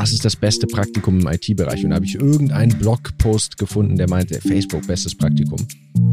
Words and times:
was 0.00 0.12
ist 0.12 0.24
das 0.24 0.36
beste 0.36 0.66
Praktikum 0.66 1.20
im 1.20 1.26
IT-Bereich? 1.26 1.84
Und 1.84 1.90
da 1.90 1.96
habe 1.96 2.06
ich 2.06 2.14
irgendeinen 2.14 2.76
Blogpost 2.78 3.58
gefunden, 3.58 3.96
der 3.96 4.08
meinte, 4.08 4.40
Facebook, 4.40 4.86
bestes 4.86 5.14
Praktikum. 5.14 5.58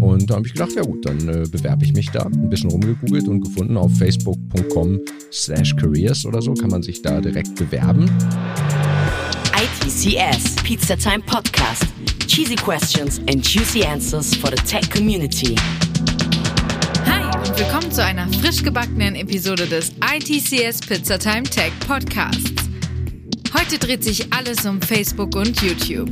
Und 0.02 0.30
da 0.30 0.36
habe 0.36 0.48
ich 0.48 0.54
gedacht, 0.54 0.74
ja 0.76 0.82
gut, 0.82 1.06
dann 1.06 1.20
äh, 1.30 1.46
bewerbe 1.50 1.86
ich 1.86 1.94
mich 1.94 2.10
da. 2.10 2.24
Ein 2.24 2.50
bisschen 2.50 2.70
rumgegoogelt 2.70 3.28
und 3.28 3.42
gefunden 3.42 3.78
auf 3.78 3.92
facebook.com 3.98 5.00
slash 5.32 5.76
careers 5.76 6.26
oder 6.26 6.42
so 6.42 6.54
kann 6.54 6.70
man 6.70 6.84
sich 6.84 7.02
da 7.02 7.22
direkt 7.22 7.56
bewerben. 7.56 8.10
ITCS, 9.56 10.56
Pizza 10.64 10.98
Time 10.98 11.24
Podcast. 11.26 11.86
Cheesy 12.28 12.56
questions 12.56 13.20
and 13.30 13.42
juicy 13.42 13.84
answers 13.84 14.36
for 14.36 14.50
the 14.50 14.62
tech 14.64 14.90
community. 14.92 15.56
Willkommen 17.58 17.92
zu 17.92 18.06
einer 18.06 18.32
frisch 18.34 18.62
gebackenen 18.62 19.16
Episode 19.16 19.66
des 19.66 19.90
ITCS 19.90 20.80
Pizza 20.80 21.18
Time 21.18 21.42
Tech 21.42 21.72
Podcasts. 21.88 22.54
Heute 23.52 23.80
dreht 23.80 24.04
sich 24.04 24.32
alles 24.32 24.64
um 24.68 24.80
Facebook 24.80 25.36
und 25.36 25.60
YouTube. 25.64 26.08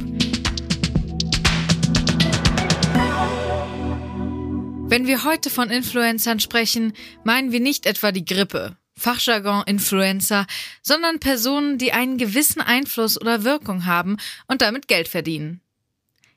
Wenn 4.89 5.05
wir 5.05 5.23
heute 5.23 5.51
von 5.51 5.69
Influencern 5.69 6.39
sprechen, 6.39 6.93
meinen 7.23 7.51
wir 7.51 7.59
nicht 7.59 7.85
etwa 7.85 8.11
die 8.11 8.25
Grippe, 8.25 8.75
Fachjargon 8.97 9.65
Influencer, 9.67 10.47
sondern 10.81 11.19
Personen, 11.19 11.77
die 11.77 11.91
einen 11.91 12.17
gewissen 12.17 12.61
Einfluss 12.61 13.21
oder 13.21 13.43
Wirkung 13.43 13.85
haben 13.85 14.17
und 14.47 14.63
damit 14.63 14.87
Geld 14.87 15.07
verdienen. 15.07 15.61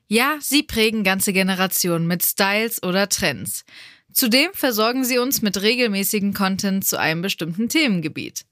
Ja, 0.07 0.37
sie 0.39 0.61
prägen 0.61 1.03
ganze 1.03 1.33
Generationen 1.33 2.05
mit 2.05 2.23
Styles 2.23 2.83
oder 2.83 3.09
Trends. 3.09 3.65
Zudem 4.19 4.51
versorgen 4.53 5.05
sie 5.05 5.17
uns 5.17 5.41
mit 5.41 5.61
regelmäßigen 5.61 6.33
Content 6.33 6.85
zu 6.85 6.99
einem 6.99 7.21
bestimmten 7.21 7.69
Themengebiet. 7.69 8.43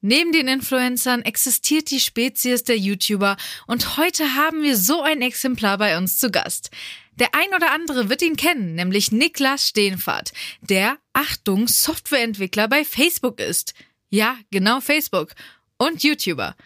Neben 0.00 0.32
den 0.32 0.48
Influencern 0.48 1.22
existiert 1.22 1.92
die 1.92 2.00
Spezies 2.00 2.64
der 2.64 2.76
YouTuber 2.76 3.36
und 3.68 3.96
heute 3.96 4.34
haben 4.34 4.64
wir 4.64 4.76
so 4.76 5.02
ein 5.02 5.22
Exemplar 5.22 5.78
bei 5.78 5.96
uns 5.98 6.18
zu 6.18 6.32
Gast. 6.32 6.72
Der 7.12 7.28
ein 7.32 7.54
oder 7.54 7.70
andere 7.70 8.08
wird 8.08 8.22
ihn 8.22 8.36
kennen, 8.36 8.74
nämlich 8.74 9.12
Niklas 9.12 9.68
Steenfahrt, 9.68 10.32
der, 10.62 10.98
Achtung, 11.12 11.68
Softwareentwickler 11.68 12.66
bei 12.66 12.84
Facebook 12.84 13.38
ist. 13.38 13.72
Ja, 14.10 14.36
genau 14.50 14.80
Facebook. 14.80 15.36
Und 15.78 16.02
YouTuber. 16.02 16.56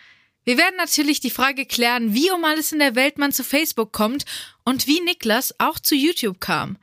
Wir 0.44 0.56
werden 0.56 0.76
natürlich 0.78 1.20
die 1.20 1.28
Frage 1.28 1.66
klären, 1.66 2.14
wie 2.14 2.30
um 2.30 2.46
alles 2.46 2.72
in 2.72 2.78
der 2.78 2.94
Welt 2.94 3.18
man 3.18 3.30
zu 3.30 3.44
Facebook 3.44 3.92
kommt 3.92 4.24
und 4.64 4.86
wie 4.86 5.02
Niklas 5.02 5.54
auch 5.58 5.78
zu 5.78 5.94
YouTube 5.94 6.40
kam. 6.40 6.78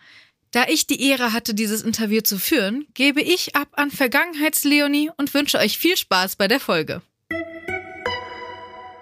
Da 0.56 0.64
ich 0.70 0.88
die 0.88 1.06
Ehre 1.06 1.34
hatte, 1.34 1.54
dieses 1.54 1.82
Interview 1.82 2.22
zu 2.22 2.40
führen, 2.40 2.88
gebe 2.94 3.22
ich 3.22 3.58
ab 3.58 3.68
an 3.74 3.92
Vergangenheits-Leonie 3.92 5.12
und 5.18 5.34
wünsche 5.34 5.58
euch 5.58 5.78
viel 5.78 5.98
Spaß 5.98 6.38
bei 6.38 6.48
der 6.48 6.62
Folge. 6.62 7.02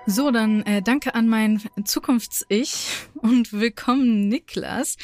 So, 0.07 0.31
dann 0.31 0.63
äh, 0.63 0.81
danke 0.81 1.13
an 1.13 1.27
mein 1.27 1.61
Zukunfts-Ich 1.85 2.87
und 3.13 3.53
willkommen, 3.53 4.29
Niklas. 4.29 4.97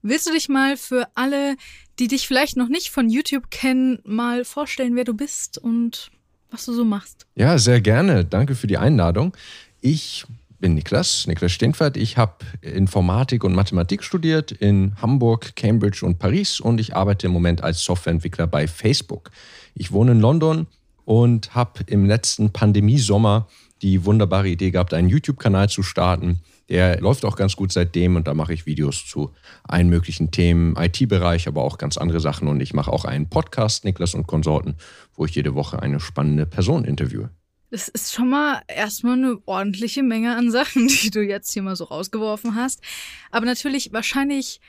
Willst 0.00 0.26
du 0.26 0.32
dich 0.32 0.48
mal 0.48 0.78
für 0.78 1.08
alle, 1.14 1.56
die 1.98 2.08
dich 2.08 2.26
vielleicht 2.26 2.56
noch 2.56 2.68
nicht 2.68 2.88
von 2.88 3.10
YouTube 3.10 3.50
kennen, 3.50 3.98
mal 4.04 4.46
vorstellen, 4.46 4.96
wer 4.96 5.04
du 5.04 5.12
bist 5.12 5.58
und 5.58 6.10
was 6.50 6.64
du 6.64 6.72
so 6.72 6.86
machst? 6.86 7.26
Ja, 7.34 7.58
sehr 7.58 7.82
gerne. 7.82 8.24
Danke 8.24 8.54
für 8.54 8.66
die 8.66 8.78
Einladung. 8.78 9.36
Ich 9.82 10.24
bin 10.62 10.74
Niklas, 10.74 11.26
Niklas 11.26 11.50
Steenfert. 11.50 11.96
Ich 11.96 12.16
habe 12.16 12.36
Informatik 12.62 13.42
und 13.42 13.52
Mathematik 13.52 14.04
studiert 14.04 14.52
in 14.52 14.94
Hamburg, 15.02 15.56
Cambridge 15.56 16.06
und 16.06 16.20
Paris 16.20 16.60
und 16.60 16.80
ich 16.80 16.94
arbeite 16.94 17.26
im 17.26 17.32
Moment 17.32 17.64
als 17.64 17.84
Softwareentwickler 17.84 18.46
bei 18.46 18.68
Facebook. 18.68 19.32
Ich 19.74 19.90
wohne 19.90 20.12
in 20.12 20.20
London 20.20 20.68
und 21.04 21.56
habe 21.56 21.80
im 21.88 22.06
letzten 22.06 22.52
Pandemiesommer 22.52 23.48
die 23.82 24.04
wunderbare 24.04 24.48
Idee 24.48 24.70
gehabt, 24.70 24.94
einen 24.94 25.08
YouTube-Kanal 25.08 25.68
zu 25.68 25.82
starten. 25.82 26.38
Der 26.68 27.00
läuft 27.00 27.24
auch 27.24 27.34
ganz 27.34 27.56
gut 27.56 27.72
seitdem 27.72 28.14
und 28.14 28.28
da 28.28 28.32
mache 28.32 28.54
ich 28.54 28.64
Videos 28.64 29.04
zu 29.04 29.32
allen 29.64 29.88
möglichen 29.88 30.30
Themen, 30.30 30.76
IT-Bereich, 30.76 31.48
aber 31.48 31.64
auch 31.64 31.76
ganz 31.76 31.98
andere 31.98 32.20
Sachen. 32.20 32.46
Und 32.46 32.60
ich 32.60 32.72
mache 32.72 32.92
auch 32.92 33.04
einen 33.04 33.28
Podcast, 33.28 33.84
Niklas 33.84 34.14
und 34.14 34.28
Konsorten, 34.28 34.76
wo 35.16 35.24
ich 35.24 35.34
jede 35.34 35.56
Woche 35.56 35.82
eine 35.82 35.98
spannende 35.98 36.46
Person 36.46 36.84
interviewe. 36.84 37.30
Das 37.72 37.88
ist 37.88 38.12
schon 38.12 38.28
mal 38.28 38.62
erstmal 38.68 39.14
eine 39.14 39.40
ordentliche 39.46 40.02
Menge 40.02 40.36
an 40.36 40.50
Sachen, 40.50 40.88
die 41.02 41.10
du 41.10 41.22
jetzt 41.22 41.54
hier 41.54 41.62
mal 41.62 41.74
so 41.74 41.84
rausgeworfen 41.84 42.54
hast. 42.54 42.82
Aber 43.30 43.46
natürlich, 43.46 43.94
wahrscheinlich 43.94 44.60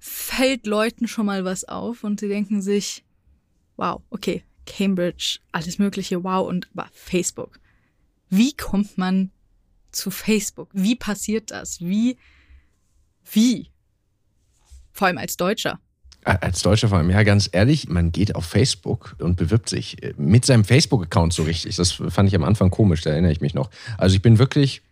fällt 0.00 0.66
Leuten 0.66 1.06
schon 1.06 1.26
mal 1.26 1.44
was 1.44 1.62
auf 1.62 2.02
und 2.02 2.18
sie 2.18 2.26
denken 2.26 2.60
sich, 2.60 3.04
wow, 3.76 4.02
okay, 4.10 4.42
Cambridge, 4.66 5.38
alles 5.52 5.78
Mögliche, 5.78 6.24
wow, 6.24 6.44
und 6.48 6.68
aber 6.74 6.90
Facebook. 6.92 7.60
Wie 8.30 8.52
kommt 8.56 8.98
man 8.98 9.30
zu 9.92 10.10
Facebook? 10.10 10.70
Wie 10.72 10.96
passiert 10.96 11.52
das? 11.52 11.80
Wie, 11.80 12.18
wie? 13.30 13.70
Vor 14.90 15.06
allem 15.06 15.18
als 15.18 15.36
Deutscher. 15.36 15.78
Als 16.24 16.60
Deutscher 16.62 16.88
vor 16.88 16.98
allem, 16.98 17.10
ja, 17.10 17.22
ganz 17.22 17.48
ehrlich, 17.50 17.88
man 17.88 18.12
geht 18.12 18.34
auf 18.34 18.44
Facebook 18.44 19.16
und 19.20 19.36
bewirbt 19.36 19.70
sich 19.70 20.02
äh, 20.02 20.12
mit 20.18 20.44
seinem 20.44 20.64
Facebook-Account 20.64 21.32
so 21.32 21.44
richtig. 21.44 21.76
Das 21.76 21.92
fand 21.92 22.28
ich 22.28 22.34
am 22.34 22.44
Anfang 22.44 22.70
komisch, 22.70 23.00
da 23.00 23.10
erinnere 23.10 23.32
ich 23.32 23.40
mich 23.40 23.54
noch. 23.54 23.70
Also 23.96 24.16
ich 24.16 24.22
bin 24.22 24.38
wirklich, 24.38 24.82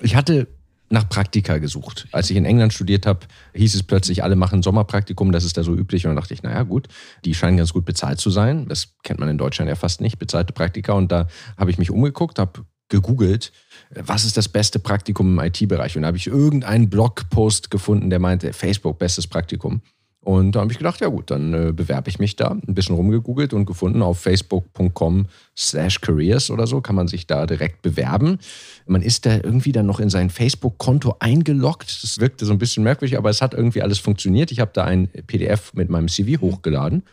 ich 0.00 0.16
hatte 0.16 0.46
nach 0.90 1.08
Praktika 1.08 1.58
gesucht. 1.58 2.08
Als 2.12 2.30
ich 2.30 2.36
in 2.36 2.44
England 2.44 2.72
studiert 2.72 3.06
habe, 3.06 3.20
hieß 3.54 3.74
es 3.74 3.82
plötzlich, 3.82 4.22
alle 4.22 4.36
machen 4.36 4.62
Sommerpraktikum, 4.62 5.32
das 5.32 5.44
ist 5.44 5.56
da 5.56 5.62
so 5.62 5.74
üblich. 5.74 6.06
Und 6.06 6.10
dann 6.10 6.16
dachte 6.16 6.34
ich, 6.34 6.42
naja 6.42 6.62
gut, 6.62 6.88
die 7.24 7.34
scheinen 7.34 7.58
ganz 7.58 7.72
gut 7.72 7.84
bezahlt 7.84 8.20
zu 8.20 8.30
sein. 8.30 8.66
Das 8.68 8.94
kennt 9.02 9.20
man 9.20 9.28
in 9.28 9.38
Deutschland 9.38 9.68
ja 9.68 9.74
fast 9.74 10.00
nicht, 10.00 10.18
bezahlte 10.18 10.52
Praktika. 10.52 10.94
Und 10.94 11.12
da 11.12 11.28
habe 11.56 11.70
ich 11.70 11.78
mich 11.78 11.90
umgeguckt, 11.90 12.38
habe 12.38 12.64
gegoogelt, 12.88 13.52
was 13.90 14.24
ist 14.24 14.38
das 14.38 14.48
beste 14.48 14.78
Praktikum 14.78 15.38
im 15.38 15.44
IT-Bereich? 15.44 15.96
Und 15.96 16.02
da 16.02 16.08
habe 16.08 16.16
ich 16.16 16.26
irgendeinen 16.26 16.88
Blogpost 16.88 17.70
gefunden, 17.70 18.08
der 18.08 18.18
meinte, 18.18 18.54
Facebook, 18.54 18.98
bestes 18.98 19.26
Praktikum. 19.26 19.82
Und 20.20 20.52
da 20.52 20.60
habe 20.60 20.72
ich 20.72 20.78
gedacht, 20.78 21.00
ja 21.00 21.08
gut, 21.08 21.30
dann 21.30 21.54
äh, 21.54 21.72
bewerbe 21.72 22.10
ich 22.10 22.18
mich 22.18 22.36
da. 22.36 22.50
Ein 22.50 22.74
bisschen 22.74 22.96
rumgegoogelt 22.96 23.54
und 23.54 23.66
gefunden 23.66 24.02
auf 24.02 24.18
facebook.com 24.20 25.26
slash 25.56 26.00
careers 26.00 26.50
oder 26.50 26.66
so, 26.66 26.80
kann 26.80 26.96
man 26.96 27.08
sich 27.08 27.26
da 27.26 27.46
direkt 27.46 27.82
bewerben. 27.82 28.38
Man 28.86 29.02
ist 29.02 29.26
da 29.26 29.36
irgendwie 29.36 29.72
dann 29.72 29.86
noch 29.86 30.00
in 30.00 30.10
sein 30.10 30.28
Facebook-Konto 30.28 31.16
eingeloggt. 31.20 32.02
Das 32.02 32.18
wirkte 32.18 32.46
so 32.46 32.52
ein 32.52 32.58
bisschen 32.58 32.82
merkwürdig, 32.82 33.16
aber 33.16 33.30
es 33.30 33.40
hat 33.40 33.54
irgendwie 33.54 33.80
alles 33.80 34.00
funktioniert. 34.00 34.50
Ich 34.50 34.60
habe 34.60 34.72
da 34.74 34.84
ein 34.84 35.08
PDF 35.08 35.72
mit 35.74 35.88
meinem 35.88 36.08
CV 36.08 36.40
hochgeladen. 36.40 37.04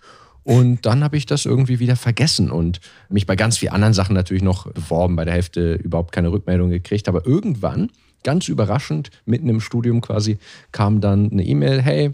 Und 0.43 0.85
dann 0.85 1.03
habe 1.03 1.17
ich 1.17 1.25
das 1.25 1.45
irgendwie 1.45 1.79
wieder 1.79 1.95
vergessen 1.95 2.51
und 2.51 2.79
mich 3.09 3.25
bei 3.25 3.35
ganz 3.35 3.57
vielen 3.57 3.73
anderen 3.73 3.95
Sachen 3.95 4.13
natürlich 4.13 4.43
noch 4.43 4.71
beworben, 4.71 5.15
bei 5.15 5.25
der 5.25 5.33
Hälfte 5.33 5.73
überhaupt 5.73 6.11
keine 6.11 6.31
Rückmeldung 6.31 6.69
gekriegt. 6.69 7.07
Aber 7.07 7.25
irgendwann, 7.25 7.91
ganz 8.23 8.47
überraschend, 8.47 9.09
mitten 9.25 9.49
im 9.49 9.59
Studium 9.59 10.01
quasi, 10.01 10.37
kam 10.71 11.01
dann 11.01 11.31
eine 11.31 11.43
E-Mail, 11.43 11.81
hey, 11.81 12.13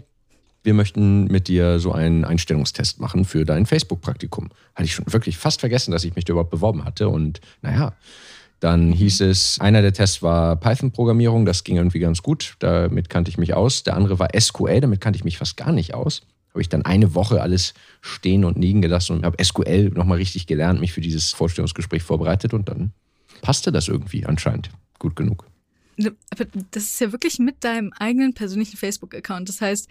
wir 0.62 0.74
möchten 0.74 1.24
mit 1.24 1.48
dir 1.48 1.78
so 1.78 1.92
einen 1.92 2.24
Einstellungstest 2.24 3.00
machen 3.00 3.24
für 3.24 3.44
dein 3.44 3.66
Facebook-Praktikum. 3.66 4.50
Hatte 4.74 4.84
ich 4.84 4.94
schon 4.94 5.12
wirklich 5.12 5.36
fast 5.36 5.60
vergessen, 5.60 5.90
dass 5.90 6.04
ich 6.04 6.14
mich 6.14 6.24
da 6.24 6.32
überhaupt 6.32 6.50
beworben 6.50 6.84
hatte. 6.84 7.08
Und 7.08 7.40
naja, 7.62 7.94
dann 8.60 8.92
hieß 8.92 9.22
es, 9.22 9.58
einer 9.60 9.82
der 9.82 9.92
Tests 9.92 10.22
war 10.22 10.54
Python-Programmierung, 10.56 11.44
das 11.44 11.64
ging 11.64 11.76
irgendwie 11.76 11.98
ganz 11.98 12.22
gut, 12.22 12.54
damit 12.60 13.10
kannte 13.10 13.28
ich 13.28 13.38
mich 13.38 13.54
aus. 13.54 13.82
Der 13.82 13.96
andere 13.96 14.20
war 14.20 14.28
SQL, 14.38 14.80
damit 14.80 15.00
kannte 15.00 15.16
ich 15.16 15.24
mich 15.24 15.38
fast 15.38 15.56
gar 15.56 15.72
nicht 15.72 15.94
aus. 15.94 16.22
Habe 16.50 16.60
ich 16.60 16.68
dann 16.68 16.84
eine 16.84 17.14
Woche 17.14 17.40
alles 17.40 17.74
stehen 18.02 18.44
und 18.44 18.58
liegen 18.58 18.80
gelassen 18.80 19.16
und 19.16 19.24
habe 19.24 19.42
SQL 19.42 19.90
nochmal 19.90 20.18
richtig 20.18 20.46
gelernt, 20.46 20.80
mich 20.80 20.92
für 20.92 21.00
dieses 21.00 21.32
Vorstellungsgespräch 21.32 22.02
vorbereitet 22.02 22.54
und 22.54 22.68
dann 22.68 22.92
passte 23.40 23.72
das 23.72 23.88
irgendwie 23.88 24.26
anscheinend 24.26 24.70
gut 24.98 25.16
genug. 25.16 25.46
Aber 26.30 26.46
das 26.70 26.84
ist 26.84 27.00
ja 27.00 27.10
wirklich 27.10 27.38
mit 27.38 27.64
deinem 27.64 27.92
eigenen 27.98 28.32
persönlichen 28.32 28.76
Facebook-Account. 28.76 29.48
Das 29.48 29.60
heißt, 29.60 29.88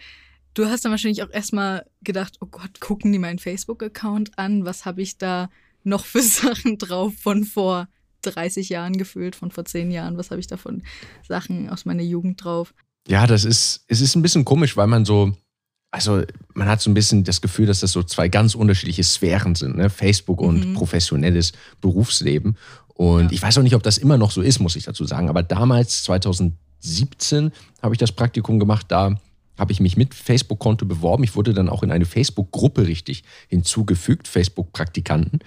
Du 0.54 0.66
hast 0.66 0.84
dann 0.84 0.92
wahrscheinlich 0.92 1.22
auch 1.22 1.30
erstmal 1.30 1.86
gedacht, 2.02 2.36
oh 2.40 2.46
Gott, 2.46 2.80
gucken 2.80 3.12
die 3.12 3.18
meinen 3.18 3.38
Facebook-Account 3.38 4.38
an? 4.38 4.64
Was 4.64 4.84
habe 4.84 5.02
ich 5.02 5.18
da 5.18 5.48
noch 5.84 6.04
für 6.04 6.22
Sachen 6.22 6.78
drauf 6.78 7.14
von 7.20 7.44
vor 7.44 7.88
30 8.22 8.68
Jahren 8.68 8.96
gefühlt, 8.96 9.34
von 9.34 9.50
vor 9.50 9.64
10 9.64 9.90
Jahren? 9.90 10.18
Was 10.18 10.30
habe 10.30 10.40
ich 10.40 10.46
da 10.46 10.56
von 10.56 10.82
Sachen 11.26 11.70
aus 11.70 11.84
meiner 11.84 12.02
Jugend 12.02 12.44
drauf? 12.44 12.74
Ja, 13.08 13.26
das 13.26 13.44
ist, 13.44 13.84
es 13.88 14.00
ist 14.00 14.14
ein 14.14 14.22
bisschen 14.22 14.44
komisch, 14.44 14.76
weil 14.76 14.86
man 14.86 15.04
so, 15.04 15.32
also 15.90 16.22
man 16.54 16.68
hat 16.68 16.80
so 16.80 16.90
ein 16.90 16.94
bisschen 16.94 17.24
das 17.24 17.40
Gefühl, 17.40 17.66
dass 17.66 17.80
das 17.80 17.92
so 17.92 18.02
zwei 18.02 18.28
ganz 18.28 18.54
unterschiedliche 18.54 19.02
Sphären 19.02 19.54
sind, 19.54 19.76
ne? 19.76 19.90
Facebook 19.90 20.40
und 20.40 20.68
mhm. 20.68 20.74
professionelles 20.74 21.52
Berufsleben. 21.80 22.56
Und 22.94 23.24
ja. 23.24 23.30
ich 23.32 23.42
weiß 23.42 23.58
auch 23.58 23.62
nicht, 23.62 23.74
ob 23.74 23.82
das 23.82 23.98
immer 23.98 24.18
noch 24.18 24.30
so 24.30 24.42
ist, 24.42 24.60
muss 24.60 24.76
ich 24.76 24.84
dazu 24.84 25.04
sagen. 25.04 25.28
Aber 25.28 25.42
damals, 25.42 26.04
2017, 26.04 27.50
habe 27.82 27.94
ich 27.94 27.98
das 27.98 28.12
Praktikum 28.12 28.60
gemacht, 28.60 28.86
da 28.88 29.18
habe 29.62 29.70
ich 29.70 29.78
mich 29.78 29.96
mit 29.96 30.12
Facebook-Konto 30.12 30.86
beworben. 30.86 31.22
Ich 31.22 31.36
wurde 31.36 31.54
dann 31.54 31.68
auch 31.68 31.84
in 31.84 31.92
eine 31.92 32.04
Facebook-Gruppe 32.04 32.88
richtig 32.88 33.22
hinzugefügt, 33.46 34.26
Facebook-Praktikanten. 34.26 35.38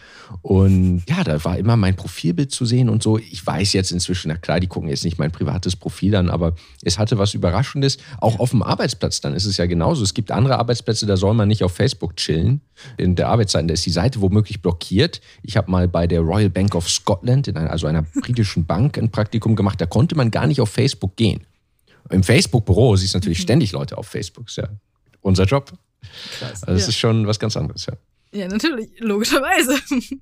Und 0.41 1.03
ja, 1.09 1.25
da 1.25 1.43
war 1.43 1.57
immer 1.57 1.75
mein 1.75 1.97
Profilbild 1.97 2.49
zu 2.49 2.63
sehen 2.63 2.87
und 2.87 3.03
so. 3.03 3.17
Ich 3.17 3.45
weiß 3.45 3.73
jetzt 3.73 3.91
inzwischen, 3.91 4.29
na 4.29 4.37
klar, 4.37 4.61
die 4.61 4.67
gucken 4.67 4.87
jetzt 4.87 5.03
nicht 5.03 5.19
mein 5.19 5.31
privates 5.31 5.75
Profil 5.75 6.15
an, 6.15 6.29
aber 6.29 6.55
es 6.81 6.97
hatte 6.97 7.17
was 7.17 7.33
Überraschendes. 7.33 7.97
Auch 8.19 8.39
auf 8.39 8.51
dem 8.51 8.63
Arbeitsplatz 8.63 9.19
dann 9.19 9.33
ist 9.33 9.43
es 9.43 9.57
ja 9.57 9.65
genauso. 9.65 10.01
Es 10.01 10.13
gibt 10.13 10.31
andere 10.31 10.59
Arbeitsplätze, 10.59 11.05
da 11.05 11.17
soll 11.17 11.33
man 11.33 11.49
nicht 11.49 11.65
auf 11.65 11.73
Facebook 11.73 12.15
chillen. 12.15 12.61
In 12.95 13.15
der 13.15 13.27
Arbeitszeit, 13.27 13.69
da 13.69 13.73
ist 13.73 13.85
die 13.85 13.91
Seite 13.91 14.21
womöglich 14.21 14.61
blockiert. 14.61 15.19
Ich 15.43 15.57
habe 15.57 15.69
mal 15.69 15.89
bei 15.89 16.07
der 16.07 16.21
Royal 16.21 16.49
Bank 16.49 16.73
of 16.73 16.89
Scotland, 16.89 17.49
in 17.49 17.57
einer, 17.57 17.69
also 17.69 17.85
einer 17.85 18.03
britischen 18.03 18.65
Bank, 18.65 18.97
ein 18.97 19.11
Praktikum 19.11 19.57
gemacht. 19.57 19.81
Da 19.81 19.85
konnte 19.85 20.15
man 20.15 20.31
gar 20.31 20.47
nicht 20.47 20.61
auf 20.61 20.69
Facebook 20.69 21.17
gehen. 21.17 21.41
Im 22.09 22.23
Facebook-Büro 22.23 22.95
siehst 22.95 23.13
du 23.13 23.17
natürlich 23.17 23.39
mhm. 23.39 23.43
ständig 23.43 23.71
Leute 23.71 23.97
auf 23.97 24.07
Facebook. 24.07 24.47
Ist 24.47 24.57
ja 24.57 24.69
unser 25.21 25.45
Job. 25.45 25.71
Krass. 26.39 26.63
Also 26.63 26.73
das 26.73 26.81
ja. 26.83 26.89
ist 26.89 26.97
schon 26.97 27.27
was 27.27 27.39
ganz 27.39 27.57
anderes, 27.57 27.85
ja. 27.87 27.93
Ja, 28.31 28.47
natürlich, 28.47 28.89
logischerweise. 28.99 29.79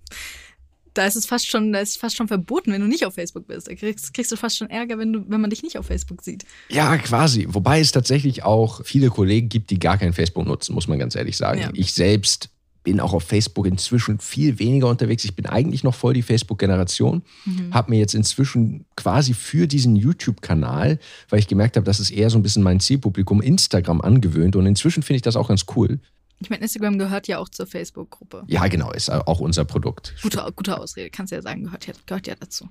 Da 0.95 1.07
ist 1.07 1.15
es 1.15 1.25
fast 1.25 1.49
schon, 1.49 1.73
da 1.73 1.79
ist 1.79 1.97
fast 1.97 2.15
schon 2.15 2.27
verboten, 2.27 2.71
wenn 2.71 2.79
du 2.79 2.85
nicht 2.87 3.03
auf 3.03 3.15
Facebook 3.15 3.47
bist. 3.47 3.67
Da 3.67 3.73
kriegst, 3.73 4.13
kriegst 4.13 4.31
du 4.31 4.35
fast 4.35 4.57
schon 4.57 4.69
Ärger, 4.69 4.99
wenn, 4.99 5.11
du, 5.11 5.25
wenn 5.27 5.41
man 5.41 5.49
dich 5.49 5.63
nicht 5.63 5.77
auf 5.79 5.87
Facebook 5.87 6.21
sieht. 6.21 6.45
Ja, 6.69 6.95
quasi. 6.99 7.47
Wobei 7.49 7.79
es 7.79 7.91
tatsächlich 7.91 8.43
auch 8.43 8.85
viele 8.85 9.09
Kollegen 9.09 9.49
gibt, 9.49 9.71
die 9.71 9.79
gar 9.79 9.97
kein 9.97 10.13
Facebook 10.13 10.45
nutzen, 10.45 10.75
muss 10.75 10.87
man 10.87 10.99
ganz 10.99 11.15
ehrlich 11.15 11.35
sagen. 11.35 11.61
Ja. 11.61 11.71
Ich 11.73 11.93
selbst 11.93 12.49
bin 12.83 12.99
auch 12.99 13.13
auf 13.13 13.23
Facebook 13.23 13.65
inzwischen 13.65 14.19
viel 14.19 14.59
weniger 14.59 14.87
unterwegs. 14.87 15.23
Ich 15.23 15.35
bin 15.35 15.45
eigentlich 15.45 15.83
noch 15.83 15.95
voll 15.95 16.13
die 16.13 16.21
Facebook-Generation. 16.21 17.23
Mhm. 17.45 17.73
Habe 17.73 17.91
mir 17.91 17.99
jetzt 17.99 18.13
inzwischen 18.13 18.85
quasi 18.95 19.33
für 19.33 19.67
diesen 19.67 19.95
YouTube-Kanal, 19.95 20.99
weil 21.29 21.39
ich 21.39 21.47
gemerkt 21.47 21.77
habe, 21.77 21.85
das 21.85 21.99
ist 21.99 22.11
eher 22.11 22.29
so 22.29 22.37
ein 22.37 22.43
bisschen 22.43 22.63
mein 22.63 22.79
Zielpublikum, 22.79 23.41
Instagram 23.41 24.01
angewöhnt. 24.01 24.55
Und 24.55 24.65
inzwischen 24.65 25.01
finde 25.03 25.17
ich 25.17 25.21
das 25.21 25.35
auch 25.35 25.47
ganz 25.47 25.65
cool. 25.75 25.99
Ich 26.39 26.49
meine, 26.49 26.61
Instagram 26.61 26.99
gehört 26.99 27.27
ja 27.27 27.39
auch 27.39 27.47
zur 27.47 27.67
Facebook-Gruppe. 27.67 28.43
Ja, 28.47 28.67
genau, 28.67 28.91
ist 28.91 29.09
auch 29.09 29.39
unser 29.39 29.63
Produkt. 29.63 30.13
Gute, 30.21 30.45
gute 30.55 30.77
Ausrede, 30.77 31.09
kannst 31.09 31.31
du 31.31 31.37
ja 31.37 31.41
sagen, 31.41 31.63
gehört 31.63 31.87
ja, 31.87 31.93
gehört 32.05 32.27
ja 32.27 32.35
dazu. 32.35 32.67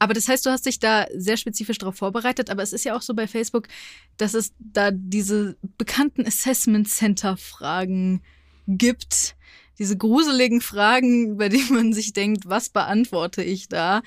Aber 0.00 0.14
das 0.14 0.28
heißt, 0.28 0.44
du 0.46 0.50
hast 0.50 0.66
dich 0.66 0.80
da 0.80 1.06
sehr 1.14 1.36
spezifisch 1.36 1.78
darauf 1.78 1.94
vorbereitet. 1.94 2.50
Aber 2.50 2.62
es 2.62 2.72
ist 2.72 2.84
ja 2.84 2.96
auch 2.96 3.02
so 3.02 3.14
bei 3.14 3.28
Facebook, 3.28 3.68
dass 4.16 4.34
es 4.34 4.52
da 4.58 4.90
diese 4.90 5.56
bekannten 5.76 6.26
Assessment 6.26 6.88
Center 6.88 7.36
Fragen 7.36 8.22
gibt 8.22 8.39
gibt. 8.78 9.36
Diese 9.78 9.96
gruseligen 9.96 10.60
Fragen, 10.60 11.38
bei 11.38 11.48
denen 11.48 11.74
man 11.74 11.92
sich 11.92 12.12
denkt, 12.12 12.48
was 12.48 12.68
beantworte 12.68 13.42
ich 13.42 13.68
da? 13.68 14.02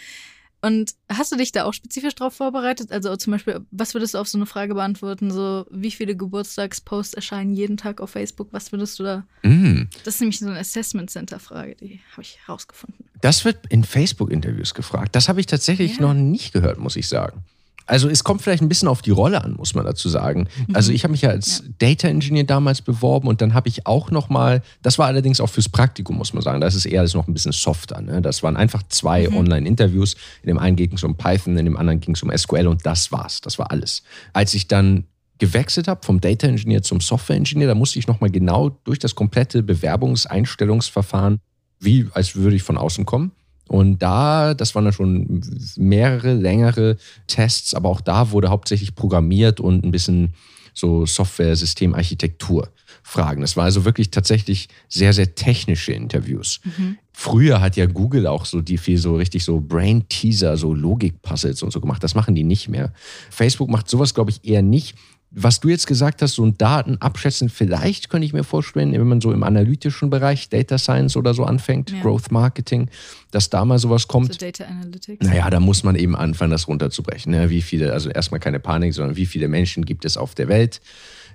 Und 0.63 0.93
hast 1.09 1.29
du 1.29 1.35
dich 1.35 1.51
da 1.51 1.65
auch 1.65 1.73
spezifisch 1.73 2.15
darauf 2.15 2.35
vorbereitet? 2.35 2.89
Also 2.89 3.13
zum 3.17 3.31
Beispiel, 3.31 3.59
was 3.69 3.93
würdest 3.93 4.13
du 4.13 4.19
auf 4.19 4.29
so 4.29 4.37
eine 4.37 4.45
Frage 4.45 4.75
beantworten? 4.75 5.29
So, 5.29 5.65
wie 5.69 5.91
viele 5.91 6.15
Geburtstagsposts 6.15 7.13
erscheinen 7.13 7.53
jeden 7.53 7.75
Tag 7.75 7.99
auf 7.99 8.11
Facebook? 8.11 8.47
Was 8.51 8.71
würdest 8.71 8.97
du 8.97 9.03
da? 9.03 9.25
Mm. 9.41 9.89
Das 10.05 10.15
ist 10.15 10.21
nämlich 10.21 10.39
so 10.39 10.47
eine 10.47 10.57
Assessment 10.57 11.09
Center 11.09 11.39
Frage, 11.39 11.75
die 11.75 11.99
habe 12.13 12.21
ich 12.21 12.39
herausgefunden. 12.45 13.03
Das 13.19 13.43
wird 13.43 13.57
in 13.67 13.83
Facebook-Interviews 13.83 14.73
gefragt. 14.73 15.17
Das 15.17 15.27
habe 15.27 15.41
ich 15.41 15.47
tatsächlich 15.47 15.97
ja. 15.97 16.03
noch 16.03 16.13
nicht 16.13 16.53
gehört, 16.53 16.77
muss 16.77 16.95
ich 16.95 17.09
sagen. 17.09 17.43
Also 17.85 18.09
es 18.09 18.23
kommt 18.23 18.41
vielleicht 18.41 18.61
ein 18.61 18.69
bisschen 18.69 18.87
auf 18.87 19.01
die 19.01 19.11
Rolle 19.11 19.43
an, 19.43 19.53
muss 19.53 19.75
man 19.75 19.85
dazu 19.85 20.09
sagen. 20.09 20.47
Mhm. 20.67 20.75
Also 20.75 20.91
ich 20.91 21.03
habe 21.03 21.11
mich 21.11 21.21
ja 21.21 21.29
als 21.29 21.59
ja. 21.59 21.73
Data 21.79 22.07
Engineer 22.07 22.43
damals 22.45 22.81
beworben 22.81 23.27
und 23.27 23.41
dann 23.41 23.53
habe 23.53 23.67
ich 23.67 23.85
auch 23.85 24.11
noch 24.11 24.29
mal, 24.29 24.61
das 24.81 24.97
war 24.97 25.07
allerdings 25.07 25.39
auch 25.39 25.49
fürs 25.49 25.69
Praktikum, 25.69 26.17
muss 26.17 26.33
man 26.33 26.43
sagen. 26.43 26.61
Das 26.61 26.75
ist 26.75 26.85
eher 26.85 27.01
alles 27.01 27.13
noch 27.13 27.27
ein 27.27 27.33
bisschen 27.33 27.51
softer. 27.51 28.01
Ne? 28.01 28.21
Das 28.21 28.43
waren 28.43 28.55
einfach 28.55 28.83
zwei 28.89 29.27
mhm. 29.27 29.37
Online-Interviews. 29.37 30.15
In 30.43 30.47
dem 30.47 30.59
einen 30.59 30.75
ging 30.75 30.93
es 30.93 31.03
um 31.03 31.15
Python, 31.15 31.57
in 31.57 31.65
dem 31.65 31.77
anderen 31.77 31.99
ging 31.99 32.15
es 32.15 32.23
um 32.23 32.31
SQL 32.35 32.67
und 32.67 32.85
das 32.85 33.11
war's. 33.11 33.41
Das 33.41 33.59
war 33.59 33.71
alles. 33.71 34.03
Als 34.31 34.53
ich 34.53 34.67
dann 34.67 35.05
gewechselt 35.39 35.87
habe 35.87 36.05
vom 36.05 36.21
Data 36.21 36.47
Engineer 36.47 36.83
zum 36.83 37.01
Software 37.01 37.35
Engineer, 37.35 37.67
da 37.67 37.75
musste 37.75 37.99
ich 37.99 38.07
noch 38.07 38.21
mal 38.21 38.29
genau 38.29 38.69
durch 38.69 38.99
das 38.99 39.15
komplette 39.15 39.61
Bewerbungseinstellungsverfahren, 39.61 41.39
wie 41.79 42.07
als 42.13 42.35
würde 42.35 42.55
ich 42.55 42.63
von 42.63 42.77
außen 42.77 43.05
kommen 43.05 43.31
und 43.73 44.03
da, 44.03 44.53
das 44.53 44.75
waren 44.75 44.83
dann 44.83 44.93
schon 44.93 45.41
mehrere 45.77 46.35
längere 46.35 46.95
Tests, 47.25 47.73
aber 47.73 47.89
auch 47.89 48.01
da 48.01 48.29
wurde 48.29 48.51
hauptsächlich 48.51 48.93
programmiert 48.93 49.59
und 49.59 49.83
ein 49.83 49.89
bisschen 49.89 50.35
so 50.75 51.07
Software-Systemarchitektur 51.07 52.69
Fragen. 53.01 53.41
Das 53.41 53.57
war 53.57 53.63
also 53.63 53.83
wirklich 53.83 54.11
tatsächlich 54.11 54.69
sehr, 54.89 55.11
sehr 55.11 55.33
technische 55.33 55.91
Interviews. 55.91 56.59
Mhm. 56.63 56.99
Früher 57.13 57.61
hat 57.61 57.75
ja 57.75 57.87
Google 57.87 58.27
auch 58.27 58.45
so 58.45 58.61
die 58.61 58.77
viel 58.77 58.99
so 58.99 59.15
richtig 59.15 59.43
so 59.43 59.59
Brain-Teaser, 59.59 60.55
so 60.55 60.75
Logik-Puzzles 60.75 61.63
und 61.63 61.73
so 61.73 61.81
gemacht. 61.81 62.03
Das 62.03 62.13
machen 62.13 62.35
die 62.35 62.43
nicht 62.43 62.69
mehr. 62.69 62.93
Facebook 63.31 63.69
macht 63.69 63.89
sowas, 63.89 64.13
glaube 64.13 64.29
ich, 64.29 64.45
eher 64.45 64.61
nicht 64.61 64.95
was 65.35 65.59
du 65.59 65.69
jetzt 65.69 65.87
gesagt 65.87 66.21
hast, 66.21 66.35
so 66.35 66.45
ein 66.45 66.57
Daten 66.57 66.97
abschätzen, 66.99 67.49
vielleicht 67.49 68.09
könnte 68.09 68.25
ich 68.25 68.33
mir 68.33 68.43
vorstellen, 68.43 68.93
wenn 68.93 69.07
man 69.07 69.19
so 69.19 69.31
im 69.31 69.43
analytischen 69.43 70.09
Bereich, 70.09 70.49
Data 70.49 70.77
Science 70.77 71.17
oder 71.17 71.33
so 71.33 71.43
anfängt, 71.43 71.91
ja. 71.91 72.01
Growth 72.01 72.31
Marketing, 72.31 72.89
dass 73.31 73.49
da 73.49 73.65
mal 73.65 73.79
sowas 73.79 74.07
kommt. 74.07 74.33
So 74.33 74.39
Data 74.39 74.65
Analytics. 74.65 75.25
Naja, 75.25 75.49
da 75.49 75.59
muss 75.59 75.83
man 75.83 75.95
eben 75.95 76.15
anfangen, 76.15 76.51
das 76.51 76.67
runterzubrechen. 76.67 77.31
Ne? 77.31 77.49
Wie 77.49 77.63
viele, 77.63 77.93
also 77.93 78.09
erstmal 78.09 78.39
keine 78.39 78.59
Panik, 78.59 78.93
sondern 78.93 79.15
wie 79.15 79.25
viele 79.25 79.47
Menschen 79.47 79.85
gibt 79.85 80.05
es 80.05 80.17
auf 80.17 80.35
der 80.35 80.47
Welt? 80.49 80.81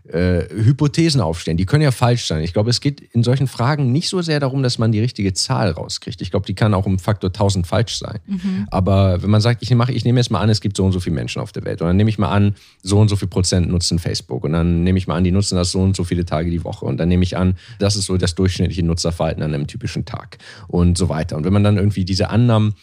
Äh, 0.09 0.43
Hypothesen 0.51 1.21
aufstellen. 1.21 1.57
Die 1.57 1.67
können 1.67 1.83
ja 1.83 1.91
falsch 1.91 2.27
sein. 2.27 2.43
Ich 2.43 2.53
glaube, 2.53 2.71
es 2.71 2.81
geht 2.81 3.01
in 3.01 3.23
solchen 3.23 3.47
Fragen 3.47 3.93
nicht 3.93 4.09
so 4.09 4.23
sehr 4.23 4.41
darum, 4.41 4.63
dass 4.63 4.79
man 4.79 4.93
die 4.93 5.01
richtige 5.01 5.33
Zahl 5.33 5.71
rauskriegt. 5.71 6.21
Ich 6.23 6.31
glaube, 6.31 6.47
die 6.47 6.55
kann 6.55 6.75
auch 6.75 6.87
um 6.87 6.99
Faktor 6.99 7.29
1000 7.29 7.67
falsch 7.67 7.99
sein. 7.99 8.19
Mhm. 8.27 8.67
Aber 8.71 9.23
wenn 9.23 9.31
man 9.31 9.41
sagt, 9.41 9.63
ich, 9.63 9.71
mache, 9.75 9.93
ich 9.93 10.05
nehme 10.05 10.21
jetzt 10.21 10.31
mal 10.31 10.41
an, 10.41 10.49
es 10.49 10.61
gibt 10.61 10.77
so 10.77 10.85
und 10.85 10.93
so 10.93 11.01
viele 11.01 11.15
Menschen 11.15 11.43
auf 11.43 11.53
der 11.53 11.65
Welt. 11.65 11.81
Und 11.83 11.89
dann 11.89 11.97
nehme 11.97 12.11
ich 12.11 12.19
mal 12.19 12.31
an, 12.31 12.55
so 12.83 12.99
und 12.99 13.09
so 13.09 13.17
viel 13.17 13.29
Prozent 13.29 13.69
nutzen 13.69 13.99
Facebook. 13.99 14.45
Und 14.45 14.53
dann 14.53 14.83
nehme 14.83 14.99
ich 14.99 15.07
mal 15.07 15.17
an, 15.17 15.25
die 15.25 15.33
nutzen 15.33 15.57
das 15.57 15.73
so 15.73 15.81
und 15.81 15.97
so 15.97 16.05
viele 16.05 16.25
Tage 16.25 16.51
die 16.51 16.65
Woche. 16.65 16.85
Und 16.85 16.99
dann 16.99 17.09
nehme 17.09 17.23
ich 17.23 17.37
an, 17.37 17.57
das 17.79 17.97
ist 17.97 18.07
so 18.07 18.17
das 18.17 18.35
durchschnittliche 18.35 18.83
Nutzerverhalten 18.83 19.43
an 19.43 19.55
einem 19.55 19.67
typischen 19.67 20.05
Tag. 20.05 20.39
Und 20.69 20.99
so 20.99 21.09
weiter. 21.09 21.37
Und 21.37 21.45
wenn 21.45 21.53
man 21.53 21.65
dann 21.65 21.77
irgendwie 21.77 22.05
diese 22.05 22.31
Annahmen 22.31 22.75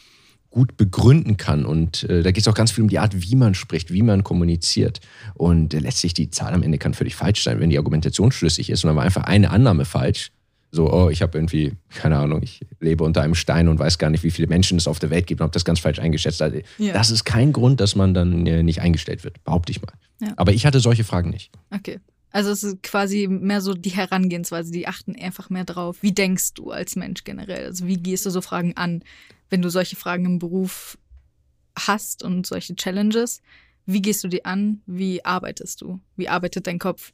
gut 0.56 0.78
begründen 0.78 1.36
kann. 1.36 1.66
Und 1.66 2.04
äh, 2.10 2.24
da 2.24 2.32
geht 2.32 2.42
es 2.42 2.48
auch 2.48 2.54
ganz 2.54 2.72
viel 2.72 2.82
um 2.82 2.90
die 2.90 2.98
Art, 2.98 3.14
wie 3.22 3.36
man 3.36 3.54
spricht, 3.56 3.92
wie 3.92 4.02
man 4.02 4.24
kommuniziert. 4.24 5.02
Und 5.34 5.74
äh, 5.74 5.80
letztlich 5.80 6.14
die 6.14 6.30
Zahl 6.30 6.54
am 6.54 6.64
Ende 6.64 6.78
kann 6.78 6.94
völlig 6.94 7.14
falsch 7.14 7.44
sein, 7.44 7.60
wenn 7.60 7.70
die 7.70 7.78
Argumentation 7.78 8.32
schlüssig 8.32 8.70
ist 8.70 8.84
und 8.84 8.88
dann 8.88 8.96
war 8.96 9.04
einfach 9.04 9.26
eine 9.26 9.52
Annahme 9.52 9.84
falsch. 9.84 10.32
So, 10.72 10.92
oh, 10.92 11.10
ich 11.10 11.22
habe 11.22 11.38
irgendwie, 11.38 11.74
keine 11.90 12.18
Ahnung, 12.18 12.42
ich 12.42 12.62
lebe 12.80 13.04
unter 13.04 13.22
einem 13.22 13.36
Stein 13.36 13.68
und 13.68 13.80
weiß 13.80 13.98
gar 13.98 14.10
nicht, 14.10 14.24
wie 14.24 14.32
viele 14.32 14.48
Menschen 14.48 14.78
es 14.78 14.88
auf 14.88 15.00
der 15.00 15.10
Welt 15.10 15.28
gibt 15.28 15.42
und 15.42 15.44
habe 15.44 15.54
das 15.54 15.66
ganz 15.66 15.80
falsch 15.80 16.00
eingeschätzt. 16.00 16.42
Also, 16.42 16.60
ja. 16.78 16.94
Das 16.94 17.12
ist 17.12 17.26
kein 17.26 17.52
Grund, 17.52 17.82
dass 17.82 17.96
man 17.96 18.14
dann 18.14 18.48
äh, 18.48 18.64
nicht 18.64 18.80
eingestellt 18.80 19.26
wird, 19.26 19.44
behaupte 19.44 19.72
ich 19.72 19.82
mal. 19.82 19.92
Ja. 20.22 20.34
Aber 20.38 20.54
ich 20.54 20.66
hatte 20.66 20.80
solche 20.80 21.04
Fragen 21.04 21.32
nicht. 21.32 21.52
Okay. 21.70 22.00
Also 22.32 22.52
es 22.52 22.64
ist 22.64 22.82
quasi 22.84 23.28
mehr 23.28 23.62
so 23.62 23.74
die 23.74 23.92
Herangehensweise, 23.92 24.72
die 24.72 24.88
achten 24.88 25.16
einfach 25.16 25.50
mehr 25.50 25.64
drauf. 25.64 25.98
Wie 26.02 26.12
denkst 26.14 26.54
du 26.54 26.72
als 26.72 26.96
Mensch 26.96 27.24
generell? 27.26 27.66
Also 27.66 27.88
wie 27.88 27.98
gehst 27.98 28.26
du 28.26 28.30
so 28.30 28.42
Fragen 28.42 28.76
an? 28.76 29.04
Wenn 29.50 29.62
du 29.62 29.70
solche 29.70 29.96
Fragen 29.96 30.26
im 30.26 30.40
Beruf 30.40 30.98
hast 31.78 32.24
und 32.24 32.46
solche 32.46 32.76
Challenges, 32.76 33.42
wie 33.86 34.02
gehst 34.02 34.24
du 34.24 34.28
die 34.28 34.46
an? 34.46 34.82
Wie 34.86 35.24
arbeitest 35.24 35.82
du? 35.82 36.00
Wie 36.16 36.30
arbeitet 36.30 36.68
dein 36.68 36.80
Kopf? 36.80 37.14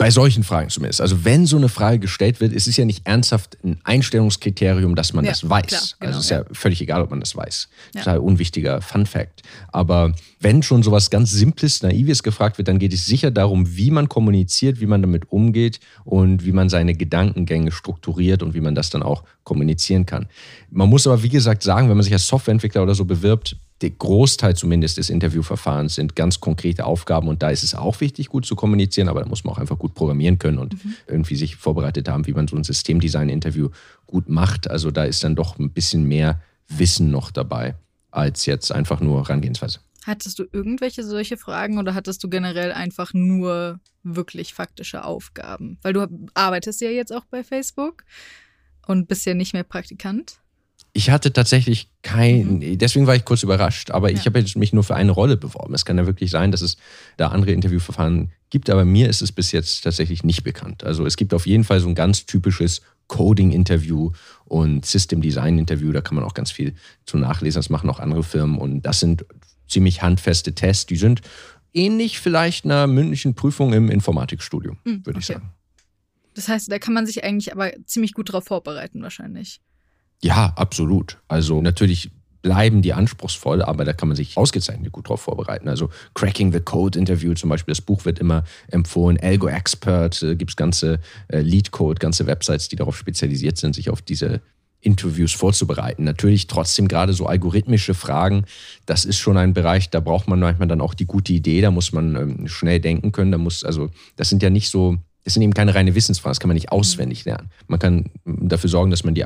Bei 0.00 0.10
solchen 0.10 0.44
Fragen 0.44 0.70
zumindest. 0.70 1.02
Also 1.02 1.26
wenn 1.26 1.44
so 1.44 1.58
eine 1.58 1.68
Frage 1.68 1.98
gestellt 1.98 2.40
wird, 2.40 2.54
ist 2.54 2.66
es 2.66 2.74
ja 2.78 2.86
nicht 2.86 3.06
ernsthaft 3.06 3.58
ein 3.62 3.78
Einstellungskriterium, 3.84 4.94
dass 4.94 5.12
man 5.12 5.26
ja, 5.26 5.32
das 5.32 5.46
weiß. 5.46 5.66
Klar, 5.66 5.82
genau, 6.00 6.06
also 6.06 6.18
es 6.18 6.24
ist 6.24 6.30
ja, 6.30 6.38
ja, 6.38 6.44
völlig 6.52 6.80
egal, 6.80 7.02
ob 7.02 7.10
man 7.10 7.20
das 7.20 7.36
weiß. 7.36 7.68
Ja. 7.94 8.00
Total 8.00 8.18
unwichtiger 8.18 8.80
Fun 8.80 9.04
Fact. 9.04 9.42
Aber 9.72 10.14
wenn 10.40 10.62
schon 10.62 10.82
sowas 10.82 11.10
ganz 11.10 11.32
Simples, 11.32 11.82
Naives 11.82 12.22
gefragt 12.22 12.56
wird, 12.56 12.68
dann 12.68 12.78
geht 12.78 12.94
es 12.94 13.04
sicher 13.04 13.30
darum, 13.30 13.76
wie 13.76 13.90
man 13.90 14.08
kommuniziert, 14.08 14.80
wie 14.80 14.86
man 14.86 15.02
damit 15.02 15.30
umgeht 15.30 15.80
und 16.04 16.46
wie 16.46 16.52
man 16.52 16.70
seine 16.70 16.94
Gedankengänge 16.94 17.70
strukturiert 17.70 18.42
und 18.42 18.54
wie 18.54 18.62
man 18.62 18.74
das 18.74 18.88
dann 18.88 19.02
auch 19.02 19.24
kommunizieren 19.44 20.06
kann. 20.06 20.28
Man 20.70 20.88
muss 20.88 21.06
aber, 21.06 21.22
wie 21.22 21.28
gesagt, 21.28 21.62
sagen, 21.62 21.90
wenn 21.90 21.96
man 21.98 22.04
sich 22.04 22.14
als 22.14 22.26
Softwareentwickler 22.26 22.82
oder 22.82 22.94
so 22.94 23.04
bewirbt, 23.04 23.56
der 23.80 23.90
Großteil 23.90 24.54
zumindest 24.56 24.98
des 24.98 25.08
Interviewverfahrens 25.08 25.94
sind 25.94 26.14
ganz 26.14 26.40
konkrete 26.40 26.84
Aufgaben 26.84 27.28
und 27.28 27.42
da 27.42 27.50
ist 27.50 27.62
es 27.62 27.74
auch 27.74 28.00
wichtig, 28.00 28.28
gut 28.28 28.44
zu 28.44 28.54
kommunizieren, 28.54 29.08
aber 29.08 29.20
da 29.20 29.26
muss 29.26 29.44
man 29.44 29.54
auch 29.54 29.58
einfach 29.58 29.78
gut 29.78 29.94
programmieren 29.94 30.38
können 30.38 30.58
und 30.58 30.84
mhm. 30.84 30.94
irgendwie 31.06 31.36
sich 31.36 31.56
vorbereitet 31.56 32.08
haben, 32.08 32.26
wie 32.26 32.32
man 32.32 32.46
so 32.46 32.56
ein 32.56 32.64
Systemdesign-Interview 32.64 33.70
gut 34.06 34.28
macht. 34.28 34.70
Also 34.70 34.90
da 34.90 35.04
ist 35.04 35.24
dann 35.24 35.34
doch 35.34 35.58
ein 35.58 35.70
bisschen 35.70 36.04
mehr 36.04 36.42
Wissen 36.68 37.10
noch 37.10 37.30
dabei, 37.30 37.74
als 38.10 38.44
jetzt 38.46 38.70
einfach 38.70 39.00
nur 39.00 39.22
Herangehensweise. 39.22 39.80
Hattest 40.04 40.38
du 40.38 40.44
irgendwelche 40.52 41.04
solche 41.04 41.36
Fragen 41.36 41.78
oder 41.78 41.94
hattest 41.94 42.22
du 42.24 42.28
generell 42.28 42.72
einfach 42.72 43.12
nur 43.14 43.80
wirklich 44.02 44.54
faktische 44.54 45.04
Aufgaben? 45.04 45.78
Weil 45.82 45.92
du 45.92 46.06
arbeitest 46.34 46.80
ja 46.80 46.90
jetzt 46.90 47.12
auch 47.12 47.24
bei 47.26 47.44
Facebook 47.44 48.04
und 48.86 49.08
bist 49.08 49.26
ja 49.26 49.34
nicht 49.34 49.52
mehr 49.52 49.62
Praktikant. 49.62 50.40
Ich 50.92 51.10
hatte 51.10 51.32
tatsächlich 51.32 51.88
kein, 52.02 52.58
mhm. 52.58 52.78
deswegen 52.78 53.06
war 53.06 53.14
ich 53.14 53.24
kurz 53.24 53.42
überrascht, 53.42 53.90
aber 53.90 54.10
ja. 54.10 54.16
ich 54.16 54.26
habe 54.26 54.42
mich 54.56 54.72
nur 54.72 54.82
für 54.82 54.96
eine 54.96 55.12
Rolle 55.12 55.36
beworben. 55.36 55.72
Es 55.74 55.84
kann 55.84 55.98
ja 55.98 56.06
wirklich 56.06 56.30
sein, 56.30 56.50
dass 56.50 56.62
es 56.62 56.76
da 57.16 57.28
andere 57.28 57.52
Interviewverfahren 57.52 58.32
gibt, 58.50 58.70
aber 58.70 58.84
mir 58.84 59.08
ist 59.08 59.22
es 59.22 59.30
bis 59.30 59.52
jetzt 59.52 59.82
tatsächlich 59.82 60.24
nicht 60.24 60.42
bekannt. 60.42 60.82
Also 60.82 61.06
es 61.06 61.16
gibt 61.16 61.32
auf 61.32 61.46
jeden 61.46 61.64
Fall 61.64 61.80
so 61.80 61.88
ein 61.88 61.94
ganz 61.94 62.26
typisches 62.26 62.82
Coding-Interview 63.06 64.12
und 64.46 64.86
System-Design-Interview, 64.86 65.92
da 65.92 66.00
kann 66.00 66.14
man 66.16 66.24
auch 66.24 66.34
ganz 66.34 66.50
viel 66.50 66.74
zu 67.06 67.18
nachlesen, 67.18 67.58
das 67.58 67.70
machen 67.70 67.90
auch 67.90 68.00
andere 68.00 68.22
Firmen 68.22 68.58
und 68.58 68.82
das 68.82 69.00
sind 69.00 69.24
ziemlich 69.68 70.02
handfeste 70.02 70.54
Tests, 70.54 70.86
die 70.86 70.96
sind 70.96 71.20
ähnlich 71.72 72.18
vielleicht 72.18 72.64
einer 72.64 72.86
mündlichen 72.86 73.34
Prüfung 73.34 73.72
im 73.72 73.90
Informatikstudium, 73.90 74.78
Hm, 74.84 75.06
würde 75.06 75.20
ich 75.20 75.26
okay. 75.26 75.34
sagen. 75.34 75.52
Das 76.34 76.48
heißt, 76.48 76.70
da 76.70 76.78
kann 76.78 76.94
man 76.94 77.06
sich 77.06 77.24
eigentlich 77.24 77.52
aber 77.52 77.72
ziemlich 77.86 78.14
gut 78.14 78.28
darauf 78.28 78.44
vorbereiten, 78.44 79.02
wahrscheinlich. 79.02 79.60
Ja, 80.22 80.52
absolut. 80.56 81.18
Also 81.28 81.62
natürlich 81.62 82.10
bleiben 82.42 82.82
die 82.82 82.92
anspruchsvoll, 82.92 83.62
aber 83.62 83.84
da 83.84 83.92
kann 83.92 84.08
man 84.08 84.16
sich 84.16 84.36
ausgezeichnet 84.36 84.92
gut 84.92 85.08
drauf 85.08 85.20
vorbereiten. 85.20 85.68
Also 85.68 85.90
Cracking 86.14 86.52
the 86.52 86.60
Code 86.60 86.98
Interview 86.98 87.34
zum 87.34 87.50
Beispiel, 87.50 87.72
das 87.72 87.82
Buch 87.82 88.04
wird 88.04 88.18
immer 88.18 88.44
empfohlen. 88.68 89.18
Algo 89.20 89.48
Expert 89.48 90.22
äh, 90.22 90.36
gibt 90.36 90.52
es 90.52 90.56
ganze 90.56 91.00
äh, 91.28 91.40
Lead 91.40 91.70
Code, 91.70 91.98
ganze 91.98 92.26
Websites, 92.26 92.68
die 92.68 92.76
darauf 92.76 92.96
spezialisiert 92.96 93.58
sind, 93.58 93.74
sich 93.74 93.90
auf 93.90 94.02
diese 94.02 94.40
Interviews 94.80 95.32
vorzubereiten. 95.32 96.04
Natürlich 96.04 96.46
trotzdem 96.46 96.88
gerade 96.88 97.12
so 97.12 97.26
algorithmische 97.26 97.94
Fragen, 97.94 98.46
das 98.86 99.04
ist 99.04 99.18
schon 99.18 99.36
ein 99.36 99.52
Bereich, 99.52 99.90
da 99.90 100.00
braucht 100.00 100.26
man 100.26 100.40
manchmal 100.40 100.68
dann 100.68 100.80
auch 100.80 100.94
die 100.94 101.04
gute 101.04 101.32
Idee, 101.34 101.60
da 101.60 101.70
muss 101.70 101.92
man 101.92 102.16
ähm, 102.16 102.48
schnell 102.48 102.80
denken 102.80 103.12
können, 103.12 103.32
da 103.32 103.38
muss, 103.38 103.62
also 103.62 103.90
das 104.16 104.30
sind 104.30 104.42
ja 104.42 104.48
nicht 104.48 104.70
so, 104.70 104.96
das 105.24 105.34
sind 105.34 105.42
eben 105.42 105.52
keine 105.52 105.74
reine 105.74 105.94
Wissensfragen, 105.94 106.32
das 106.32 106.40
kann 106.40 106.48
man 106.48 106.54
nicht 106.54 106.72
auswendig 106.72 107.26
lernen. 107.26 107.50
Man 107.68 107.78
kann 107.78 108.10
ähm, 108.26 108.48
dafür 108.48 108.70
sorgen, 108.70 108.90
dass 108.90 109.04
man 109.04 109.14
die 109.14 109.24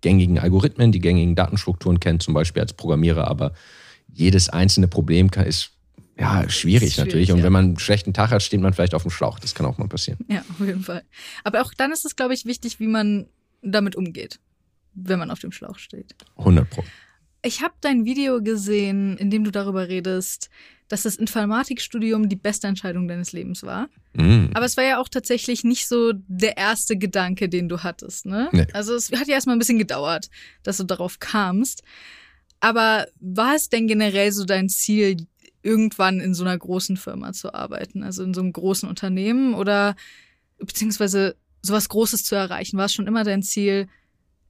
gängigen 0.00 0.38
Algorithmen, 0.38 0.92
die 0.92 1.00
gängigen 1.00 1.34
Datenstrukturen 1.34 2.00
kennt, 2.00 2.22
zum 2.22 2.34
Beispiel 2.34 2.62
als 2.62 2.72
Programmierer, 2.72 3.28
aber 3.28 3.52
jedes 4.12 4.48
einzelne 4.48 4.88
Problem 4.88 5.30
kann, 5.30 5.46
ist 5.46 5.72
ja 6.18 6.48
schwierig, 6.48 6.88
Ist 6.88 6.94
schwierig, 6.94 6.98
natürlich. 6.98 7.32
Und 7.32 7.38
ja. 7.38 7.44
wenn 7.44 7.52
man 7.52 7.64
einen 7.64 7.78
schlechten 7.78 8.12
Tag 8.12 8.30
hat, 8.30 8.42
steht 8.42 8.60
man 8.60 8.72
vielleicht 8.72 8.94
auf 8.94 9.02
dem 9.02 9.10
Schlauch. 9.10 9.38
Das 9.38 9.54
kann 9.54 9.66
auch 9.66 9.78
mal 9.78 9.88
passieren. 9.88 10.18
Ja, 10.28 10.40
auf 10.50 10.60
jeden 10.60 10.82
Fall. 10.82 11.02
Aber 11.44 11.62
auch 11.62 11.72
dann 11.74 11.92
ist 11.92 12.04
es, 12.04 12.16
glaube 12.16 12.34
ich, 12.34 12.44
wichtig, 12.44 12.80
wie 12.80 12.86
man 12.86 13.26
damit 13.62 13.96
umgeht, 13.96 14.38
wenn 14.94 15.18
man 15.18 15.30
auf 15.30 15.38
dem 15.38 15.52
Schlauch 15.52 15.78
steht. 15.78 16.14
100 16.36 16.68
Pro. 16.68 16.84
Ich 17.42 17.62
habe 17.62 17.74
dein 17.80 18.04
Video 18.04 18.42
gesehen, 18.42 19.16
in 19.16 19.30
dem 19.30 19.44
du 19.44 19.50
darüber 19.50 19.88
redest, 19.88 20.50
dass 20.90 21.02
das 21.02 21.14
Informatikstudium 21.14 22.28
die 22.28 22.36
beste 22.36 22.66
Entscheidung 22.66 23.06
deines 23.06 23.30
Lebens 23.30 23.62
war. 23.62 23.88
Mhm. 24.12 24.50
Aber 24.54 24.66
es 24.66 24.76
war 24.76 24.82
ja 24.82 24.98
auch 24.98 25.08
tatsächlich 25.08 25.62
nicht 25.62 25.86
so 25.86 26.12
der 26.26 26.56
erste 26.56 26.98
Gedanke, 26.98 27.48
den 27.48 27.68
du 27.68 27.84
hattest, 27.84 28.26
ne? 28.26 28.48
Nee. 28.50 28.66
Also 28.72 28.94
es 28.96 29.12
hat 29.12 29.28
ja 29.28 29.34
erstmal 29.34 29.54
ein 29.54 29.60
bisschen 29.60 29.78
gedauert, 29.78 30.28
dass 30.64 30.78
du 30.78 30.84
darauf 30.84 31.20
kamst. 31.20 31.84
Aber 32.58 33.06
war 33.20 33.54
es 33.54 33.68
denn 33.68 33.86
generell 33.86 34.32
so 34.32 34.44
dein 34.44 34.68
Ziel, 34.68 35.28
irgendwann 35.62 36.18
in 36.18 36.34
so 36.34 36.42
einer 36.42 36.58
großen 36.58 36.96
Firma 36.96 37.32
zu 37.32 37.54
arbeiten, 37.54 38.02
also 38.02 38.24
in 38.24 38.34
so 38.34 38.40
einem 38.40 38.52
großen 38.52 38.88
Unternehmen 38.88 39.54
oder 39.54 39.94
beziehungsweise 40.58 41.36
sowas 41.62 41.88
Großes 41.88 42.24
zu 42.24 42.34
erreichen? 42.34 42.78
War 42.78 42.86
es 42.86 42.94
schon 42.94 43.06
immer 43.06 43.22
dein 43.22 43.44
Ziel, 43.44 43.86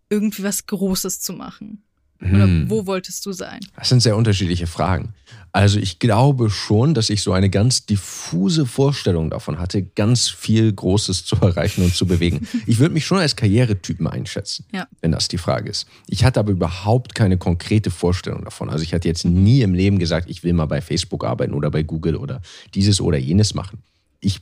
irgendwie 0.08 0.42
was 0.42 0.64
Großes 0.66 1.20
zu 1.20 1.34
machen? 1.34 1.82
Oder 2.20 2.46
Mhm. 2.46 2.68
wo 2.68 2.86
wolltest 2.86 3.24
du 3.24 3.32
sein? 3.32 3.60
Das 3.76 3.88
sind 3.88 4.00
sehr 4.02 4.16
unterschiedliche 4.16 4.66
Fragen. 4.66 5.14
Also 5.52 5.78
ich 5.80 5.98
glaube 5.98 6.50
schon, 6.50 6.92
dass 6.94 7.08
ich 7.10 7.22
so 7.22 7.32
eine 7.32 7.48
ganz 7.50 7.86
diffuse 7.86 8.66
Vorstellung 8.66 9.30
davon 9.30 9.58
hatte, 9.58 9.82
ganz 9.82 10.28
viel 10.28 10.70
Großes 10.72 11.24
zu 11.24 11.36
erreichen 11.36 11.82
und 11.82 11.94
zu 11.94 12.06
bewegen. 12.06 12.46
Ich 12.66 12.78
würde 12.78 12.92
mich 12.94 13.06
schon 13.06 13.18
als 13.18 13.36
Karrieretypen 13.36 14.06
einschätzen, 14.06 14.66
Ja. 14.72 14.86
wenn 15.00 15.12
das 15.12 15.28
die 15.28 15.38
Frage 15.38 15.70
ist. 15.70 15.86
Ich 16.08 16.22
hatte 16.22 16.38
aber 16.40 16.52
überhaupt 16.52 17.14
keine 17.14 17.38
konkrete 17.38 17.90
Vorstellung 17.90 18.44
davon. 18.44 18.68
Also 18.70 18.84
ich 18.84 18.92
hatte 18.94 19.08
jetzt 19.08 19.24
nie 19.24 19.62
im 19.62 19.72
Leben 19.74 19.98
gesagt, 19.98 20.28
ich 20.28 20.44
will 20.44 20.52
mal 20.52 20.66
bei 20.66 20.80
Facebook 20.82 21.24
arbeiten 21.24 21.54
oder 21.54 21.70
bei 21.70 21.82
Google 21.82 22.16
oder 22.16 22.42
dieses 22.74 23.00
oder 23.00 23.16
jenes 23.18 23.54
machen. 23.54 23.78
Ich 24.20 24.40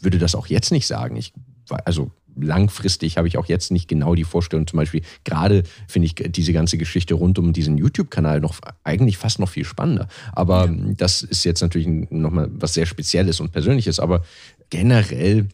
würde 0.00 0.18
das 0.18 0.34
auch 0.34 0.46
jetzt 0.48 0.70
nicht 0.70 0.86
sagen. 0.86 1.16
Ich, 1.16 1.32
also 1.86 2.10
langfristig 2.38 3.18
habe 3.18 3.28
ich 3.28 3.38
auch 3.38 3.46
jetzt 3.46 3.70
nicht 3.72 3.88
genau 3.88 4.14
die 4.14 4.24
Vorstellung. 4.24 4.66
Zum 4.66 4.76
Beispiel 4.76 5.02
gerade 5.24 5.62
finde 5.88 6.06
ich 6.06 6.14
diese 6.14 6.52
ganze 6.52 6.78
Geschichte 6.78 7.14
rund 7.14 7.38
um 7.38 7.52
diesen 7.52 7.78
YouTube-Kanal 7.78 8.40
noch 8.40 8.56
eigentlich 8.84 9.16
fast 9.16 9.38
noch 9.38 9.48
viel 9.48 9.64
spannender. 9.64 10.08
Aber 10.32 10.68
das 10.96 11.22
ist 11.22 11.44
jetzt 11.44 11.62
natürlich 11.62 11.88
nochmal 12.10 12.48
was 12.52 12.74
sehr 12.74 12.86
Spezielles 12.86 13.40
und 13.40 13.52
Persönliches. 13.52 14.00
Aber 14.00 14.24
generell 14.70 15.48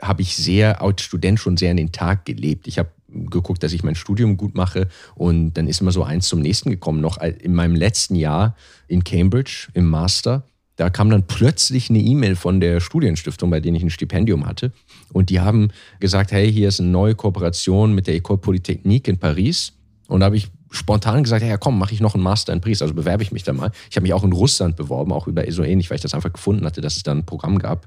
habe 0.00 0.22
ich 0.22 0.36
sehr 0.36 0.82
als 0.82 1.02
Student 1.02 1.40
schon 1.40 1.56
sehr 1.56 1.70
in 1.70 1.76
den 1.76 1.92
Tag 1.92 2.24
gelebt. 2.24 2.68
Ich 2.68 2.78
habe 2.78 2.90
geguckt, 3.08 3.62
dass 3.62 3.72
ich 3.72 3.82
mein 3.82 3.94
Studium 3.94 4.36
gut 4.36 4.54
mache 4.54 4.88
und 5.14 5.54
dann 5.54 5.66
ist 5.66 5.80
immer 5.80 5.92
so 5.92 6.04
eins 6.04 6.28
zum 6.28 6.40
nächsten 6.40 6.70
gekommen. 6.70 7.00
Noch 7.00 7.18
in 7.18 7.54
meinem 7.54 7.74
letzten 7.74 8.14
Jahr 8.14 8.54
in 8.86 9.02
Cambridge 9.02 9.68
im 9.74 9.88
Master, 9.88 10.44
da 10.78 10.88
kam 10.88 11.10
dann 11.10 11.26
plötzlich 11.26 11.90
eine 11.90 11.98
E-Mail 11.98 12.36
von 12.36 12.60
der 12.60 12.80
Studienstiftung, 12.80 13.50
bei 13.50 13.60
denen 13.60 13.76
ich 13.76 13.82
ein 13.82 13.90
Stipendium 13.90 14.46
hatte 14.46 14.72
und 15.12 15.28
die 15.28 15.40
haben 15.40 15.68
gesagt, 16.00 16.32
hey, 16.32 16.50
hier 16.50 16.68
ist 16.68 16.80
eine 16.80 16.88
neue 16.88 17.14
Kooperation 17.14 17.94
mit 17.94 18.06
der 18.06 18.16
École 18.16 18.38
Polytechnique 18.38 19.08
in 19.08 19.18
Paris 19.18 19.74
und 20.06 20.20
da 20.20 20.26
habe 20.26 20.36
ich 20.36 20.48
spontan 20.70 21.22
gesagt, 21.22 21.44
ja 21.44 21.56
komm, 21.56 21.78
mache 21.78 21.94
ich 21.94 22.00
noch 22.00 22.14
einen 22.14 22.22
Master 22.22 22.52
in 22.52 22.60
Paris, 22.60 22.82
also 22.82 22.94
bewerbe 22.94 23.22
ich 23.22 23.32
mich 23.32 23.42
da 23.42 23.52
mal. 23.52 23.70
Ich 23.90 23.96
habe 23.96 24.02
mich 24.02 24.12
auch 24.14 24.24
in 24.24 24.32
Russland 24.32 24.76
beworben, 24.76 25.12
auch 25.12 25.26
über 25.26 25.50
so 25.50 25.62
ähnlich, 25.62 25.90
weil 25.90 25.96
ich 25.96 26.02
das 26.02 26.14
einfach 26.14 26.32
gefunden 26.32 26.64
hatte, 26.64 26.80
dass 26.80 26.96
es 26.96 27.02
da 27.02 27.12
ein 27.12 27.26
Programm 27.26 27.58
gab. 27.58 27.86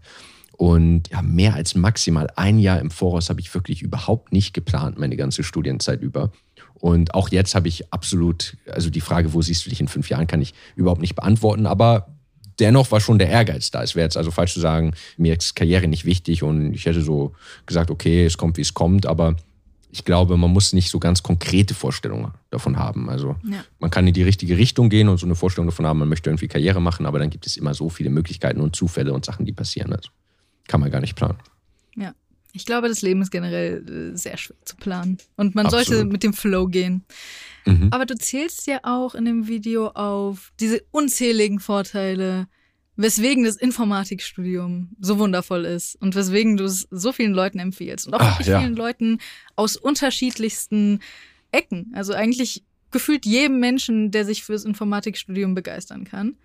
Und 0.58 1.10
ja, 1.10 1.22
mehr 1.22 1.56
als 1.56 1.74
maximal 1.74 2.28
ein 2.36 2.60
Jahr 2.60 2.80
im 2.80 2.92
Voraus 2.92 3.30
habe 3.30 3.40
ich 3.40 3.54
wirklich 3.54 3.82
überhaupt 3.82 4.32
nicht 4.32 4.54
geplant, 4.54 5.00
meine 5.00 5.16
ganze 5.16 5.44
Studienzeit 5.44 6.02
über. 6.02 6.32
Und 6.76 7.14
auch 7.14 7.30
jetzt 7.30 7.56
habe 7.56 7.68
ich 7.68 7.92
absolut, 7.94 8.58
also 8.68 8.90
die 8.90 9.02
Frage, 9.02 9.34
wo 9.34 9.42
siehst 9.42 9.66
du 9.66 9.70
dich 9.70 9.80
in 9.80 9.88
fünf 9.88 10.10
Jahren, 10.10 10.28
kann 10.28 10.42
ich 10.42 10.54
überhaupt 10.76 11.02
nicht 11.02 11.16
beantworten. 11.16 11.66
Aber 11.66 12.08
dennoch 12.62 12.92
war 12.92 13.02
schon 13.02 13.20
der 13.20 13.30
Ehrgeiz 13.30 13.72
da. 13.72 13.84
Es 13.84 13.96
wäre 13.96 14.06
jetzt 14.06 14.16
also 14.16 14.32
falsch 14.32 14.54
zu 14.54 14.60
sagen, 14.62 14.94
mir 15.18 15.36
ist 15.38 15.56
Karriere 15.56 15.88
nicht 15.88 16.06
wichtig 16.06 16.44
und 16.44 16.74
ich 16.74 16.86
hätte 16.86 17.02
so 17.02 17.34
gesagt, 17.66 17.92
okay, 17.92 18.26
es 18.26 18.38
kommt, 18.38 18.56
wie 18.58 18.62
es 18.62 18.74
kommt. 18.74 19.06
Aber 19.06 19.36
ich 19.92 20.06
glaube, 20.06 20.38
man 20.38 20.52
muss 20.52 20.72
nicht 20.72 20.90
so 20.90 21.00
ganz 21.00 21.22
konkrete 21.22 21.74
Vorstellungen 21.74 22.32
davon 22.50 22.78
haben. 22.78 23.10
Also 23.10 23.36
Ja. 23.44 23.66
man 23.80 23.90
kann 23.90 24.08
in 24.08 24.14
die 24.14 24.24
richtige 24.24 24.56
Richtung 24.58 24.90
gehen 24.90 25.10
und 25.10 25.18
so 25.18 25.26
eine 25.26 25.36
Vorstellung 25.36 25.68
davon 25.68 25.86
haben, 25.86 26.00
man 26.00 26.08
möchte 26.08 26.30
irgendwie 26.30 26.48
Karriere 26.48 26.80
machen, 26.80 27.06
aber 27.06 27.20
dann 27.20 27.30
gibt 27.30 27.46
es 27.46 27.58
immer 27.58 27.74
so 27.74 27.90
viele 27.90 28.10
Möglichkeiten 28.10 28.62
und 28.62 28.76
Zufälle 28.76 29.12
und 29.12 29.26
Sachen, 29.26 29.46
die 29.46 29.52
passieren. 29.52 29.92
Also 29.92 30.10
kann 30.68 30.80
man 30.80 30.92
gar 30.92 31.02
nicht 31.02 31.16
planen. 31.16 31.38
Ja. 31.98 32.14
Ich 32.54 32.66
glaube, 32.66 32.90
das 32.90 33.02
Leben 33.02 33.22
ist 33.22 33.32
generell 33.32 34.12
äh, 34.14 34.18
sehr 34.18 34.38
schwer 34.38 34.58
zu 34.66 34.76
planen. 34.76 35.18
Und 35.38 35.56
man 35.56 35.70
sollte 35.70 35.92
Absolut. 35.94 36.12
mit 36.12 36.24
dem 36.24 36.34
Flow 36.34 36.68
gehen. 36.68 37.04
Mhm. 37.66 37.90
Aber 37.92 38.06
du 38.06 38.16
zählst 38.16 38.68
ja 38.68 38.80
auch 38.84 39.16
in 39.16 39.26
dem 39.26 39.48
Video 39.48 39.88
auf 39.88 40.52
diese 40.60 40.82
unzähligen 40.92 41.60
Vorteile, 41.60 42.48
weswegen 42.98 43.44
das 43.46 43.56
Informatikstudium 43.56 44.90
so 45.00 45.18
wundervoll 45.18 45.66
ist 45.66 45.96
und 46.02 46.14
weswegen 46.16 46.58
du 46.58 46.66
es 46.66 46.88
so 46.92 47.12
vielen 47.14 47.34
Leuten 47.34 47.60
empfiehlst. 47.60 48.08
Und 48.08 48.14
auch 48.16 48.20
Ah, 48.22 48.32
wirklich 48.32 48.48
ja. 48.48 48.60
vielen 48.60 48.76
Leuten 48.76 49.20
aus 49.56 49.78
unterschiedlichsten 49.78 51.00
Ecken. 51.52 51.92
Also 51.96 52.14
eigentlich 52.14 52.64
gefühlt 52.92 53.26
jedem 53.26 53.60
Menschen, 53.60 54.12
der 54.12 54.26
sich 54.26 54.44
fürs 54.44 54.66
Informatikstudium 54.66 55.56
begeistern 55.56 56.04
kann. 56.04 56.36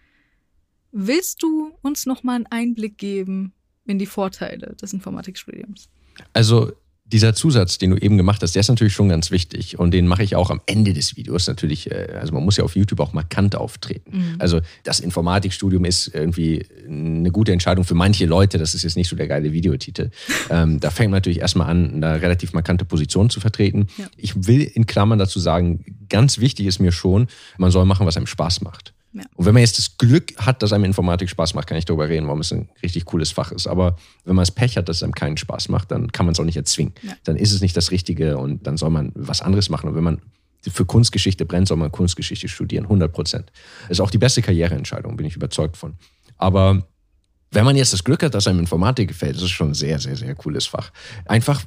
Willst 0.92 1.42
du 1.42 1.72
uns 1.82 2.06
noch 2.06 2.22
mal 2.22 2.36
einen 2.36 2.46
Einblick 2.46 2.96
geben 2.96 3.52
in 3.86 3.98
die 3.98 4.06
Vorteile 4.06 4.74
des 4.80 4.92
Informatikstudiums? 4.92 5.88
Also 6.32 6.72
dieser 7.08 7.34
Zusatz, 7.34 7.78
den 7.78 7.90
du 7.90 7.96
eben 7.96 8.16
gemacht 8.16 8.42
hast, 8.42 8.56
der 8.56 8.60
ist 8.60 8.68
natürlich 8.68 8.92
schon 8.92 9.08
ganz 9.08 9.30
wichtig 9.30 9.78
und 9.78 9.92
den 9.92 10.08
mache 10.08 10.24
ich 10.24 10.34
auch 10.34 10.50
am 10.50 10.60
Ende 10.66 10.92
des 10.92 11.16
Videos 11.16 11.46
natürlich. 11.46 11.88
äh, 11.90 12.18
Also 12.20 12.34
man 12.34 12.44
muss 12.44 12.56
ja 12.56 12.64
auf 12.64 12.74
YouTube 12.74 12.98
auch 12.98 13.12
markant 13.12 13.54
auftreten. 13.54 14.34
Also 14.40 14.60
das 14.82 14.98
Informatikstudium 14.98 15.84
ist 15.84 16.08
irgendwie 16.12 16.66
eine 16.84 17.30
gute 17.30 17.52
Entscheidung 17.52 17.84
für 17.84 17.94
manche 17.94 18.26
Leute. 18.26 18.58
Das 18.58 18.74
ist 18.74 18.82
jetzt 18.82 18.96
nicht 18.96 19.08
so 19.08 19.14
der 19.14 19.28
geile 19.28 19.52
Videotitel. 19.52 20.10
ähm, 20.50 20.80
da 20.80 20.90
fängt 20.90 21.12
man 21.12 21.18
natürlich 21.18 21.38
erstmal 21.38 21.68
an, 21.70 22.02
eine 22.02 22.20
relativ 22.20 22.52
markante 22.52 22.84
Position 22.84 23.30
zu 23.30 23.38
vertreten. 23.38 23.86
Ja. 23.98 24.06
Ich 24.16 24.46
will 24.48 24.62
in 24.62 24.86
Klammern 24.86 25.20
dazu 25.20 25.38
sagen, 25.38 25.84
ganz 26.08 26.40
wichtig 26.40 26.66
ist 26.66 26.80
mir 26.80 26.90
schon, 26.90 27.28
man 27.56 27.70
soll 27.70 27.84
machen, 27.84 28.04
was 28.04 28.16
einem 28.16 28.26
Spaß 28.26 28.62
macht. 28.62 28.94
Ja. 29.16 29.22
Und 29.34 29.46
wenn 29.46 29.54
man 29.54 29.62
jetzt 29.62 29.78
das 29.78 29.96
Glück 29.98 30.34
hat, 30.36 30.62
dass 30.62 30.72
einem 30.72 30.84
Informatik 30.84 31.28
Spaß 31.30 31.54
macht, 31.54 31.66
kann 31.66 31.78
ich 31.78 31.84
darüber 31.86 32.08
reden, 32.08 32.26
warum 32.26 32.40
es 32.40 32.52
ein 32.52 32.68
richtig 32.82 33.04
cooles 33.06 33.30
Fach 33.32 33.50
ist. 33.52 33.66
Aber 33.66 33.96
wenn 34.24 34.34
man 34.36 34.42
das 34.42 34.50
Pech 34.50 34.76
hat, 34.76 34.88
dass 34.88 34.98
es 34.98 35.02
einem 35.02 35.14
keinen 35.14 35.36
Spaß 35.36 35.68
macht, 35.70 35.90
dann 35.90 36.12
kann 36.12 36.26
man 36.26 36.32
es 36.34 36.40
auch 36.40 36.44
nicht 36.44 36.56
erzwingen. 36.56 36.92
Ja. 37.02 37.12
Dann 37.24 37.36
ist 37.36 37.52
es 37.52 37.60
nicht 37.60 37.76
das 37.76 37.90
Richtige 37.90 38.36
und 38.38 38.66
dann 38.66 38.76
soll 38.76 38.90
man 38.90 39.12
was 39.14 39.40
anderes 39.42 39.70
machen. 39.70 39.88
Und 39.88 39.94
wenn 39.96 40.04
man 40.04 40.20
für 40.68 40.84
Kunstgeschichte 40.84 41.44
brennt, 41.46 41.68
soll 41.68 41.76
man 41.76 41.92
Kunstgeschichte 41.92 42.48
studieren, 42.48 42.84
100 42.84 43.12
Prozent. 43.12 43.52
Ist 43.88 44.00
auch 44.00 44.10
die 44.10 44.18
beste 44.18 44.42
Karriereentscheidung, 44.42 45.16
bin 45.16 45.26
ich 45.26 45.36
überzeugt 45.36 45.76
von. 45.76 45.94
Aber 46.36 46.86
wenn 47.52 47.64
man 47.64 47.76
jetzt 47.76 47.92
das 47.92 48.02
Glück 48.04 48.22
hat, 48.22 48.34
dass 48.34 48.46
einem 48.48 48.58
Informatik 48.58 49.08
gefällt, 49.08 49.36
das 49.36 49.44
ist 49.44 49.50
schon 49.50 49.68
ein 49.70 49.74
sehr, 49.74 49.98
sehr, 50.00 50.16
sehr 50.16 50.34
cooles 50.34 50.66
Fach. 50.66 50.90
Einfach, 51.24 51.62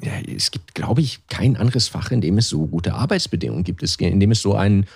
ja, 0.00 0.12
es 0.34 0.50
gibt, 0.52 0.74
glaube 0.74 1.00
ich, 1.00 1.26
kein 1.28 1.56
anderes 1.56 1.88
Fach, 1.88 2.10
in 2.12 2.20
dem 2.20 2.38
es 2.38 2.48
so 2.48 2.66
gute 2.66 2.94
Arbeitsbedingungen 2.94 3.64
gibt, 3.64 3.82
Es- 3.82 3.96
in 3.96 4.20
dem 4.20 4.30
es 4.30 4.40
so 4.40 4.54
einen 4.54 4.86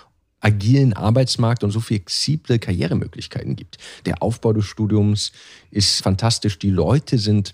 agilen 0.41 0.93
Arbeitsmarkt 0.93 1.63
und 1.63 1.71
so 1.71 1.79
flexible 1.79 2.59
Karrieremöglichkeiten 2.59 3.55
gibt. 3.55 3.77
Der 4.05 4.23
Aufbau 4.23 4.53
des 4.53 4.65
Studiums 4.65 5.31
ist 5.71 6.01
fantastisch. 6.01 6.59
Die 6.59 6.69
Leute 6.69 7.17
sind 7.17 7.53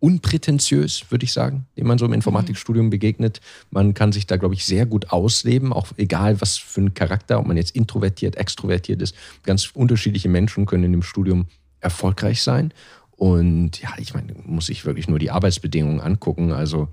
unprätentiös, 0.00 1.10
würde 1.10 1.24
ich 1.24 1.32
sagen, 1.32 1.66
dem 1.76 1.86
man 1.86 1.98
so 1.98 2.06
im 2.06 2.12
Informatikstudium 2.12 2.90
begegnet. 2.90 3.40
Man 3.70 3.94
kann 3.94 4.12
sich 4.12 4.26
da, 4.26 4.36
glaube 4.36 4.54
ich, 4.54 4.64
sehr 4.64 4.86
gut 4.86 5.10
ausleben, 5.10 5.72
auch 5.72 5.88
egal 5.96 6.40
was 6.40 6.56
für 6.56 6.82
ein 6.82 6.94
Charakter, 6.94 7.40
ob 7.40 7.46
man 7.46 7.56
jetzt 7.56 7.74
introvertiert, 7.74 8.36
extrovertiert 8.36 9.02
ist. 9.02 9.14
Ganz 9.42 9.70
unterschiedliche 9.74 10.28
Menschen 10.28 10.66
können 10.66 10.84
in 10.84 10.92
dem 10.92 11.02
Studium 11.02 11.46
erfolgreich 11.80 12.42
sein. 12.42 12.72
Und 13.16 13.80
ja, 13.80 13.90
ich 13.98 14.14
meine, 14.14 14.34
muss 14.44 14.66
sich 14.66 14.84
wirklich 14.84 15.08
nur 15.08 15.18
die 15.18 15.32
Arbeitsbedingungen 15.32 16.00
angucken. 16.00 16.52
Also 16.52 16.88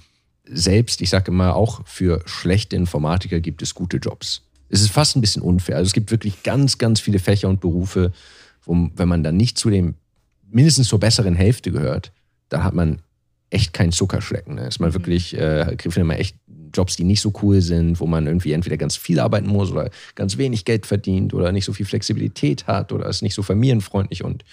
selbst, 0.45 1.01
ich 1.01 1.11
sage 1.11 1.31
immer, 1.31 1.55
auch 1.55 1.85
für 1.85 2.23
schlechte 2.25 2.75
Informatiker 2.75 3.39
gibt 3.39 3.61
es 3.61 3.75
gute 3.75 3.97
Jobs. 3.97 4.41
Es 4.75 4.81
ist 4.81 4.91
fast 4.91 5.15
ein 5.15 5.21
bisschen 5.21 5.41
unfair. 5.41 5.77
Also 5.77 5.87
es 5.87 5.93
gibt 5.93 6.11
wirklich 6.11 6.43
ganz, 6.43 6.77
ganz 6.77 6.99
viele 6.99 7.19
Fächer 7.19 7.47
und 7.47 7.61
Berufe, 7.61 8.11
wo, 8.65 8.89
wenn 8.95 9.07
man 9.07 9.23
dann 9.23 9.37
nicht 9.37 9.57
zu 9.57 9.69
dem, 9.69 9.95
mindestens 10.51 10.89
zur 10.89 10.99
besseren 10.99 11.33
Hälfte 11.33 11.71
gehört, 11.71 12.11
dann 12.49 12.63
hat 12.63 12.73
man 12.73 13.01
echt 13.49 13.71
keinen 13.71 13.93
Zuckerschlecken. 13.93 14.55
Ne? 14.55 14.67
Ist 14.67 14.79
man 14.79 14.93
wirklich, 14.93 15.37
äh, 15.37 15.77
findet 15.77 16.05
man 16.05 16.17
echt 16.17 16.35
Jobs, 16.73 16.97
die 16.97 17.05
nicht 17.05 17.21
so 17.21 17.31
cool 17.41 17.61
sind, 17.61 18.01
wo 18.01 18.05
man 18.05 18.27
irgendwie 18.27 18.51
entweder 18.51 18.75
ganz 18.75 18.97
viel 18.97 19.21
arbeiten 19.21 19.47
muss 19.47 19.71
oder 19.71 19.89
ganz 20.13 20.37
wenig 20.37 20.65
Geld 20.65 20.85
verdient 20.85 21.33
oder 21.33 21.53
nicht 21.53 21.63
so 21.63 21.71
viel 21.71 21.85
Flexibilität 21.85 22.67
hat 22.67 22.91
oder 22.91 23.07
ist 23.07 23.21
nicht 23.21 23.33
so 23.33 23.43
familienfreundlich. 23.43 24.25
Und 24.25 24.43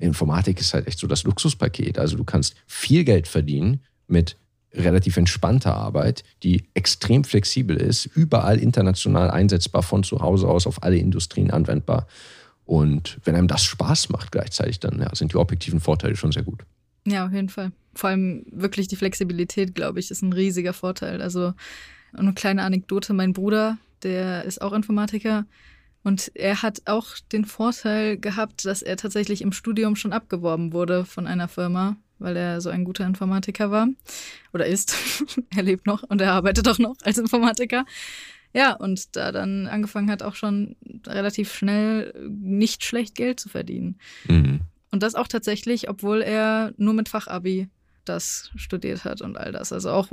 Informatik 0.00 0.58
ist 0.58 0.74
halt 0.74 0.88
echt 0.88 0.98
so 0.98 1.06
das 1.06 1.22
Luxuspaket. 1.22 2.00
Also 2.00 2.16
du 2.16 2.24
kannst 2.24 2.56
viel 2.66 3.04
Geld 3.04 3.28
verdienen 3.28 3.80
mit 4.08 4.36
relativ 4.72 5.16
entspannter 5.16 5.74
Arbeit, 5.74 6.24
die 6.42 6.68
extrem 6.74 7.24
flexibel 7.24 7.76
ist, 7.76 8.06
überall 8.06 8.58
international 8.58 9.30
einsetzbar, 9.30 9.82
von 9.82 10.04
zu 10.04 10.20
Hause 10.20 10.48
aus 10.48 10.66
auf 10.66 10.82
alle 10.82 10.98
Industrien 10.98 11.50
anwendbar. 11.50 12.06
Und 12.64 13.18
wenn 13.24 13.34
einem 13.34 13.48
das 13.48 13.64
Spaß 13.64 14.10
macht 14.10 14.30
gleichzeitig, 14.30 14.78
dann 14.80 15.00
ja, 15.00 15.14
sind 15.14 15.32
die 15.32 15.36
objektiven 15.36 15.80
Vorteile 15.80 16.16
schon 16.16 16.32
sehr 16.32 16.42
gut. 16.42 16.64
Ja, 17.06 17.26
auf 17.26 17.32
jeden 17.32 17.48
Fall. 17.48 17.72
Vor 17.94 18.10
allem 18.10 18.44
wirklich 18.50 18.88
die 18.88 18.96
Flexibilität, 18.96 19.74
glaube 19.74 20.00
ich, 20.00 20.10
ist 20.10 20.22
ein 20.22 20.32
riesiger 20.32 20.74
Vorteil. 20.74 21.22
Also 21.22 21.54
eine 22.12 22.34
kleine 22.34 22.62
Anekdote, 22.62 23.14
mein 23.14 23.32
Bruder, 23.32 23.78
der 24.02 24.44
ist 24.44 24.60
auch 24.60 24.72
Informatiker 24.72 25.46
und 26.04 26.30
er 26.34 26.62
hat 26.62 26.82
auch 26.86 27.18
den 27.32 27.44
Vorteil 27.44 28.18
gehabt, 28.18 28.64
dass 28.64 28.82
er 28.82 28.96
tatsächlich 28.96 29.42
im 29.42 29.52
Studium 29.52 29.96
schon 29.96 30.12
abgeworben 30.12 30.72
wurde 30.72 31.04
von 31.04 31.26
einer 31.26 31.48
Firma, 31.48 31.96
weil 32.18 32.36
er 32.36 32.60
so 32.60 32.70
ein 32.70 32.84
guter 32.84 33.06
Informatiker 33.06 33.70
war 33.70 33.88
oder 34.52 34.66
ist. 34.66 34.94
er 35.56 35.62
lebt 35.62 35.86
noch 35.86 36.02
und 36.02 36.20
er 36.20 36.32
arbeitet 36.32 36.68
auch 36.68 36.78
noch 36.78 36.96
als 37.02 37.18
Informatiker. 37.18 37.84
Ja, 38.54 38.72
und 38.72 39.16
da 39.16 39.30
dann 39.30 39.66
angefangen 39.66 40.10
hat, 40.10 40.22
auch 40.22 40.34
schon 40.34 40.76
relativ 41.06 41.52
schnell 41.54 42.14
nicht 42.28 42.84
schlecht 42.84 43.14
Geld 43.14 43.40
zu 43.40 43.48
verdienen. 43.48 43.98
Mhm. 44.26 44.60
Und 44.90 45.02
das 45.02 45.14
auch 45.14 45.28
tatsächlich, 45.28 45.90
obwohl 45.90 46.22
er 46.22 46.72
nur 46.76 46.94
mit 46.94 47.08
Fachabi 47.08 47.68
das 48.04 48.50
studiert 48.56 49.04
hat 49.04 49.20
und 49.20 49.36
all 49.36 49.52
das. 49.52 49.72
Also 49.72 49.90
auch, 49.90 50.12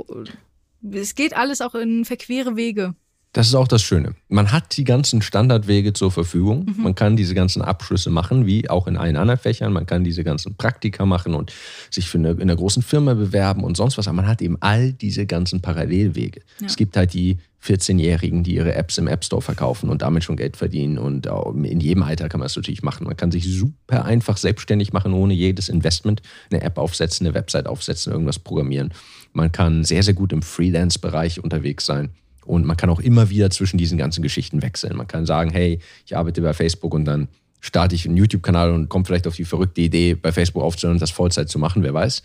es 0.90 1.14
geht 1.14 1.34
alles 1.34 1.60
auch 1.62 1.74
in 1.74 2.04
verquere 2.04 2.56
Wege. 2.56 2.94
Das 3.32 3.48
ist 3.48 3.54
auch 3.54 3.68
das 3.68 3.82
Schöne. 3.82 4.14
Man 4.28 4.50
hat 4.50 4.78
die 4.78 4.84
ganzen 4.84 5.20
Standardwege 5.20 5.92
zur 5.92 6.10
Verfügung. 6.10 6.64
Mhm. 6.64 6.82
Man 6.82 6.94
kann 6.94 7.16
diese 7.16 7.34
ganzen 7.34 7.60
Abschlüsse 7.60 8.08
machen, 8.08 8.46
wie 8.46 8.70
auch 8.70 8.86
in 8.86 8.96
allen 8.96 9.16
anderen 9.16 9.38
Fächern. 9.38 9.74
Man 9.74 9.84
kann 9.84 10.04
diese 10.04 10.24
ganzen 10.24 10.54
Praktika 10.54 11.04
machen 11.04 11.34
und 11.34 11.52
sich 11.90 12.08
für 12.08 12.16
eine, 12.16 12.30
in 12.30 12.42
einer 12.42 12.56
großen 12.56 12.82
Firma 12.82 13.12
bewerben 13.12 13.62
und 13.62 13.76
sonst 13.76 13.98
was. 13.98 14.08
Aber 14.08 14.16
man 14.16 14.26
hat 14.26 14.40
eben 14.40 14.56
all 14.60 14.92
diese 14.94 15.26
ganzen 15.26 15.60
Parallelwege. 15.60 16.40
Ja. 16.60 16.66
Es 16.66 16.76
gibt 16.76 16.96
halt 16.96 17.12
die 17.12 17.36
14-Jährigen, 17.62 18.42
die 18.42 18.54
ihre 18.54 18.74
Apps 18.74 18.96
im 18.96 19.08
App 19.08 19.24
Store 19.24 19.42
verkaufen 19.42 19.90
und 19.90 20.02
damit 20.02 20.24
schon 20.24 20.36
Geld 20.36 20.56
verdienen. 20.56 20.98
Und 20.98 21.26
in 21.26 21.80
jedem 21.80 22.04
Alter 22.04 22.28
kann 22.28 22.40
man 22.40 22.46
das 22.46 22.56
natürlich 22.56 22.82
machen. 22.82 23.06
Man 23.06 23.16
kann 23.16 23.32
sich 23.32 23.44
super 23.46 24.04
einfach 24.04 24.36
selbstständig 24.36 24.92
machen, 24.92 25.12
ohne 25.12 25.34
jedes 25.34 25.68
Investment. 25.68 26.22
Eine 26.50 26.62
App 26.62 26.78
aufsetzen, 26.78 27.26
eine 27.26 27.34
Website 27.34 27.66
aufsetzen, 27.66 28.12
irgendwas 28.12 28.38
programmieren. 28.38 28.94
Man 29.32 29.52
kann 29.52 29.84
sehr, 29.84 30.02
sehr 30.02 30.14
gut 30.14 30.32
im 30.32 30.42
Freelance-Bereich 30.42 31.42
unterwegs 31.42 31.84
sein. 31.84 32.10
Und 32.46 32.64
man 32.64 32.76
kann 32.76 32.90
auch 32.90 33.00
immer 33.00 33.30
wieder 33.30 33.50
zwischen 33.50 33.78
diesen 33.78 33.98
ganzen 33.98 34.22
Geschichten 34.22 34.62
wechseln. 34.62 34.96
Man 34.96 35.06
kann 35.06 35.26
sagen, 35.26 35.50
hey, 35.50 35.80
ich 36.04 36.16
arbeite 36.16 36.40
bei 36.42 36.52
Facebook 36.52 36.94
und 36.94 37.04
dann 37.04 37.28
starte 37.60 37.94
ich 37.94 38.06
einen 38.06 38.16
YouTube-Kanal 38.16 38.72
und 38.72 38.88
komme 38.88 39.04
vielleicht 39.04 39.26
auf 39.26 39.36
die 39.36 39.44
verrückte 39.44 39.80
Idee, 39.80 40.14
bei 40.14 40.32
Facebook 40.32 40.62
aufzuhören 40.62 40.96
und 40.96 41.02
das 41.02 41.10
Vollzeit 41.10 41.48
zu 41.48 41.58
machen, 41.58 41.82
wer 41.82 41.94
weiß. 41.94 42.22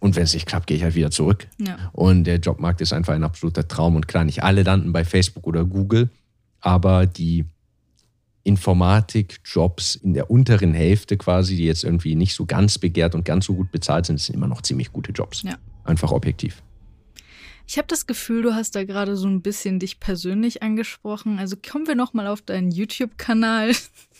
Und 0.00 0.16
wenn 0.16 0.24
es 0.24 0.34
nicht 0.34 0.46
klappt, 0.46 0.66
gehe 0.66 0.76
ich 0.76 0.82
halt 0.82 0.94
wieder 0.94 1.10
zurück. 1.10 1.46
Ja. 1.58 1.90
Und 1.92 2.24
der 2.24 2.36
Jobmarkt 2.36 2.80
ist 2.80 2.92
einfach 2.92 3.14
ein 3.14 3.24
absoluter 3.24 3.66
Traum. 3.66 3.96
Und 3.96 4.08
klar, 4.08 4.24
nicht 4.24 4.42
alle 4.42 4.62
landen 4.62 4.92
bei 4.92 5.04
Facebook 5.04 5.46
oder 5.46 5.64
Google, 5.64 6.10
aber 6.60 7.06
die 7.06 7.46
Informatik-Jobs 8.42 9.94
in 9.94 10.12
der 10.12 10.30
unteren 10.30 10.74
Hälfte 10.74 11.16
quasi, 11.16 11.56
die 11.56 11.64
jetzt 11.64 11.84
irgendwie 11.84 12.14
nicht 12.14 12.34
so 12.34 12.44
ganz 12.44 12.78
begehrt 12.78 13.14
und 13.14 13.24
ganz 13.24 13.46
so 13.46 13.54
gut 13.54 13.72
bezahlt 13.72 14.06
sind, 14.06 14.20
sind 14.20 14.34
immer 14.34 14.46
noch 14.46 14.60
ziemlich 14.60 14.92
gute 14.92 15.12
Jobs. 15.12 15.42
Ja. 15.42 15.56
Einfach 15.84 16.12
objektiv. 16.12 16.62
Ich 17.66 17.78
habe 17.78 17.88
das 17.88 18.06
Gefühl, 18.06 18.42
du 18.42 18.54
hast 18.54 18.74
da 18.74 18.84
gerade 18.84 19.16
so 19.16 19.26
ein 19.26 19.42
bisschen 19.42 19.78
dich 19.78 19.98
persönlich 19.98 20.62
angesprochen. 20.62 21.38
Also 21.38 21.56
kommen 21.56 21.86
wir 21.86 21.94
noch 21.94 22.12
mal 22.12 22.26
auf 22.26 22.42
deinen 22.42 22.70
YouTube-Kanal. 22.70 23.72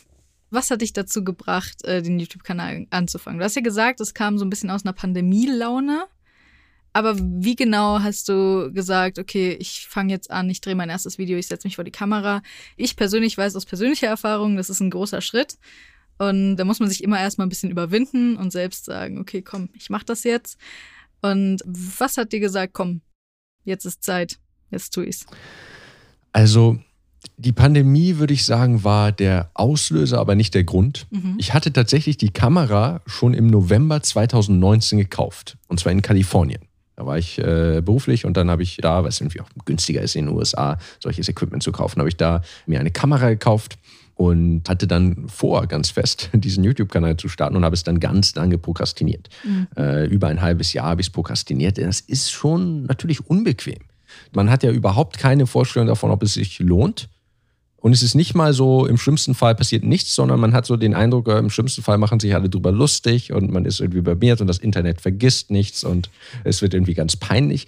Was 0.49 0.71
hat 0.71 0.81
dich 0.81 0.93
dazu 0.93 1.23
gebracht, 1.23 1.83
äh, 1.85 2.01
den 2.01 2.19
YouTube-Kanal 2.19 2.87
anzufangen? 2.89 3.39
Du 3.39 3.45
hast 3.45 3.55
ja 3.55 3.61
gesagt, 3.61 3.99
es 3.99 4.13
kam 4.13 4.37
so 4.37 4.45
ein 4.45 4.49
bisschen 4.49 4.69
aus 4.69 4.85
einer 4.85 4.93
Pandemielaune. 4.93 6.05
Aber 6.93 7.17
wie 7.19 7.57
genau 7.57 7.99
hast 7.99 8.29
du 8.29 8.71
gesagt, 8.71 9.19
okay, 9.19 9.51
ich 9.59 9.85
fange 9.89 10.13
jetzt 10.13 10.31
an, 10.31 10.49
ich 10.49 10.61
drehe 10.61 10.75
mein 10.75 10.89
erstes 10.89 11.17
Video, 11.17 11.37
ich 11.37 11.47
setze 11.47 11.67
mich 11.67 11.75
vor 11.75 11.83
die 11.83 11.91
Kamera? 11.91 12.41
Ich 12.77 12.95
persönlich 12.95 13.37
weiß 13.37 13.53
aus 13.57 13.65
persönlicher 13.65 14.07
Erfahrung, 14.07 14.55
das 14.55 14.69
ist 14.69 14.79
ein 14.79 14.91
großer 14.91 15.19
Schritt. 15.19 15.57
Und 16.19 16.55
da 16.55 16.63
muss 16.63 16.79
man 16.79 16.87
sich 16.87 17.03
immer 17.03 17.19
erstmal 17.19 17.47
ein 17.47 17.49
bisschen 17.49 17.69
überwinden 17.69 18.37
und 18.37 18.51
selbst 18.51 18.85
sagen, 18.85 19.19
okay, 19.19 19.41
komm, 19.41 19.67
ich 19.73 19.89
mache 19.89 20.05
das 20.05 20.23
jetzt. 20.23 20.57
Und 21.21 21.61
was 21.65 22.15
hat 22.15 22.31
dir 22.31 22.39
gesagt, 22.39 22.71
komm, 22.73 23.01
jetzt 23.65 23.85
ist 23.85 24.03
Zeit, 24.03 24.39
jetzt 24.71 24.93
tue 24.93 25.05
ich's? 25.05 25.25
Also, 26.31 26.79
die 27.37 27.51
Pandemie, 27.51 28.17
würde 28.17 28.33
ich 28.33 28.45
sagen, 28.45 28.83
war 28.83 29.11
der 29.11 29.49
Auslöser, 29.53 30.19
aber 30.19 30.35
nicht 30.35 30.53
der 30.53 30.63
Grund. 30.63 31.07
Mhm. 31.09 31.35
Ich 31.37 31.53
hatte 31.53 31.73
tatsächlich 31.73 32.17
die 32.17 32.29
Kamera 32.29 33.01
schon 33.05 33.33
im 33.33 33.47
November 33.47 34.01
2019 34.01 34.99
gekauft. 34.99 35.57
Und 35.67 35.79
zwar 35.79 35.91
in 35.91 36.01
Kalifornien. 36.01 36.61
Da 36.95 37.05
war 37.05 37.17
ich 37.17 37.37
äh, 37.39 37.81
beruflich 37.83 38.25
und 38.25 38.37
dann 38.37 38.49
habe 38.49 38.63
ich 38.63 38.77
da, 38.77 39.03
weil 39.03 39.09
es 39.09 39.19
irgendwie 39.19 39.41
auch 39.41 39.49
günstiger 39.65 40.01
ist 40.01 40.15
in 40.15 40.27
den 40.27 40.35
USA, 40.35 40.77
solches 41.01 41.27
Equipment 41.27 41.61
zu 41.61 41.73
kaufen, 41.73 41.99
habe 41.99 42.07
ich 42.07 42.15
da 42.15 42.41
mir 42.67 42.79
eine 42.79 42.91
Kamera 42.91 43.29
gekauft 43.29 43.77
und 44.15 44.67
hatte 44.67 44.87
dann 44.87 45.27
vor, 45.27 45.67
ganz 45.67 45.89
fest, 45.89 46.29
diesen 46.33 46.63
YouTube-Kanal 46.63 47.17
zu 47.17 47.27
starten 47.27 47.55
und 47.55 47.65
habe 47.65 47.75
es 47.75 47.83
dann 47.83 47.99
ganz 47.99 48.33
lange 48.35 48.57
prokrastiniert. 48.57 49.29
Mhm. 49.43 49.67
Äh, 49.77 50.05
über 50.05 50.27
ein 50.27 50.41
halbes 50.41 50.73
Jahr 50.73 50.87
habe 50.87 51.01
ich 51.01 51.07
es 51.07 51.11
prokrastiniert. 51.11 51.77
Das 51.77 51.99
ist 51.99 52.31
schon 52.31 52.83
natürlich 52.83 53.27
unbequem. 53.29 53.79
Man 54.33 54.49
hat 54.49 54.63
ja 54.63 54.71
überhaupt 54.71 55.17
keine 55.17 55.45
Vorstellung 55.45 55.87
davon, 55.87 56.11
ob 56.11 56.23
es 56.23 56.35
sich 56.35 56.59
lohnt. 56.59 57.09
Und 57.77 57.93
es 57.93 58.01
ist 58.01 58.15
nicht 58.15 58.33
mal 58.33 58.51
so, 58.51 58.87
im 58.87 58.97
schlimmsten 58.97 59.35
Fall 59.35 59.53
passiert 59.53 59.83
nichts, 59.83 60.15
sondern 60.15 60.39
man 60.39 60.53
hat 60.53 60.65
so 60.65 60.75
den 60.75 60.95
Eindruck, 60.95 61.27
äh, 61.27 61.37
im 61.37 61.51
schlimmsten 61.51 61.83
Fall 61.83 61.99
machen 61.99 62.19
sich 62.19 62.33
alle 62.33 62.49
drüber 62.49 62.71
lustig 62.71 63.31
und 63.31 63.51
man 63.51 63.65
ist 63.65 63.79
irgendwie 63.79 63.99
übermiert 63.99 64.41
und 64.41 64.47
das 64.47 64.57
Internet 64.57 65.01
vergisst 65.01 65.51
nichts 65.51 65.83
und 65.83 66.09
es 66.43 66.63
wird 66.63 66.73
irgendwie 66.73 66.95
ganz 66.95 67.15
peinlich. 67.15 67.67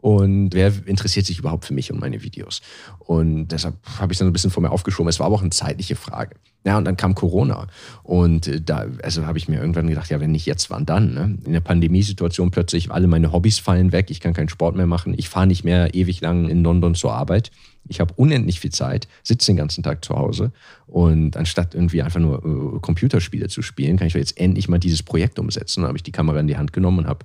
Und 0.00 0.50
wer 0.54 0.72
interessiert 0.86 1.26
sich 1.26 1.40
überhaupt 1.40 1.64
für 1.64 1.74
mich 1.74 1.92
und 1.92 1.98
meine 1.98 2.22
Videos? 2.22 2.62
Und 3.00 3.48
deshalb 3.48 3.74
habe 3.98 4.12
ich 4.12 4.18
dann 4.18 4.28
ein 4.28 4.32
bisschen 4.32 4.50
vor 4.50 4.62
mir 4.62 4.70
aufgeschoben. 4.70 5.08
Es 5.08 5.18
war 5.18 5.26
aber 5.26 5.34
auch 5.34 5.42
eine 5.42 5.50
zeitliche 5.50 5.96
Frage. 5.96 6.36
Ja, 6.64 6.78
und 6.78 6.84
dann 6.84 6.96
kam 6.96 7.14
Corona. 7.14 7.66
Und 8.04 8.46
äh, 8.46 8.60
da, 8.60 8.86
also 9.02 9.26
habe 9.26 9.38
ich 9.38 9.48
mir 9.48 9.60
irgendwann 9.60 9.88
gedacht, 9.88 10.10
ja, 10.10 10.20
wenn 10.20 10.30
nicht 10.30 10.46
jetzt, 10.46 10.70
wann 10.70 10.86
dann? 10.86 11.14
Ne? 11.14 11.38
In 11.44 11.52
der 11.52 11.60
Pandemiesituation 11.60 12.50
plötzlich 12.50 12.90
alle 12.90 13.08
meine 13.08 13.32
Hobbys 13.32 13.58
fallen 13.58 13.90
weg. 13.90 14.10
Ich 14.10 14.20
kann 14.20 14.34
keinen 14.34 14.48
Sport 14.48 14.76
mehr 14.76 14.86
machen. 14.86 15.14
Ich 15.16 15.28
fahre 15.28 15.48
nicht 15.48 15.64
mehr 15.64 15.94
ewig 15.94 16.20
lang 16.20 16.48
in 16.48 16.62
London 16.62 16.94
zur 16.94 17.12
Arbeit. 17.12 17.50
Ich 17.88 18.00
habe 18.00 18.14
unendlich 18.16 18.60
viel 18.60 18.70
Zeit, 18.70 19.08
sitze 19.22 19.46
den 19.46 19.56
ganzen 19.56 19.82
Tag 19.82 20.04
zu 20.04 20.14
Hause 20.14 20.52
und 20.86 21.38
anstatt 21.38 21.74
irgendwie 21.74 22.02
einfach 22.02 22.20
nur 22.20 22.44
äh, 22.44 22.80
Computerspiele 22.80 23.48
zu 23.48 23.62
spielen, 23.62 23.96
kann 23.96 24.08
ich 24.08 24.14
jetzt 24.14 24.38
endlich 24.38 24.68
mal 24.68 24.78
dieses 24.78 25.02
Projekt 25.02 25.38
umsetzen. 25.38 25.82
Da 25.82 25.88
habe 25.88 25.96
ich 25.96 26.02
die 26.02 26.12
Kamera 26.12 26.38
in 26.38 26.48
die 26.48 26.58
Hand 26.58 26.74
genommen 26.74 26.98
und 26.98 27.06
habe 27.06 27.24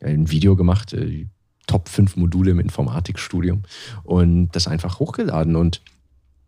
ein 0.00 0.30
Video 0.30 0.54
gemacht, 0.54 0.92
äh, 0.92 1.26
Top 1.66 1.88
5 1.88 2.16
Module 2.16 2.50
im 2.50 2.60
Informatikstudium 2.60 3.62
und 4.02 4.50
das 4.52 4.68
einfach 4.68 4.98
hochgeladen. 4.98 5.56
Und 5.56 5.80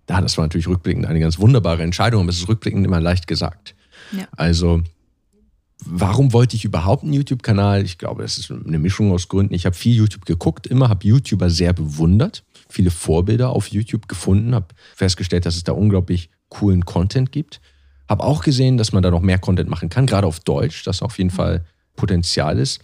ja, 0.08 0.20
das 0.20 0.36
war 0.36 0.44
natürlich 0.44 0.68
rückblickend 0.68 1.06
eine 1.06 1.20
ganz 1.20 1.38
wunderbare 1.38 1.82
Entscheidung, 1.82 2.22
aber 2.22 2.30
es 2.30 2.38
ist 2.38 2.48
rückblickend 2.48 2.84
immer 2.84 3.00
leicht 3.00 3.26
gesagt. 3.26 3.74
Ja. 4.12 4.26
Also, 4.36 4.82
warum 5.84 6.32
wollte 6.32 6.56
ich 6.56 6.64
überhaupt 6.64 7.04
einen 7.04 7.12
YouTube-Kanal? 7.12 7.84
Ich 7.84 7.98
glaube, 7.98 8.22
das 8.22 8.38
ist 8.38 8.50
eine 8.50 8.78
Mischung 8.78 9.12
aus 9.12 9.28
Gründen. 9.28 9.54
Ich 9.54 9.66
habe 9.66 9.76
viel 9.76 9.94
YouTube 9.94 10.26
geguckt, 10.26 10.66
immer 10.66 10.88
habe 10.88 11.06
YouTuber 11.06 11.48
sehr 11.48 11.72
bewundert, 11.72 12.44
viele 12.68 12.90
Vorbilder 12.90 13.50
auf 13.50 13.68
YouTube 13.68 14.08
gefunden, 14.08 14.54
habe 14.54 14.66
festgestellt, 14.94 15.46
dass 15.46 15.56
es 15.56 15.64
da 15.64 15.72
unglaublich 15.72 16.30
coolen 16.48 16.84
Content 16.84 17.32
gibt. 17.32 17.60
Habe 18.08 18.24
auch 18.24 18.42
gesehen, 18.42 18.76
dass 18.76 18.92
man 18.92 19.02
da 19.02 19.10
noch 19.10 19.22
mehr 19.22 19.38
Content 19.38 19.70
machen 19.70 19.88
kann, 19.88 20.06
gerade 20.06 20.26
auf 20.26 20.40
Deutsch, 20.40 20.82
das 20.84 21.00
auf 21.00 21.16
jeden 21.18 21.30
Fall 21.30 21.64
Potenzial 21.96 22.58
ist 22.58 22.80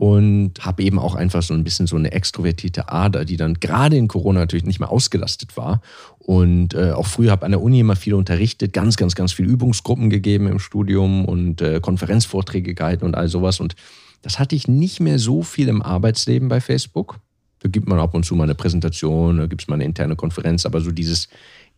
und 0.00 0.52
habe 0.60 0.82
eben 0.82 0.98
auch 0.98 1.14
einfach 1.14 1.42
so 1.42 1.52
ein 1.52 1.62
bisschen 1.62 1.86
so 1.86 1.94
eine 1.94 2.10
extrovertierte 2.12 2.88
Ader, 2.88 3.26
die 3.26 3.36
dann 3.36 3.60
gerade 3.60 3.98
in 3.98 4.08
Corona 4.08 4.40
natürlich 4.40 4.64
nicht 4.64 4.80
mehr 4.80 4.90
ausgelastet 4.90 5.58
war. 5.58 5.82
Und 6.20 6.72
äh, 6.72 6.92
auch 6.92 7.06
früher 7.06 7.30
habe 7.32 7.44
an 7.44 7.52
der 7.52 7.60
Uni 7.60 7.80
immer 7.80 7.96
viel 7.96 8.14
unterrichtet, 8.14 8.72
ganz, 8.72 8.96
ganz, 8.96 9.14
ganz 9.14 9.34
viel 9.34 9.44
Übungsgruppen 9.44 10.08
gegeben 10.08 10.46
im 10.46 10.58
Studium 10.58 11.26
und 11.26 11.60
äh, 11.60 11.80
Konferenzvorträge 11.82 12.72
gehalten 12.72 13.04
und 13.04 13.14
all 13.14 13.28
sowas. 13.28 13.60
Und 13.60 13.76
das 14.22 14.38
hatte 14.38 14.56
ich 14.56 14.68
nicht 14.68 15.00
mehr 15.00 15.18
so 15.18 15.42
viel 15.42 15.68
im 15.68 15.82
Arbeitsleben 15.82 16.48
bei 16.48 16.62
Facebook. 16.62 17.18
Da 17.58 17.68
gibt 17.68 17.86
man 17.86 17.98
ab 17.98 18.14
und 18.14 18.24
zu 18.24 18.34
mal 18.34 18.44
eine 18.44 18.54
Präsentation, 18.54 19.36
da 19.36 19.48
gibt 19.48 19.60
es 19.60 19.68
mal 19.68 19.74
eine 19.74 19.84
interne 19.84 20.16
Konferenz, 20.16 20.64
aber 20.64 20.80
so 20.80 20.92
dieses 20.92 21.28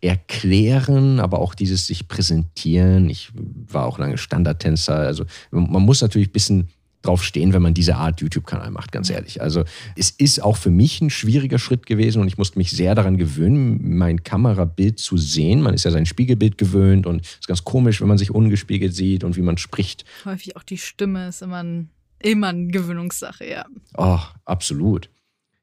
Erklären, 0.01 1.19
aber 1.19 1.41
auch 1.41 1.57
dieses 1.57 1.89
sich 1.89 2.07
präsentieren. 2.07 3.11
Ich 3.11 3.33
war 3.35 3.85
auch 3.85 3.99
lange 3.99 4.17
Standardtänzer. 4.17 4.95
Also 4.95 5.25
man 5.51 5.83
muss 5.83 6.03
natürlich 6.03 6.29
ein 6.29 6.33
bisschen 6.33 6.69
drauf 7.03 7.23
stehen, 7.25 7.53
wenn 7.53 7.63
man 7.63 7.75
diese 7.75 7.97
Art 7.97 8.21
YouTube-Kanal 8.21 8.71
macht, 8.71 8.93
ganz 8.93 9.11
ehrlich. 9.11 9.43
Also 9.43 9.65
es 9.97 10.11
ist 10.11 10.43
auch 10.43 10.57
für 10.57 10.71
mich 10.71 11.01
ein 11.01 11.11
schwieriger 11.11 11.59
Schritt 11.59 11.87
gewesen 11.87 12.21
und 12.23 12.29
ich 12.29 12.39
musste 12.39 12.59
mich 12.59 12.71
sehr 12.71 12.95
daran 12.95 13.19
gewöhnen, 13.19 13.97
mein 13.97 14.23
Kamerabild 14.23 14.99
zu 14.99 15.17
sehen. 15.17 15.61
Man 15.63 15.75
ist 15.75 15.85
ja 15.85 15.91
sein 15.91 16.07
Spiegelbild 16.07 16.59
gewöhnt 16.59 17.07
und 17.07 17.23
es 17.25 17.33
ist 17.41 17.49
ganz 17.49 17.65
komisch, 17.65 18.01
wenn 18.01 18.09
man 18.09 18.19
sich 18.19 18.31
ungespiegelt 18.31 18.95
sieht 18.95 19.25
und 19.25 19.37
wie 19.37 19.43
man 19.43 19.59
spricht. 19.59 20.05
Häufig 20.25 20.57
auch 20.57 20.63
die 20.63 20.79
Stimme 20.79 21.29
ist 21.29 21.43
immer, 21.43 21.63
ein, 21.63 21.91
immer 22.21 22.49
eine 22.49 22.69
Gewöhnungssache, 22.69 23.49
ja. 23.51 23.65
Oh, 23.97 24.21
absolut. 24.45 25.11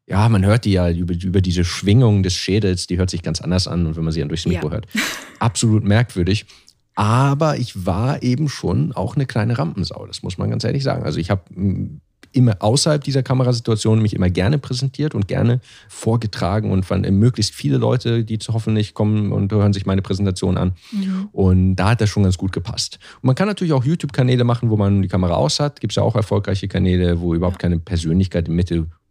Ja, 0.07 0.27
man 0.27 0.43
hört 0.43 0.65
die 0.65 0.71
ja 0.71 0.89
über, 0.91 1.13
über 1.13 1.39
diese 1.39 1.63
Schwingung 1.63 2.23
des 2.23 2.33
Schädels, 2.33 2.87
die 2.87 2.97
hört 2.97 3.11
sich 3.11 3.21
ganz 3.21 3.41
anders 3.41 3.67
an 3.67 3.85
und 3.85 3.95
wenn 3.95 4.03
man 4.03 4.11
sie 4.11 4.19
dann 4.21 4.29
durchs 4.29 4.45
Mikro 4.47 4.67
Ja. 4.67 4.71
hört. 4.73 4.87
Absolut 5.39 5.83
merkwürdig. 5.83 6.45
Aber 6.99 7.57
ich 7.57 7.85
war 7.85 8.23
eben 8.23 8.49
schon 8.49 8.91
auch 8.91 9.15
eine 9.15 9.25
kleine 9.25 9.57
Rampensau, 9.57 10.05
das 10.05 10.21
muss 10.21 10.37
man 10.37 10.49
ganz 10.49 10.65
ehrlich 10.65 10.83
sagen. 10.83 11.03
Also 11.03 11.17
ich 11.17 11.29
habe 11.29 11.43
mm, 11.55 12.01
immer 12.33 12.57
außerhalb 12.59 13.01
dieser 13.01 13.23
Kamerasituation 13.23 14.01
mich 14.01 14.13
immer 14.13 14.29
gerne 14.29 14.57
präsentiert 14.57 15.15
und 15.15 15.29
gerne 15.29 15.61
vorgetragen 15.87 16.71
und 16.71 16.85
fand 16.85 17.09
möglichst 17.09 17.55
viele 17.55 17.77
Leute, 17.77 18.25
die 18.25 18.37
zu 18.37 18.53
hoffentlich 18.53 18.95
kommen 18.95 19.31
und 19.31 19.49
hören 19.49 19.71
sich 19.71 19.85
meine 19.85 20.01
Präsentation 20.01 20.57
an. 20.57 20.73
Und 21.31 21.77
da 21.77 21.91
hat 21.91 22.01
das 22.01 22.09
schon 22.09 22.23
ganz 22.23 22.37
gut 22.37 22.51
gepasst. 22.51 22.99
Und 23.21 23.27
man 23.27 23.35
kann 23.35 23.47
natürlich 23.47 23.71
auch 23.71 23.85
YouTube-Kanäle 23.85 24.43
machen, 24.43 24.69
wo 24.69 24.75
man 24.75 25.01
die 25.01 25.07
Kamera 25.07 25.35
aus 25.35 25.61
hat. 25.61 25.79
Gibt 25.79 25.93
es 25.93 25.95
ja 25.95 26.03
auch 26.03 26.17
erfolgreiche 26.17 26.67
Kanäle, 26.67 27.21
wo 27.21 27.33
überhaupt 27.33 27.59
keine 27.59 27.79
Persönlichkeit 27.79 28.49
im 28.49 28.55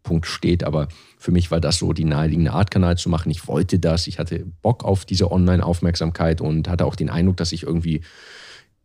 Mittelpunkt 0.09 0.27
steht. 0.27 0.65
Aber 0.65 0.89
für 1.19 1.31
mich 1.31 1.51
war 1.51 1.61
das 1.61 1.79
so 1.79 1.93
die 1.93 2.05
naheliegende 2.05 2.53
Art, 2.53 2.71
Kanal 2.71 2.97
zu 2.97 3.09
machen. 3.09 3.31
Ich 3.31 3.47
wollte 3.47 3.79
das. 3.79 4.07
Ich 4.07 4.19
hatte 4.19 4.45
Bock 4.63 4.85
auf 4.85 5.05
diese 5.05 5.31
Online-Aufmerksamkeit 5.31 6.41
und 6.41 6.69
hatte 6.69 6.87
auch 6.87 6.97
den 6.97 7.11
Eindruck, 7.11 7.37
dass 7.37 7.53
ich 7.53 7.63
irgendwie 7.63 8.03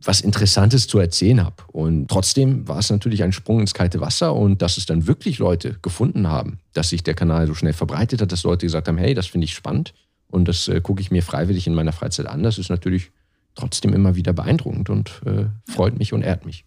was 0.05 0.19
Interessantes 0.19 0.87
zu 0.87 0.99
erzählen 0.99 1.43
habe. 1.43 1.63
Und 1.71 2.09
trotzdem 2.09 2.67
war 2.67 2.79
es 2.79 2.89
natürlich 2.89 3.23
ein 3.23 3.31
Sprung 3.31 3.61
ins 3.61 3.73
kalte 3.73 4.01
Wasser 4.01 4.35
und 4.35 4.61
dass 4.61 4.77
es 4.77 4.85
dann 4.85 5.07
wirklich 5.07 5.39
Leute 5.39 5.77
gefunden 5.81 6.27
haben, 6.27 6.59
dass 6.73 6.89
sich 6.89 7.03
der 7.03 7.13
Kanal 7.13 7.47
so 7.47 7.53
schnell 7.53 7.71
verbreitet 7.71 8.21
hat, 8.21 8.31
dass 8.31 8.43
Leute 8.43 8.65
gesagt 8.65 8.89
haben, 8.89 8.97
hey, 8.97 9.13
das 9.13 9.27
finde 9.27 9.45
ich 9.45 9.53
spannend 9.53 9.93
und 10.27 10.49
das 10.49 10.67
äh, 10.67 10.81
gucke 10.81 11.01
ich 11.01 11.09
mir 11.09 11.23
freiwillig 11.23 11.67
in 11.67 11.73
meiner 11.73 11.93
Freizeit 11.93 12.25
an. 12.25 12.43
Das 12.43 12.57
ist 12.57 12.69
natürlich 12.69 13.11
trotzdem 13.55 13.93
immer 13.93 14.15
wieder 14.15 14.33
beeindruckend 14.33 14.89
und 14.89 15.21
äh, 15.25 15.45
freut 15.71 15.97
mich 15.97 16.11
und 16.11 16.21
ehrt 16.21 16.45
mich. 16.45 16.65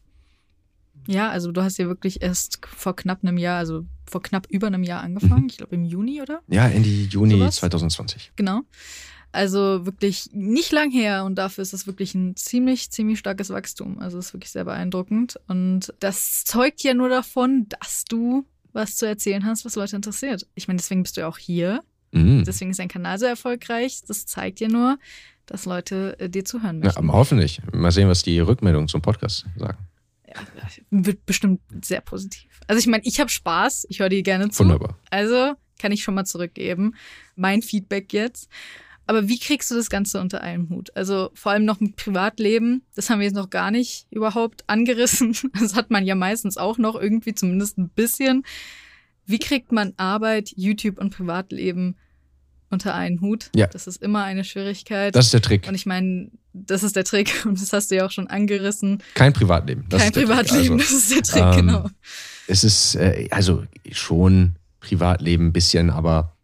Ja, 1.07 1.31
also 1.31 1.53
du 1.53 1.63
hast 1.63 1.79
ja 1.79 1.87
wirklich 1.87 2.23
erst 2.23 2.59
vor 2.67 2.97
knapp 2.97 3.21
einem 3.23 3.39
Jahr, 3.39 3.59
also 3.59 3.85
vor 4.09 4.23
knapp 4.23 4.47
über 4.51 4.67
einem 4.67 4.83
Jahr 4.83 5.03
angefangen. 5.03 5.49
Ich 5.51 5.59
glaube 5.59 5.75
im 5.75 5.85
Juni, 5.85 6.23
oder? 6.23 6.41
Ja, 6.49 6.67
Ende 6.69 6.89
Juni 6.89 7.39
Sowas? 7.39 7.57
2020. 7.57 8.33
Genau. 8.37 8.63
Also 9.33 9.85
wirklich 9.85 10.31
nicht 10.33 10.73
lang 10.73 10.91
her 10.91 11.25
und 11.25 11.35
dafür 11.37 11.61
ist 11.63 11.75
es 11.75 11.87
wirklich 11.87 12.15
ein 12.15 12.37
ziemlich, 12.37 12.91
ziemlich 12.91 13.19
starkes 13.19 13.51
Wachstum. 13.51 13.99
Also 13.99 14.19
es 14.19 14.27
ist 14.27 14.35
wirklich 14.35 14.51
sehr 14.53 14.65
beeindruckend. 14.65 15.39
Und 15.49 15.93
das 16.01 16.45
zeugt 16.45 16.83
ja 16.83 16.95
nur 16.95 17.09
davon, 17.09 17.67
dass 17.81 18.05
du 18.05 18.47
was 18.73 18.97
zu 18.97 19.07
erzählen 19.07 19.45
hast, 19.45 19.65
was 19.65 19.75
Leute 19.77 19.97
interessiert. 19.97 20.47
Ich 20.55 20.69
meine, 20.69 20.79
deswegen 20.79 21.03
bist 21.03 21.17
du 21.17 21.23
ja 21.23 21.29
auch 21.29 21.39
hier. 21.39 21.83
Mhm. 22.13 22.45
Deswegen 22.45 22.71
ist 22.71 22.79
dein 22.79 22.89
Kanal 22.89 23.19
so 23.19 23.27
erfolgreich. 23.27 24.01
Das 24.07 24.25
zeigt 24.27 24.61
ja 24.61 24.69
nur, 24.69 24.99
dass 25.45 25.65
Leute 25.67 26.19
äh, 26.19 26.31
dir 26.31 26.45
zuhören 26.45 26.79
Ja, 26.81 26.87
möchten. 26.87 26.99
aber 27.09 27.19
hoffentlich. 27.19 27.61
Mal 27.73 27.93
sehen, 27.93 28.09
was 28.09 28.23
die 28.23 28.39
Rückmeldungen 28.39 28.89
zum 28.89 29.03
Podcast 29.03 29.45
sagen. 29.59 29.79
Wird 30.91 31.27
bestimmt 31.27 31.61
sehr 31.83 32.01
positiv. 32.01 32.51
Also 32.67 32.79
ich 32.79 32.87
meine, 32.87 33.05
ich 33.05 33.21
habe 33.21 33.31
Spaß. 33.31 33.87
Ich 33.89 34.01
höre 34.01 34.09
dir 34.09 34.23
gerne 34.23 34.51
zu. 34.51 34.65
Wunderbar. 34.65 34.99
Also 35.11 35.55
kann 35.79 35.93
ich 35.93 36.03
schon 36.03 36.15
mal 36.15 36.25
zurückgeben. 36.25 36.95
Mein 37.35 37.63
Feedback 37.63 38.13
jetzt. 38.13 38.49
Aber 39.07 39.29
wie 39.29 39.39
kriegst 39.39 39.71
du 39.71 39.77
das 39.77 39.89
Ganze 39.89 40.21
unter 40.21 40.41
einem 40.41 40.69
Hut? 40.69 40.95
Also 40.97 41.31
vor 41.35 41.53
allem 41.53 41.65
noch 41.65 41.79
mit 41.79 41.95
Privatleben, 41.95 42.83
das 42.97 43.09
haben 43.09 43.21
wir 43.21 43.27
jetzt 43.27 43.37
noch 43.37 43.51
gar 43.51 43.71
nicht 43.71 44.07
überhaupt 44.11 44.65
angerissen. 44.69 45.37
Das 45.61 45.77
hat 45.77 45.91
man 45.91 46.05
ja 46.05 46.15
meistens 46.15 46.57
auch 46.57 46.77
noch 46.79 46.97
irgendwie, 46.97 47.35
zumindest 47.35 47.79
ein 47.79 47.89
bisschen. 47.89 48.45
Wie 49.25 49.39
kriegt 49.39 49.71
man 49.71 49.95
Arbeit, 49.97 50.53
YouTube 50.57 50.99
und 50.99 51.11
Privatleben 51.11 51.97
unter 52.71 52.95
einen 52.95 53.21
Hut? 53.21 53.51
Ja. 53.55 53.67
Das 53.67 53.87
ist 53.87 54.03
immer 54.03 54.25
eine 54.25 54.45
Schwierigkeit. 54.45 55.15
Das 55.15 55.27
ist 55.27 55.35
der 55.35 55.43
Trick. 55.43 55.67
und 55.69 55.75
ich 55.75 55.87
meine, 55.87 56.31
das 56.53 56.83
ist 56.83 56.97
der 56.97 57.05
Trick 57.05 57.33
und 57.45 57.61
das 57.61 57.73
hast 57.73 57.91
du 57.91 57.97
ja 57.97 58.07
auch 58.07 58.11
schon 58.11 58.27
angerissen. 58.27 59.03
Kein 59.15 59.33
Privatleben. 59.33 59.85
Das 59.89 60.03
Kein. 60.03 60.13
Privatleben, 60.13 60.75
Also, 60.75 60.77
das 60.77 60.93
ist 60.93 61.11
der 61.11 61.23
Trick, 61.23 61.59
ähm, 61.59 61.67
genau. 61.67 61.91
es 62.49 62.65
ist 62.65 62.95
äh, 62.97 63.29
also 63.31 63.65
schon 63.93 64.57
Privatleben 64.81 65.47
ein 65.49 65.53
bisschen, 65.53 65.91
aber 65.91 66.37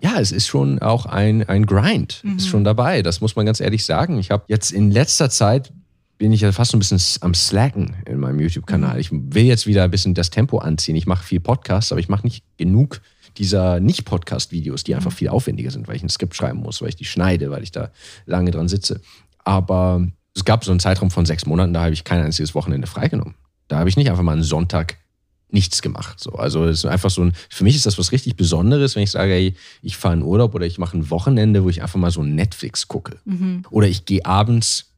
ja, 0.00 0.20
es 0.20 0.30
ist 0.30 0.46
schon 0.46 0.78
auch 0.80 1.06
ein, 1.06 1.48
ein 1.48 1.66
Grind. 1.66 2.20
Mhm. 2.22 2.36
Ist 2.36 2.48
schon 2.48 2.64
dabei. 2.64 3.02
Das 3.02 3.20
muss 3.20 3.34
man 3.34 3.46
ganz 3.46 3.60
ehrlich 3.60 3.84
sagen. 3.84 4.18
Ich 4.18 4.30
habe 4.30 4.44
jetzt 4.48 4.70
in 4.70 4.90
letzter 4.90 5.30
Zeit 5.30 5.72
bin 6.18 6.32
ich 6.32 6.40
ja 6.40 6.52
fast 6.52 6.70
so 6.70 6.76
ein 6.76 6.80
bisschen 6.80 7.00
am 7.20 7.34
Slacken 7.34 7.96
in 8.06 8.18
meinem 8.18 8.40
YouTube-Kanal. 8.40 8.94
Mhm. 8.94 9.00
Ich 9.00 9.10
will 9.12 9.44
jetzt 9.44 9.66
wieder 9.66 9.84
ein 9.84 9.90
bisschen 9.90 10.14
das 10.14 10.30
Tempo 10.30 10.58
anziehen. 10.58 10.96
Ich 10.96 11.06
mache 11.06 11.24
viel 11.24 11.40
Podcasts, 11.40 11.92
aber 11.92 12.00
ich 12.00 12.08
mache 12.08 12.24
nicht 12.24 12.44
genug 12.56 13.00
dieser 13.38 13.80
Nicht-Podcast-Videos, 13.80 14.84
die 14.84 14.92
Mhm. 14.92 14.96
einfach 14.98 15.12
viel 15.12 15.28
aufwendiger 15.28 15.70
sind, 15.70 15.88
weil 15.88 15.96
ich 15.96 16.02
ein 16.02 16.08
Skript 16.08 16.34
schreiben 16.34 16.60
muss, 16.60 16.80
weil 16.82 16.88
ich 16.88 16.96
die 16.96 17.04
schneide, 17.04 17.50
weil 17.50 17.62
ich 17.62 17.72
da 17.72 17.90
lange 18.26 18.50
dran 18.50 18.68
sitze. 18.68 19.00
Aber 19.44 20.06
es 20.34 20.44
gab 20.44 20.64
so 20.64 20.70
einen 20.70 20.80
Zeitraum 20.80 21.10
von 21.10 21.24
sechs 21.26 21.46
Monaten, 21.46 21.72
da 21.72 21.82
habe 21.84 21.92
ich 21.94 22.04
kein 22.04 22.22
einziges 22.22 22.54
Wochenende 22.54 22.86
freigenommen. 22.86 23.34
Da 23.68 23.78
habe 23.78 23.88
ich 23.88 23.96
nicht 23.96 24.10
einfach 24.10 24.22
mal 24.22 24.32
einen 24.32 24.42
Sonntag 24.42 24.96
nichts 25.48 25.80
gemacht. 25.80 26.18
So. 26.20 26.32
Also 26.32 26.64
es 26.64 26.80
ist 26.80 26.86
einfach 26.86 27.10
so 27.10 27.22
ein, 27.22 27.32
für 27.48 27.62
mich 27.64 27.76
ist 27.76 27.86
das 27.86 27.98
was 27.98 28.10
richtig 28.12 28.36
Besonderes, 28.36 28.96
wenn 28.96 29.04
ich 29.04 29.12
sage, 29.12 29.32
ey, 29.32 29.54
ich 29.80 29.96
fahre 29.96 30.14
in 30.14 30.22
Urlaub 30.22 30.54
oder 30.54 30.66
ich 30.66 30.78
mache 30.78 30.96
ein 30.98 31.08
Wochenende, 31.10 31.62
wo 31.64 31.68
ich 31.68 31.82
einfach 31.82 31.98
mal 31.98 32.10
so 32.10 32.22
Netflix 32.22 32.88
gucke. 32.88 33.18
Mhm. 33.24 33.64
Oder 33.70 33.86
ich 33.86 34.04
gehe 34.04 34.24
abends 34.26 34.92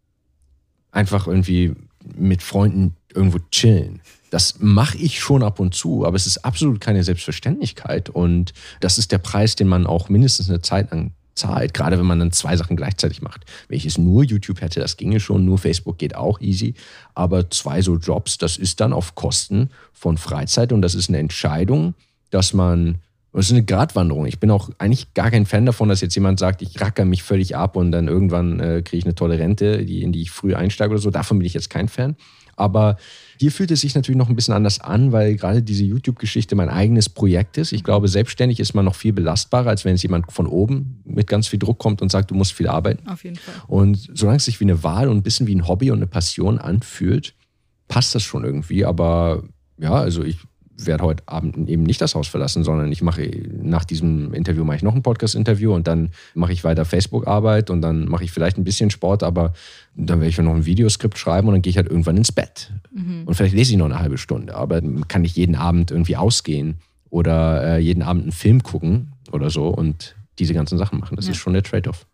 einfach 0.91 1.27
irgendwie 1.27 1.75
mit 2.17 2.43
Freunden 2.43 2.97
irgendwo 3.15 3.39
chillen. 3.51 4.01
Das 4.31 4.57
mache 4.59 4.99
ich 4.99 5.21
schon 5.21 5.43
ab 5.43 5.61
und 5.61 5.75
zu, 5.75 6.05
aber 6.05 6.17
es 6.17 6.27
ist 6.27 6.45
absolut 6.45 6.81
keine 6.81 7.03
Selbstverständlichkeit. 7.03 8.11
Und 8.11 8.53
das 8.81 8.99
ist 8.99 9.13
der 9.13 9.19
Preis, 9.19 9.57
den 9.57 9.69
man 9.69 9.87
auch 9.87 10.09
mindestens 10.09 10.49
eine 10.49 10.61
Zeit 10.61 10.91
lang 10.91 11.13
zahlt, 11.35 11.73
gerade 11.73 11.99
wenn 11.99 12.07
man 12.07 12.19
dann 12.19 12.33
zwei 12.33 12.57
Sachen 12.57 12.77
gleichzeitig 12.77 13.23
macht. 13.23 13.45
Jetzt 13.71 13.97
nur 13.97 14.25
YouTube 14.25 14.61
hätte, 14.61 14.81
das 14.81 14.97
ginge 14.97 15.21
schon, 15.21 15.45
nur 15.45 15.59
Facebook 15.59 15.97
geht 15.97 16.15
auch 16.15 16.41
easy. 16.41 16.75
Aber 17.15 17.49
zwei 17.51 17.81
so 17.81 17.97
Jobs, 17.97 18.39
das 18.39 18.57
ist 18.57 18.81
dann 18.81 18.93
auf 18.93 19.15
Kosten 19.15 19.71
von 19.93 20.19
Freizeit 20.19 20.73
und 20.73 20.83
das 20.83 20.95
ist 20.95 21.09
eine 21.09 21.19
Entscheidung, 21.19 21.95
dass 22.31 22.53
man 22.53 22.99
das 23.33 23.47
ist 23.47 23.53
eine 23.53 23.65
Gratwanderung. 23.65 24.27
Ich 24.27 24.41
bin 24.41 24.51
auch 24.51 24.71
eigentlich 24.79 25.15
gar 25.15 25.31
kein 25.31 25.47
Fan 25.47 25.67
davon, 25.67 25.89
dass 25.89 26.01
jetzt 26.01 26.15
jemand 26.15 26.41
sagt, 26.41 26.61
ich 26.63 26.81
racker 26.81 27.05
mich 27.05 27.23
völlig 27.23 27.55
ab 27.55 27.77
und 27.77 27.93
dann 27.93 28.09
irgendwann 28.09 28.59
äh, 28.59 28.83
kriege 28.83 28.99
ich 28.99 29.05
eine 29.05 29.15
tolle 29.15 29.39
Rente, 29.39 29.85
die, 29.85 30.03
in 30.03 30.13
die 30.13 30.23
ich 30.23 30.31
früh 30.31 30.55
einsteige 30.55 30.91
oder 30.91 31.01
so. 31.01 31.11
Davon 31.11 31.39
bin 31.39 31.47
ich 31.47 31.55
jetzt 31.55 31.71
kein 31.71 31.89
Fan. 31.89 32.17
Aber 32.57 32.97
hier 33.41 33.53
fühlt 33.53 33.71
es 33.71 33.83
sich 33.83 33.95
natürlich 33.95 34.19
noch 34.19 34.29
ein 34.29 34.35
bisschen 34.35 34.55
anders 34.55 34.81
an, 34.81 35.13
weil 35.13 35.37
gerade 35.37 35.63
diese 35.63 35.85
YouTube-Geschichte 35.85 36.57
mein 36.57 36.69
eigenes 36.69 37.09
Projekt 37.09 37.57
ist. 37.57 37.73
Ich 37.73 37.85
glaube, 37.85 38.09
selbstständig 38.09 38.59
ist 38.59 38.75
man 38.75 38.85
noch 38.85 38.97
viel 38.97 39.13
belastbarer, 39.13 39.71
als 39.71 39.85
wenn 39.85 39.95
es 39.95 40.03
jemand 40.03 40.33
von 40.33 40.47
oben 40.47 41.03
mit 41.05 41.29
ganz 41.29 41.47
viel 41.47 41.59
Druck 41.59 41.79
kommt 41.79 42.03
und 42.03 42.11
sagt, 42.11 42.33
du 42.33 42.35
musst 42.35 42.53
viel 42.53 42.67
arbeiten. 42.67 43.09
Auf 43.09 43.23
jeden 43.23 43.37
Fall. 43.37 43.55
Und 43.69 44.11
solange 44.13 44.39
es 44.39 44.45
sich 44.45 44.59
wie 44.59 44.65
eine 44.65 44.83
Wahl 44.83 45.09
und 45.09 45.19
ein 45.19 45.23
bisschen 45.23 45.47
wie 45.47 45.55
ein 45.55 45.69
Hobby 45.69 45.91
und 45.91 45.99
eine 45.99 46.09
Passion 46.09 46.59
anfühlt, 46.59 47.35
passt 47.87 48.15
das 48.15 48.25
schon 48.25 48.45
irgendwie. 48.45 48.85
Aber 48.85 49.45
ja, 49.79 49.93
also 49.93 50.25
ich 50.25 50.39
werde 50.81 51.05
heute 51.05 51.23
Abend 51.27 51.69
eben 51.69 51.83
nicht 51.83 52.01
das 52.01 52.15
Haus 52.15 52.29
verlassen, 52.29 52.63
sondern 52.65 52.91
ich 52.93 53.03
mache 53.03 53.29
nach 53.63 53.85
diesem 53.85 54.33
Interview 54.33 54.65
mache 54.65 54.77
ich 54.77 54.83
noch 54.83 54.95
ein 54.95 55.03
Podcast-Interview 55.03 55.75
und 55.75 55.87
dann 55.89 56.11
mache 56.35 56.53
ich 56.53 56.63
weiter 56.65 56.85
Facebook-Arbeit 56.85 57.69
und 57.71 57.83
dann 57.83 58.09
mache 58.09 58.25
ich 58.25 58.31
vielleicht 58.31 58.59
ein 58.59 58.65
bisschen 58.65 58.91
Sport, 58.91 59.23
aber 59.23 59.53
dann 59.97 60.21
werde 60.21 60.31
ich 60.31 60.39
noch 60.39 60.55
ein 60.55 60.67
Videoskript 60.67 61.19
schreiben 61.19 61.49
und 61.49 61.55
dann 61.55 61.63
gehe 61.63 61.71
ich 61.71 61.77
halt 61.77 61.89
irgendwann 61.89 62.17
ins 62.17 62.31
Bett. 62.33 62.73
Und 62.93 63.35
vielleicht 63.35 63.55
lese 63.55 63.73
ich 63.73 63.79
noch 63.79 63.87
eine 63.87 63.99
halbe 63.99 64.19
Stunde, 64.19 64.55
aber 64.55 64.81
dann 64.81 65.09
kann 65.09 65.25
ich 65.25 65.35
jeden 65.37 65.55
Abend 65.57 65.91
irgendwie 65.91 66.17
ausgehen 66.17 66.79
oder 67.11 67.77
äh, 67.77 67.79
jeden 67.79 68.03
Abend 68.03 68.23
einen 68.23 68.33
Film 68.33 68.63
gucken 68.63 69.13
oder 69.33 69.51
so 69.51 69.69
und 69.69 70.15
diese 70.39 70.55
ganzen 70.55 70.79
Sachen 70.79 71.01
machen. 71.01 71.17
Das 71.17 71.27
Ja. 71.27 71.33
ist 71.33 71.39
schon 71.39 71.53
der 71.55 71.63
Trade-off. 71.63 72.07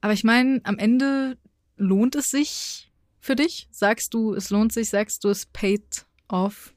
Aber 0.00 0.12
ich 0.12 0.22
meine, 0.22 0.60
am 0.64 0.76
Ende 0.76 1.38
lohnt 1.78 2.14
es 2.14 2.30
sich 2.30 2.90
für 3.20 3.34
dich? 3.36 3.68
Sagst 3.70 4.12
du, 4.12 4.34
es 4.34 4.50
lohnt 4.50 4.70
sich? 4.70 4.90
Sagst 4.90 5.24
du, 5.24 5.30
es 5.30 5.46
paid 5.46 6.04
off? 6.28 6.73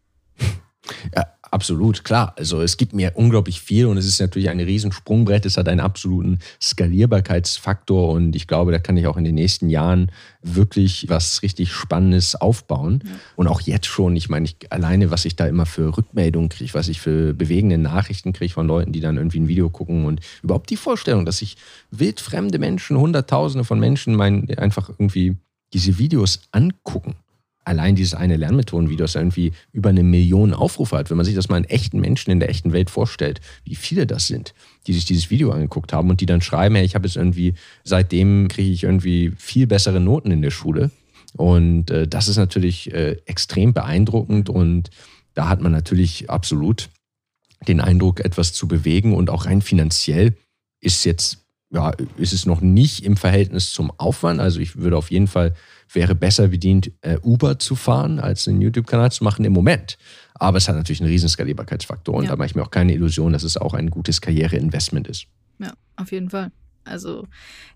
Ja, 1.15 1.25
absolut, 1.51 2.03
klar. 2.03 2.33
Also 2.37 2.61
es 2.61 2.77
gibt 2.77 2.93
mir 2.93 3.13
unglaublich 3.15 3.61
viel 3.61 3.85
und 3.85 3.97
es 3.97 4.05
ist 4.05 4.19
natürlich 4.19 4.49
ein 4.49 4.59
Riesensprungbrett. 4.59 5.45
Es 5.45 5.57
hat 5.57 5.67
einen 5.67 5.79
absoluten 5.79 6.39
Skalierbarkeitsfaktor 6.61 8.09
und 8.11 8.35
ich 8.35 8.47
glaube, 8.47 8.71
da 8.71 8.79
kann 8.79 8.97
ich 8.97 9.07
auch 9.07 9.17
in 9.17 9.23
den 9.23 9.35
nächsten 9.35 9.69
Jahren 9.69 10.11
wirklich 10.41 11.09
was 11.09 11.41
richtig 11.43 11.71
Spannendes 11.71 12.35
aufbauen. 12.35 13.03
Und 13.35 13.47
auch 13.47 13.61
jetzt 13.61 13.87
schon, 13.87 14.15
ich 14.15 14.29
meine, 14.29 14.45
ich, 14.45 14.71
alleine, 14.71 15.11
was 15.11 15.25
ich 15.25 15.35
da 15.35 15.47
immer 15.47 15.65
für 15.65 15.97
Rückmeldungen 15.97 16.49
kriege, 16.49 16.73
was 16.73 16.87
ich 16.87 16.99
für 16.99 17.33
bewegende 17.33 17.77
Nachrichten 17.77 18.33
kriege 18.33 18.53
von 18.53 18.67
Leuten, 18.67 18.91
die 18.91 19.01
dann 19.01 19.17
irgendwie 19.17 19.39
ein 19.39 19.47
Video 19.47 19.69
gucken 19.69 20.05
und 20.05 20.21
überhaupt 20.43 20.69
die 20.69 20.77
Vorstellung, 20.77 21.25
dass 21.25 21.37
sich 21.37 21.57
wildfremde 21.91 22.59
Menschen, 22.59 22.97
Hunderttausende 22.97 23.63
von 23.63 23.79
Menschen 23.79 24.15
mein, 24.15 24.49
einfach 24.57 24.89
irgendwie 24.89 25.37
diese 25.73 25.97
Videos 25.97 26.41
angucken 26.51 27.15
allein 27.67 27.95
dieses 27.95 28.13
eine 28.13 28.37
Lernmethodenvideo, 28.37 29.03
das 29.03 29.15
irgendwie 29.15 29.51
über 29.73 29.89
eine 29.89 30.03
Million 30.03 30.53
Aufrufe 30.53 30.97
hat, 30.97 31.09
wenn 31.09 31.17
man 31.17 31.25
sich 31.25 31.35
das 31.35 31.49
mal 31.49 31.57
in 31.57 31.65
echten 31.65 31.99
Menschen 31.99 32.31
in 32.31 32.39
der 32.39 32.49
echten 32.49 32.71
Welt 32.71 32.89
vorstellt, 32.89 33.41
wie 33.65 33.75
viele 33.75 34.07
das 34.07 34.27
sind, 34.27 34.53
die 34.87 34.93
sich 34.93 35.05
dieses 35.05 35.29
Video 35.29 35.51
angeguckt 35.51 35.91
haben 35.91 36.09
und 36.09 36.21
die 36.21 36.25
dann 36.25 36.41
schreiben, 36.41 36.75
hey, 36.75 36.85
ich 36.85 36.95
habe 36.95 37.05
jetzt 37.05 37.17
irgendwie, 37.17 37.55
seitdem 37.83 38.47
kriege 38.47 38.71
ich 38.71 38.83
irgendwie 38.83 39.33
viel 39.37 39.67
bessere 39.67 39.99
Noten 39.99 40.31
in 40.31 40.41
der 40.41 40.51
Schule. 40.51 40.91
Und 41.35 41.91
äh, 41.91 42.07
das 42.07 42.29
ist 42.29 42.37
natürlich 42.37 42.93
äh, 42.93 43.17
extrem 43.25 43.73
beeindruckend 43.73 44.49
und 44.49 44.89
da 45.33 45.49
hat 45.49 45.61
man 45.61 45.71
natürlich 45.71 46.29
absolut 46.29 46.89
den 47.67 47.81
Eindruck, 47.81 48.21
etwas 48.21 48.53
zu 48.53 48.67
bewegen 48.67 49.13
und 49.13 49.29
auch 49.29 49.45
rein 49.45 49.61
finanziell 49.61 50.35
ist 50.79 51.03
jetzt, 51.03 51.45
ja, 51.69 51.91
ist 52.17 52.33
es 52.33 52.45
noch 52.45 52.61
nicht 52.61 53.03
im 53.03 53.17
Verhältnis 53.17 53.71
zum 53.71 53.91
Aufwand. 53.97 54.39
Also 54.39 54.59
ich 54.59 54.77
würde 54.77 54.97
auf 54.97 55.11
jeden 55.11 55.27
Fall, 55.27 55.53
wäre 55.91 56.15
besser 56.15 56.47
bedient, 56.47 56.91
äh, 57.01 57.17
Uber 57.21 57.59
zu 57.59 57.75
fahren, 57.75 58.19
als 58.19 58.47
einen 58.47 58.61
YouTube-Kanal 58.61 59.11
zu 59.11 59.23
machen 59.23 59.43
im 59.45 59.53
Moment. 59.53 59.97
Aber 60.35 60.57
es 60.57 60.67
hat 60.69 60.75
natürlich 60.75 61.01
einen 61.01 61.09
riesen 61.09 61.29
Skalierbarkeitsfaktor 61.29 62.15
und 62.15 62.23
Ja. 62.25 62.29
da 62.31 62.35
mache 62.37 62.47
ich 62.47 62.55
mir 62.55 62.63
auch 62.63 62.71
keine 62.71 62.93
Illusion, 62.93 63.33
dass 63.33 63.43
es 63.43 63.57
auch 63.57 63.73
ein 63.73 63.89
gutes 63.89 64.21
Karriereinvestment 64.21 65.07
ist. 65.07 65.25
Ja, 65.59 65.73
auf 65.97 66.11
jeden 66.11 66.29
Fall. 66.29 66.51
Also, 66.85 67.27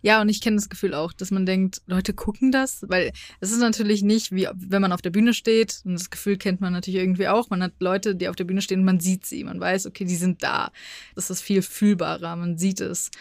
ja, 0.02 0.22
und 0.22 0.30
ich 0.30 0.40
kenne 0.40 0.56
das 0.56 0.70
Gefühl 0.70 0.94
auch, 0.94 1.12
dass 1.12 1.32
man 1.32 1.46
denkt, 1.46 1.82
Leute 1.86 2.14
gucken 2.14 2.54
das, 2.54 2.86
weil 2.88 3.12
es 3.42 3.52
ist 3.52 3.60
natürlich 3.60 4.04
nicht 4.04 4.32
wie, 4.32 4.48
wenn 4.56 4.82
man 4.82 4.94
auf 4.94 5.02
der 5.02 5.10
Bühne 5.10 5.34
steht, 5.34 5.82
und 5.84 5.96
das 5.96 6.10
Gefühl 6.10 6.38
kennt 6.38 6.62
man 6.62 6.72
natürlich 6.72 7.02
irgendwie 7.02 7.28
auch. 7.28 7.50
Man 7.50 7.62
hat 7.62 7.74
Leute, 7.80 8.16
die 8.16 8.30
auf 8.30 8.38
der 8.38 8.46
Bühne 8.46 8.62
stehen 8.62 8.80
und 8.80 8.86
man 8.86 9.02
sieht 9.02 9.26
sie, 9.26 9.44
man 9.44 9.60
weiß, 9.60 9.86
okay, 9.88 10.06
die 10.06 10.16
sind 10.16 10.44
da. 10.44 10.72
Das 11.14 11.30
ist 11.30 11.42
viel 11.42 11.62
fühlbarer, 11.62 12.38
man 12.38 12.58
sieht 12.58 12.80
es. 12.80 13.12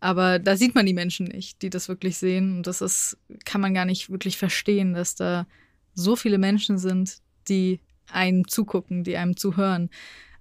Aber 0.00 0.38
da 0.38 0.56
sieht 0.56 0.74
man 0.74 0.86
die 0.86 0.94
Menschen 0.94 1.26
nicht, 1.26 1.62
die 1.62 1.70
das 1.70 1.88
wirklich 1.88 2.18
sehen. 2.18 2.58
Und 2.58 2.66
das 2.66 2.80
ist, 2.80 3.18
kann 3.44 3.60
man 3.60 3.74
gar 3.74 3.84
nicht 3.84 4.10
wirklich 4.10 4.36
verstehen, 4.36 4.94
dass 4.94 5.14
da 5.14 5.46
so 5.94 6.16
viele 6.16 6.38
Menschen 6.38 6.78
sind, 6.78 7.18
die 7.48 7.80
einem 8.10 8.46
zugucken, 8.46 9.04
die 9.04 9.16
einem 9.16 9.36
zuhören. 9.36 9.90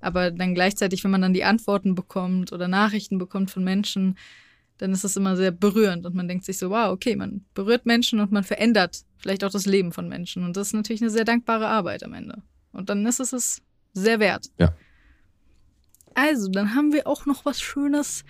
Aber 0.02 0.30
dann 0.30 0.54
gleichzeitig, 0.54 1.04
wenn 1.04 1.12
man 1.12 1.22
dann 1.22 1.34
die 1.34 1.46
Antworten 1.46 1.96
bekommt 1.96 2.52
oder 2.52 2.68
Nachrichten 2.68 3.18
bekommt 3.18 3.50
von 3.50 3.63
Menschen, 3.63 4.18
dann 4.78 4.91
ist 4.91 5.04
das 5.04 5.15
immer 5.15 5.38
sehr 5.38 5.52
berührend 5.52 6.06
und 6.06 6.15
man 6.15 6.28
denkt 6.28 6.44
sich 6.44 6.58
so, 6.58 6.70
wow, 6.70 6.91
okay, 6.91 7.15
man 7.15 7.46
berührt 7.54 7.86
Menschen 7.86 8.20
und 8.20 8.32
man 8.32 8.44
verändert 8.44 9.04
vielleicht 9.18 9.44
auch 9.44 9.52
das 9.52 9.65
Leben 9.65 9.94
von 9.94 10.10
Menschen. 10.10 10.44
Und 10.44 10.58
das 10.58 10.68
ist 10.68 10.74
natürlich 10.74 11.02
eine 11.02 11.12
sehr 11.12 11.24
dankbare 11.24 11.68
Arbeit 11.68 12.04
am 12.04 12.13
Ende. 12.13 12.41
Und 12.74 12.89
dann 12.89 13.06
ist 13.06 13.22
es 13.22 13.32
es 13.32 13.62
sehr 13.94 14.20
wert. 14.20 14.52
Ja. 14.60 14.76
Also, 16.13 16.50
dann 16.50 16.76
haben 16.76 16.94
wir 16.94 17.08
auch 17.08 17.26
noch 17.26 17.46
was 17.46 17.62
Schönes. 17.62 18.26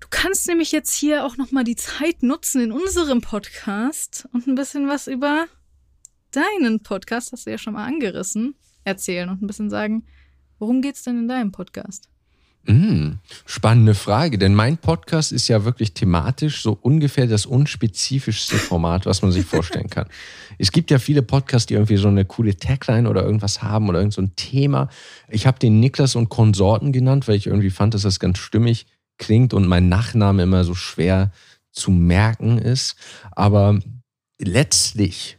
Du 0.00 0.06
kannst 0.10 0.46
nämlich 0.46 0.72
jetzt 0.72 0.94
hier 0.94 1.24
auch 1.24 1.36
noch 1.36 1.50
mal 1.50 1.64
die 1.64 1.76
Zeit 1.76 2.22
nutzen 2.22 2.60
in 2.60 2.72
unserem 2.72 3.20
Podcast 3.20 4.28
und 4.32 4.46
ein 4.46 4.54
bisschen 4.54 4.88
was 4.88 5.06
über 5.06 5.46
deinen 6.30 6.82
Podcast, 6.82 7.32
hast 7.32 7.46
du 7.46 7.50
ja 7.50 7.58
schon 7.58 7.74
mal 7.74 7.86
angerissen, 7.86 8.54
erzählen 8.84 9.28
und 9.28 9.42
ein 9.42 9.46
bisschen 9.46 9.70
sagen, 9.70 10.06
worum 10.58 10.82
geht's 10.82 11.02
denn 11.02 11.18
in 11.18 11.28
deinem 11.28 11.52
Podcast? 11.52 12.08
Mm, 12.66 13.12
spannende 13.46 13.94
Frage, 13.94 14.36
denn 14.36 14.54
mein 14.54 14.76
Podcast 14.76 15.32
ist 15.32 15.48
ja 15.48 15.64
wirklich 15.64 15.94
thematisch 15.94 16.62
so 16.62 16.76
ungefähr 16.78 17.26
das 17.26 17.46
unspezifischste 17.46 18.56
Format, 18.56 19.06
was 19.06 19.22
man 19.22 19.32
sich 19.32 19.46
vorstellen 19.46 19.88
kann. 19.88 20.06
Es 20.60 20.72
gibt 20.72 20.90
ja 20.90 20.98
viele 20.98 21.22
Podcasts, 21.22 21.66
die 21.66 21.74
irgendwie 21.74 21.98
so 21.98 22.08
eine 22.08 22.24
coole 22.24 22.56
Tagline 22.56 23.08
oder 23.08 23.22
irgendwas 23.22 23.62
haben 23.62 23.88
oder 23.88 24.00
irgend 24.00 24.12
so 24.12 24.20
ein 24.20 24.34
Thema. 24.34 24.88
Ich 25.28 25.46
habe 25.46 25.60
den 25.60 25.78
Niklas 25.78 26.16
und 26.16 26.30
Konsorten 26.30 26.90
genannt, 26.90 27.28
weil 27.28 27.36
ich 27.36 27.46
irgendwie 27.46 27.70
fand, 27.70 27.94
dass 27.94 28.02
das 28.02 28.18
ganz 28.18 28.38
stimmig 28.38 28.86
klingt 29.18 29.52
und 29.54 29.66
mein 29.66 29.88
Nachname 29.88 30.42
immer 30.42 30.64
so 30.64 30.74
schwer 30.74 31.32
zu 31.72 31.90
merken 31.90 32.58
ist. 32.58 32.96
Aber 33.32 33.78
letztlich 34.40 35.38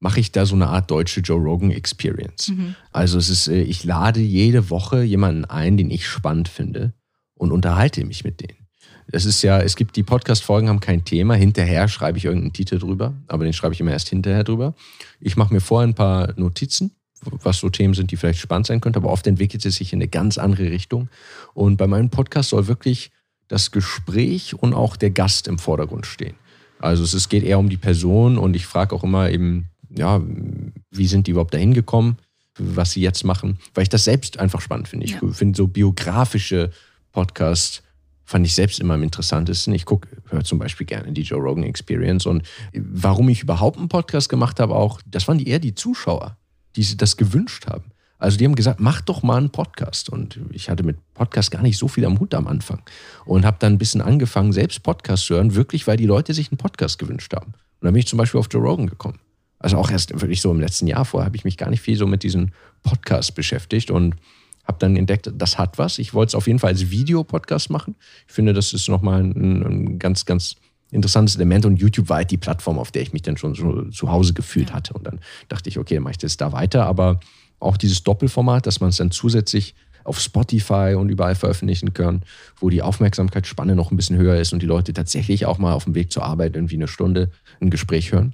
mache 0.00 0.20
ich 0.20 0.32
da 0.32 0.46
so 0.46 0.54
eine 0.54 0.68
Art 0.68 0.90
deutsche 0.90 1.20
Joe 1.20 1.40
Rogan 1.40 1.70
Experience. 1.70 2.48
Also 2.92 3.18
es 3.18 3.28
ist, 3.28 3.48
äh, 3.48 3.62
ich 3.62 3.84
lade 3.84 4.20
jede 4.20 4.70
Woche 4.70 5.02
jemanden 5.02 5.44
ein, 5.44 5.76
den 5.76 5.90
ich 5.90 6.06
spannend 6.06 6.48
finde 6.48 6.92
und 7.34 7.52
unterhalte 7.52 8.04
mich 8.04 8.24
mit 8.24 8.40
denen. 8.40 8.66
Das 9.08 9.24
ist 9.24 9.42
ja, 9.42 9.60
es 9.60 9.76
gibt 9.76 9.94
die 9.96 10.02
Podcast-Folgen 10.02 10.68
haben 10.68 10.80
kein 10.80 11.04
Thema. 11.04 11.34
Hinterher 11.34 11.86
schreibe 11.86 12.18
ich 12.18 12.24
irgendeinen 12.24 12.52
Titel 12.52 12.78
drüber, 12.78 13.14
aber 13.28 13.44
den 13.44 13.52
schreibe 13.52 13.72
ich 13.72 13.80
immer 13.80 13.92
erst 13.92 14.08
hinterher 14.08 14.42
drüber. 14.42 14.74
Ich 15.20 15.36
mache 15.36 15.54
mir 15.54 15.60
vorher 15.60 15.86
ein 15.86 15.94
paar 15.94 16.34
Notizen, 16.36 16.95
was 17.22 17.58
so 17.58 17.68
Themen 17.70 17.94
sind, 17.94 18.10
die 18.10 18.16
vielleicht 18.16 18.38
spannend 18.40 18.66
sein 18.66 18.80
könnten, 18.80 18.98
aber 18.98 19.10
oft 19.10 19.26
entwickelt 19.26 19.64
es 19.64 19.76
sich 19.76 19.92
in 19.92 19.98
eine 19.98 20.08
ganz 20.08 20.38
andere 20.38 20.70
Richtung. 20.70 21.08
Und 21.54 21.76
bei 21.76 21.86
meinem 21.86 22.10
Podcast 22.10 22.50
soll 22.50 22.66
wirklich 22.68 23.10
das 23.48 23.70
Gespräch 23.70 24.54
und 24.54 24.74
auch 24.74 24.96
der 24.96 25.10
Gast 25.10 25.48
im 25.48 25.58
Vordergrund 25.58 26.06
stehen. 26.06 26.34
Also 26.78 27.04
es 27.04 27.28
geht 27.28 27.42
eher 27.42 27.58
um 27.58 27.68
die 27.68 27.76
Person 27.78 28.38
und 28.38 28.54
ich 28.54 28.66
frage 28.66 28.94
auch 28.94 29.02
immer 29.04 29.30
eben, 29.30 29.70
ja, 29.88 30.20
wie 30.90 31.06
sind 31.06 31.26
die 31.26 31.30
überhaupt 31.30 31.54
dahin 31.54 31.72
gekommen, 31.74 32.18
was 32.58 32.92
sie 32.92 33.00
jetzt 33.00 33.24
machen, 33.24 33.58
weil 33.74 33.82
ich 33.82 33.88
das 33.88 34.04
selbst 34.04 34.38
einfach 34.38 34.60
spannend 34.60 34.88
finde. 34.88 35.06
Ich 35.06 35.12
Ja. 35.12 35.20
finde 35.32 35.56
so 35.56 35.66
biografische 35.68 36.70
Podcasts 37.12 37.82
fand 38.24 38.44
ich 38.44 38.54
selbst 38.54 38.80
immer 38.80 38.94
am 38.94 39.02
interessantesten. 39.04 39.72
Ich 39.72 39.84
gucke, 39.84 40.08
höre 40.28 40.42
zum 40.42 40.58
Beispiel 40.58 40.86
gerne 40.86 41.12
die 41.12 41.22
Joe 41.22 41.40
Rogan 41.40 41.62
Experience 41.64 42.26
und 42.26 42.42
warum 42.74 43.28
ich 43.28 43.42
überhaupt 43.42 43.78
einen 43.78 43.88
Podcast 43.88 44.28
gemacht 44.28 44.58
habe, 44.58 44.74
auch, 44.74 45.00
das 45.06 45.28
waren 45.28 45.38
die 45.38 45.46
eher 45.48 45.60
die 45.60 45.74
Zuschauer, 45.74 46.36
die 46.76 46.96
das 46.96 47.16
gewünscht 47.16 47.66
haben. 47.66 47.90
Also 48.18 48.38
die 48.38 48.44
haben 48.44 48.54
gesagt, 48.54 48.80
mach 48.80 49.00
doch 49.02 49.22
mal 49.22 49.36
einen 49.36 49.50
Podcast. 49.50 50.08
Und 50.08 50.40
ich 50.50 50.70
hatte 50.70 50.82
mit 50.82 50.96
Podcast 51.14 51.50
gar 51.50 51.62
nicht 51.62 51.76
so 51.78 51.88
viel 51.88 52.04
am 52.06 52.18
Hut 52.18 52.34
am 52.34 52.46
Anfang. 52.46 52.82
Und 53.24 53.44
habe 53.44 53.58
dann 53.60 53.74
ein 53.74 53.78
bisschen 53.78 54.00
angefangen, 54.00 54.52
selbst 54.52 54.82
Podcasts 54.82 55.26
zu 55.26 55.34
hören, 55.34 55.54
wirklich, 55.54 55.86
weil 55.86 55.96
die 55.96 56.06
Leute 56.06 56.32
sich 56.32 56.50
einen 56.50 56.58
Podcast 56.58 56.98
gewünscht 56.98 57.34
haben. 57.34 57.52
Und 57.52 57.82
dann 57.82 57.92
bin 57.92 58.00
ich 58.00 58.06
zum 58.06 58.18
Beispiel 58.18 58.40
auf 58.40 58.48
Joe 58.50 58.62
Rogan 58.62 58.86
gekommen. 58.86 59.18
Also 59.58 59.76
auch 59.78 59.90
erst 59.90 60.12
wirklich 60.20 60.40
so 60.40 60.50
im 60.50 60.60
letzten 60.60 60.86
Jahr 60.86 61.04
vorher 61.04 61.26
habe 61.26 61.36
ich 61.36 61.44
mich 61.44 61.56
gar 61.56 61.70
nicht 61.70 61.80
viel 61.80 61.96
so 61.96 62.06
mit 62.06 62.22
diesen 62.22 62.52
Podcasts 62.82 63.32
beschäftigt 63.32 63.90
und 63.90 64.16
habe 64.64 64.78
dann 64.78 64.96
entdeckt, 64.96 65.30
das 65.34 65.58
hat 65.58 65.78
was. 65.78 65.98
Ich 65.98 66.12
wollte 66.12 66.30
es 66.30 66.34
auf 66.34 66.46
jeden 66.46 66.58
Fall 66.58 66.70
als 66.70 66.90
Videopodcast 66.90 67.70
machen. 67.70 67.94
Ich 68.26 68.34
finde, 68.34 68.52
das 68.52 68.72
ist 68.72 68.88
nochmal 68.88 69.22
ein, 69.22 69.62
ein 69.62 69.98
ganz, 69.98 70.24
ganz 70.24 70.56
interessantes 70.90 71.36
Element 71.36 71.66
und 71.66 71.76
YouTube 71.76 72.08
war 72.08 72.18
halt 72.18 72.30
die 72.30 72.36
Plattform, 72.36 72.78
auf 72.78 72.92
der 72.92 73.02
ich 73.02 73.12
mich 73.12 73.22
dann 73.22 73.36
schon 73.36 73.54
so 73.54 73.84
zu 73.90 74.10
Hause 74.10 74.34
gefühlt 74.34 74.72
hatte. 74.72 74.94
Und 74.94 75.06
dann 75.06 75.20
dachte 75.48 75.68
ich, 75.68 75.78
okay, 75.78 75.98
mache 76.00 76.12
ich 76.12 76.18
das 76.18 76.36
da 76.36 76.52
weiter. 76.52 76.86
Aber 76.86 77.20
auch 77.58 77.76
dieses 77.76 78.02
Doppelformat, 78.02 78.66
dass 78.66 78.80
man 78.80 78.90
es 78.90 78.96
dann 78.96 79.10
zusätzlich 79.10 79.74
auf 80.04 80.20
Spotify 80.20 80.94
und 80.96 81.08
überall 81.08 81.34
veröffentlichen 81.34 81.92
kann, 81.92 82.22
wo 82.60 82.70
die 82.70 82.82
Aufmerksamkeitsspanne 82.82 83.74
noch 83.74 83.90
ein 83.90 83.96
bisschen 83.96 84.16
höher 84.16 84.36
ist 84.36 84.52
und 84.52 84.62
die 84.62 84.66
Leute 84.66 84.92
tatsächlich 84.92 85.46
auch 85.46 85.58
mal 85.58 85.72
auf 85.72 85.84
dem 85.84 85.94
Weg 85.94 86.12
zur 86.12 86.24
Arbeit 86.24 86.54
irgendwie 86.54 86.76
eine 86.76 86.88
Stunde 86.88 87.30
ein 87.60 87.70
Gespräch 87.70 88.12
hören. 88.12 88.32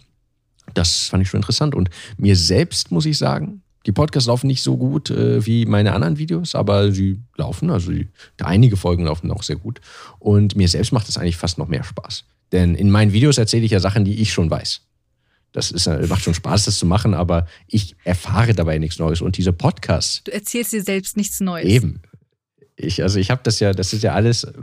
Das 0.74 1.08
fand 1.08 1.22
ich 1.22 1.30
schon 1.30 1.38
interessant. 1.38 1.74
Und 1.74 1.88
mir 2.18 2.36
selbst 2.36 2.90
muss 2.90 3.06
ich 3.06 3.16
sagen, 3.18 3.62
die 3.86 3.92
Podcasts 3.92 4.28
laufen 4.28 4.46
nicht 4.46 4.62
so 4.62 4.76
gut 4.76 5.10
äh, 5.10 5.44
wie 5.44 5.66
meine 5.66 5.92
anderen 5.92 6.18
Videos, 6.18 6.54
aber 6.54 6.92
sie 6.92 7.20
laufen. 7.36 7.70
Also 7.70 7.90
die, 7.90 8.08
einige 8.40 8.76
Folgen 8.76 9.04
laufen 9.04 9.30
auch 9.30 9.42
sehr 9.42 9.56
gut. 9.56 9.80
Und 10.18 10.54
mir 10.54 10.68
selbst 10.68 10.92
macht 10.92 11.08
es 11.08 11.18
eigentlich 11.18 11.36
fast 11.36 11.58
noch 11.58 11.68
mehr 11.68 11.82
Spaß. 11.82 12.24
Denn 12.52 12.74
in 12.74 12.90
meinen 12.90 13.12
Videos 13.12 13.38
erzähle 13.38 13.64
ich 13.64 13.72
ja 13.72 13.80
Sachen, 13.80 14.04
die 14.04 14.20
ich 14.20 14.32
schon 14.32 14.50
weiß. 14.50 14.82
Das 15.52 15.70
ist, 15.70 15.86
äh, 15.86 16.06
macht 16.06 16.22
schon 16.22 16.34
Spaß, 16.34 16.64
das 16.64 16.78
zu 16.78 16.86
machen, 16.86 17.14
aber 17.14 17.46
ich 17.66 17.94
erfahre 18.04 18.54
dabei 18.54 18.78
nichts 18.78 18.98
Neues. 18.98 19.20
Und 19.20 19.36
diese 19.36 19.52
Podcasts, 19.52 20.22
Du 20.24 20.32
erzählst 20.32 20.72
dir 20.72 20.82
selbst 20.82 21.16
nichts 21.16 21.40
Neues. 21.40 21.66
Eben. 21.66 22.02
Ich, 22.76 23.02
also 23.02 23.18
ich 23.18 23.30
habe 23.30 23.42
das 23.44 23.60
ja, 23.60 23.72
das 23.72 23.92
ist 23.92 24.02
ja 24.02 24.12
alles 24.12 24.44
äh, 24.44 24.54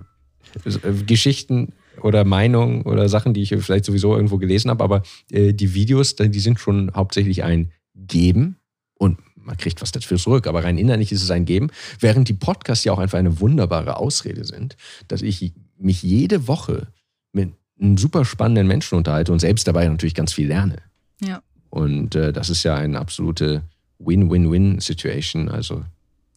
Geschichten 1.06 1.74
oder 2.02 2.24
Meinungen 2.26 2.84
oder 2.84 3.08
Sachen, 3.08 3.34
die 3.34 3.42
ich 3.42 3.50
vielleicht 3.50 3.86
sowieso 3.86 4.16
irgendwo 4.16 4.38
gelesen 4.38 4.70
habe, 4.72 4.84
aber 4.84 5.04
äh, 5.32 5.54
die 5.54 5.74
Videos, 5.74 6.16
die 6.16 6.40
sind 6.40 6.60
schon 6.60 6.92
hauptsächlich 6.96 7.44
ein 7.44 7.72
Geben 7.94 8.58
und 8.98 9.20
man 9.36 9.58
kriegt 9.58 9.82
was 9.82 9.92
dafür 9.92 10.18
zurück, 10.18 10.48
aber 10.48 10.64
rein 10.64 10.78
innerlich 10.78 11.12
ist 11.12 11.24
es 11.24 11.32
ein 11.32 11.46
Geben, 11.46 11.70
während 12.00 12.30
die 12.30 12.34
Podcasts 12.34 12.84
ja 12.84 12.94
auch 12.94 13.00
einfach 13.00 13.18
eine 13.18 13.40
wunderbare 13.40 13.98
Ausrede 13.98 14.44
sind, 14.46 14.76
dass 15.08 15.22
ich 15.22 15.54
mich 15.78 16.04
jede 16.04 16.48
Woche 16.48 16.88
mit 17.32 17.54
einem 17.82 17.98
super 17.98 18.26
spannenden 18.26 18.68
Menschen 18.68 18.96
unterhalte 18.96 19.32
und 19.32 19.40
selbst 19.40 19.68
dabei 19.68 19.88
natürlich 19.88 20.16
ganz 20.16 20.34
viel 20.34 20.48
lerne. 20.48 20.78
Ja. 21.22 21.42
Und 21.70 22.16
äh, 22.16 22.34
das 22.34 22.50
ist 22.50 22.64
ja 22.64 22.76
eine 22.76 23.00
absolute 23.00 23.64
Win-Win-Win-Situation. 24.00 25.50
Also 25.50 25.84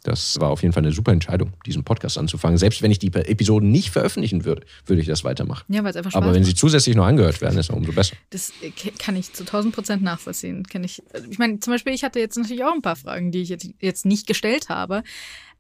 das 0.02 0.40
war 0.40 0.50
auf 0.50 0.62
jeden 0.62 0.72
Fall 0.72 0.83
eine 0.83 0.92
super 0.92 1.12
Entscheidung, 1.12 1.52
diesen 1.64 1.85
Podcast 1.85 2.18
anzufangen. 2.18 2.59
Selbst 2.59 2.83
wenn 2.83 2.90
ich 2.90 2.98
die 2.98 3.12
Episoden 3.14 3.70
nicht 3.70 3.90
veröffentlichen 3.90 4.44
würde, 4.44 4.66
würde 4.85 5.00
ich 5.00 5.07
das 5.07 5.22
weitermachen. 5.22 5.72
Ja, 5.72 5.85
weil 5.85 5.90
es 5.90 5.96
einfach 5.96 6.11
Spaß 6.11 6.22
Aber 6.22 6.35
wenn 6.35 6.44
sie 6.44 6.55
zusätzlich 6.55 6.96
noch 6.96 7.07
angehört 7.07 7.40
werden, 7.40 7.59
ist 7.59 7.70
es 7.70 7.76
umso 7.76 7.92
besser. 7.92 8.16
Das 8.31 8.52
äh, 8.62 8.70
kann 8.98 9.14
ich 9.14 9.33
zu 9.33 9.44
1000 9.44 9.74
Prozent 9.74 10.02
nachvollziehen. 10.02 10.64
Kenn 10.64 10.83
ich, 10.83 11.02
ich 11.31 11.38
meine, 11.38 11.61
zum 11.61 11.72
Beispiel, 11.72 11.92
ich 11.92 12.02
hatte 12.02 12.18
jetzt 12.18 12.37
natürlich 12.37 12.64
auch 12.64 12.74
ein 12.74 12.83
paar 12.83 12.96
Fragen, 12.96 13.31
die 13.31 13.42
ich 13.42 13.48
jetzt, 13.48 13.68
jetzt 13.81 14.05
nicht 14.05 14.26
gestellt 14.26 14.68
habe. 14.68 15.05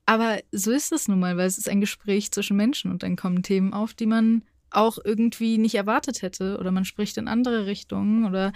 Aber 0.06 0.40
so 0.50 0.72
ist 0.72 0.90
es 0.90 1.06
nun 1.06 1.20
mal, 1.20 1.36
weil 1.36 1.46
es 1.46 1.58
ist 1.58 1.68
ein 1.68 1.80
Gespräch 1.80 2.32
zwischen 2.32 2.56
Menschen 2.56 2.90
und 2.90 3.04
dann 3.04 3.14
kommen 3.14 3.44
Themen 3.44 3.72
auf, 3.72 3.94
die 3.94 4.06
man 4.06 4.42
auch 4.74 4.98
irgendwie 5.04 5.58
nicht 5.58 5.74
erwartet 5.74 6.22
hätte 6.22 6.58
oder 6.58 6.70
man 6.70 6.84
spricht 6.84 7.16
in 7.16 7.28
andere 7.28 7.66
Richtungen 7.66 8.26
oder 8.26 8.52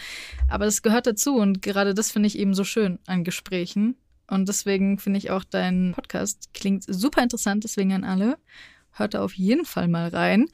aber 0.48 0.66
es 0.66 0.82
gehört 0.82 1.06
dazu 1.06 1.36
und 1.36 1.62
gerade 1.62 1.94
das 1.94 2.10
finde 2.10 2.26
ich 2.26 2.38
eben 2.38 2.54
so 2.54 2.64
schön 2.64 2.98
an 3.06 3.24
Gesprächen 3.24 3.96
und 4.28 4.48
deswegen 4.48 4.98
finde 4.98 5.18
ich 5.18 5.30
auch 5.30 5.44
dein 5.44 5.92
Podcast 5.94 6.50
klingt 6.54 6.84
super 6.86 7.22
interessant, 7.22 7.64
deswegen 7.64 7.92
an 7.92 8.04
alle 8.04 8.38
hört 8.92 9.14
da 9.14 9.22
auf 9.22 9.34
jeden 9.34 9.64
Fall 9.64 9.88
mal 9.88 10.08
rein. 10.08 10.48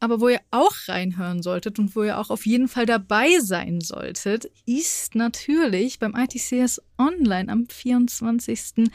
Aber 0.00 0.20
wo 0.20 0.28
ihr 0.28 0.40
auch 0.50 0.74
reinhören 0.86 1.42
solltet 1.42 1.78
und 1.78 1.96
wo 1.96 2.02
ihr 2.02 2.18
auch 2.18 2.28
auf 2.30 2.44
jeden 2.44 2.68
Fall 2.68 2.84
dabei 2.84 3.38
sein 3.40 3.80
solltet, 3.80 4.50
ist 4.66 5.14
natürlich 5.14 5.98
beim 5.98 6.14
ITCS 6.14 6.82
Online 6.98 7.50
am 7.50 7.64
24.09. 7.64 8.90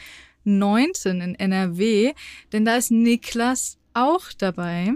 in 1.10 1.34
NRW. 1.34 2.12
Denn 2.52 2.64
da 2.64 2.76
ist 2.76 2.92
Niklas 2.92 3.78
auch 3.92 4.26
dabei 4.38 4.94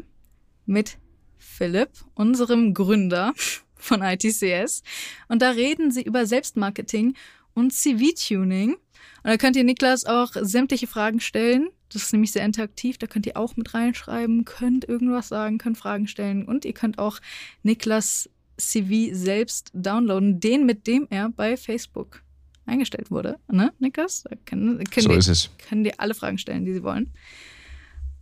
mit 0.66 0.98
Philipp, 1.38 1.90
unserem 2.14 2.74
Gründer 2.74 3.32
von 3.76 4.02
ITCS. 4.02 4.82
Und 5.28 5.42
da 5.42 5.50
reden 5.50 5.90
sie 5.90 6.02
über 6.02 6.26
Selbstmarketing 6.26 7.14
und 7.54 7.72
CV-Tuning. 7.72 8.74
Und 8.74 9.30
da 9.30 9.36
könnt 9.36 9.56
ihr 9.56 9.64
Niklas 9.64 10.04
auch 10.04 10.32
sämtliche 10.40 10.86
Fragen 10.86 11.20
stellen. 11.20 11.68
Das 11.92 12.02
ist 12.02 12.12
nämlich 12.12 12.32
sehr 12.32 12.44
interaktiv. 12.44 12.98
Da 12.98 13.06
könnt 13.06 13.26
ihr 13.26 13.36
auch 13.36 13.56
mit 13.56 13.72
reinschreiben, 13.74 14.44
könnt 14.44 14.88
irgendwas 14.88 15.28
sagen, 15.28 15.58
könnt 15.58 15.78
Fragen 15.78 16.08
stellen. 16.08 16.44
Und 16.44 16.64
ihr 16.64 16.72
könnt 16.72 16.98
auch 16.98 17.20
Niklas 17.62 18.28
CV 18.56 19.14
selbst 19.14 19.70
downloaden, 19.74 20.40
den 20.40 20.66
mit 20.66 20.86
dem 20.86 21.06
er 21.10 21.28
bei 21.30 21.56
Facebook 21.56 22.22
eingestellt 22.66 23.10
wurde. 23.10 23.38
Ne, 23.50 23.72
Niklas? 23.78 24.24
Da 24.24 24.36
können, 24.44 24.82
können 24.84 25.02
So 25.04 25.08
die, 25.10 25.16
ist 25.18 25.28
es. 25.28 25.50
können 25.68 25.84
dir 25.84 25.94
alle 25.98 26.14
Fragen 26.14 26.38
stellen, 26.38 26.64
die 26.64 26.72
sie 26.72 26.82
wollen. 26.82 27.12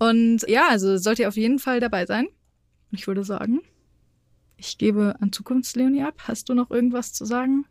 Und 0.03 0.45
ja, 0.49 0.67
also 0.69 0.99
sollt 0.99 1.21
ihr 1.21 1.29
auf 1.29 1.37
jeden 1.37 1.61
Fall 1.61 1.79
dabei 1.79 2.07
sein. 2.07 2.27
Ich 2.91 3.07
würde 3.07 3.23
sagen, 3.23 3.61
ich 4.57 4.77
gebe 4.77 5.15
an 5.21 5.31
Zukunftsleonie 5.31 6.03
ab. 6.03 6.15
Hast 6.27 6.49
du 6.49 6.55
noch 6.55 6.73
irgendwas 6.73 7.13
zu 7.13 7.25
sagen? 7.25 7.67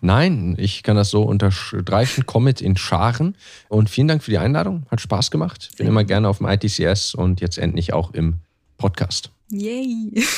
Nein, 0.00 0.56
ich 0.58 0.82
kann 0.82 0.96
das 0.96 1.10
so 1.10 1.22
unterstreichen. 1.22 2.26
Kommet 2.26 2.60
in 2.60 2.76
Scharen. 2.76 3.36
Und 3.68 3.88
vielen 3.88 4.08
Dank 4.08 4.24
für 4.24 4.32
die 4.32 4.38
Einladung. 4.38 4.84
Hat 4.90 5.00
Spaß 5.00 5.30
gemacht. 5.30 5.70
Bin 5.78 5.86
immer 5.86 6.02
gerne 6.02 6.28
auf 6.28 6.38
dem 6.38 6.48
ITCS 6.48 7.14
und 7.14 7.40
jetzt 7.40 7.56
endlich 7.56 7.92
auch 7.92 8.14
im 8.14 8.40
Podcast. 8.76 9.30
Yay! 9.50 10.24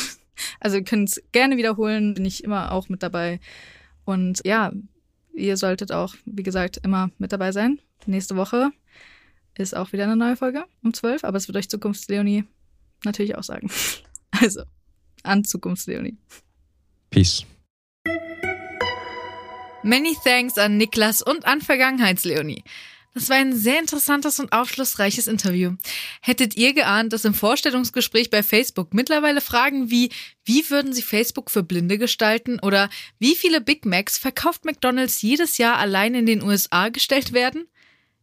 Also 0.58 0.78
ihr 0.78 0.84
könnt 0.84 1.10
es 1.10 1.22
gerne 1.32 1.58
wiederholen, 1.58 2.14
bin 2.14 2.24
ich 2.24 2.44
immer 2.44 2.72
auch 2.72 2.88
mit 2.88 3.02
dabei. 3.02 3.40
Und 4.06 4.40
ja, 4.46 4.72
ihr 5.34 5.58
solltet 5.58 5.92
auch, 5.92 6.14
wie 6.24 6.42
gesagt, 6.42 6.78
immer 6.82 7.10
mit 7.18 7.32
dabei 7.32 7.52
sein. 7.52 7.78
Nächste 8.06 8.36
Woche 8.36 8.70
ist 9.62 9.76
auch 9.76 9.92
wieder 9.92 10.04
eine 10.04 10.16
neue 10.16 10.36
Folge 10.36 10.64
um 10.82 10.92
12, 10.92 11.24
aber 11.24 11.36
es 11.36 11.48
wird 11.48 11.56
euch 11.56 11.68
Zukunftsleonie 11.68 12.44
natürlich 13.04 13.36
auch 13.36 13.44
sagen. 13.44 13.70
Also, 14.42 14.62
an 15.24 15.44
Zukunftsleonie. 15.44 16.16
Peace. 17.10 17.44
Many 19.82 20.16
thanks 20.24 20.56
an 20.56 20.76
Niklas 20.76 21.20
und 21.20 21.44
an 21.46 21.60
Vergangenheitsleonie. 21.60 22.62
Das 23.12 23.28
war 23.28 23.36
ein 23.36 23.56
sehr 23.56 23.80
interessantes 23.80 24.38
und 24.38 24.52
aufschlussreiches 24.52 25.26
Interview. 25.26 25.72
Hättet 26.22 26.56
ihr 26.56 26.74
geahnt, 26.74 27.12
dass 27.12 27.24
im 27.24 27.34
Vorstellungsgespräch 27.34 28.30
bei 28.30 28.44
Facebook 28.44 28.94
mittlerweile 28.94 29.40
Fragen 29.40 29.90
wie, 29.90 30.10
wie 30.44 30.70
würden 30.70 30.92
Sie 30.92 31.02
Facebook 31.02 31.50
für 31.50 31.64
Blinde 31.64 31.98
gestalten 31.98 32.60
oder 32.60 32.88
wie 33.18 33.34
viele 33.34 33.60
Big 33.60 33.84
Macs 33.84 34.16
verkauft 34.16 34.64
McDonald's 34.64 35.22
jedes 35.22 35.58
Jahr 35.58 35.78
allein 35.78 36.14
in 36.14 36.26
den 36.26 36.42
USA 36.42 36.88
gestellt 36.88 37.32
werden? 37.32 37.66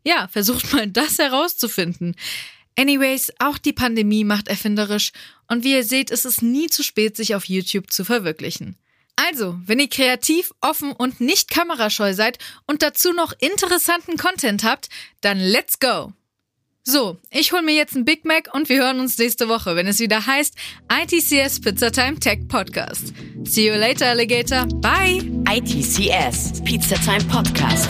Ja, 0.07 0.29
versucht 0.29 0.71
mal 0.73 0.87
das 0.87 1.19
herauszufinden. 1.19 2.15
Anyways, 2.77 3.33
auch 3.39 3.57
die 3.57 3.73
Pandemie 3.73 4.23
macht 4.23 4.47
erfinderisch 4.47 5.11
und 5.49 5.65
wie 5.65 5.73
ihr 5.73 5.83
seht, 5.83 6.11
ist 6.11 6.25
es 6.25 6.41
nie 6.41 6.67
zu 6.67 6.81
spät, 6.81 7.17
sich 7.17 7.35
auf 7.35 7.45
YouTube 7.45 7.91
zu 7.91 8.05
verwirklichen. 8.05 8.77
Also, 9.17 9.59
wenn 9.65 9.79
ihr 9.79 9.89
kreativ, 9.89 10.53
offen 10.61 10.93
und 10.93 11.19
nicht 11.19 11.49
kamerascheu 11.49 12.13
seid 12.13 12.37
und 12.67 12.83
dazu 12.83 13.11
noch 13.11 13.33
interessanten 13.39 14.15
Content 14.15 14.63
habt, 14.63 14.89
dann 15.21 15.39
let's 15.39 15.79
go! 15.79 16.13
So, 16.83 17.17
ich 17.29 17.51
hol 17.51 17.61
mir 17.61 17.75
jetzt 17.75 17.95
einen 17.95 18.05
Big 18.05 18.23
Mac 18.23 18.53
und 18.53 18.69
wir 18.69 18.77
hören 18.77 19.01
uns 19.01 19.17
nächste 19.17 19.49
Woche, 19.49 19.75
wenn 19.75 19.87
es 19.87 19.99
wieder 19.99 20.25
heißt 20.25 20.55
ITCS 20.89 21.59
Pizza 21.59 21.91
Time 21.91 22.17
Tech 22.17 22.47
Podcast. 22.47 23.11
See 23.43 23.67
you 23.67 23.73
later, 23.73 24.07
Alligator. 24.07 24.65
Bye! 24.75 25.17
ITCS, 25.49 26.63
Pizza 26.63 26.95
Time 26.95 27.25
Podcast. 27.25 27.89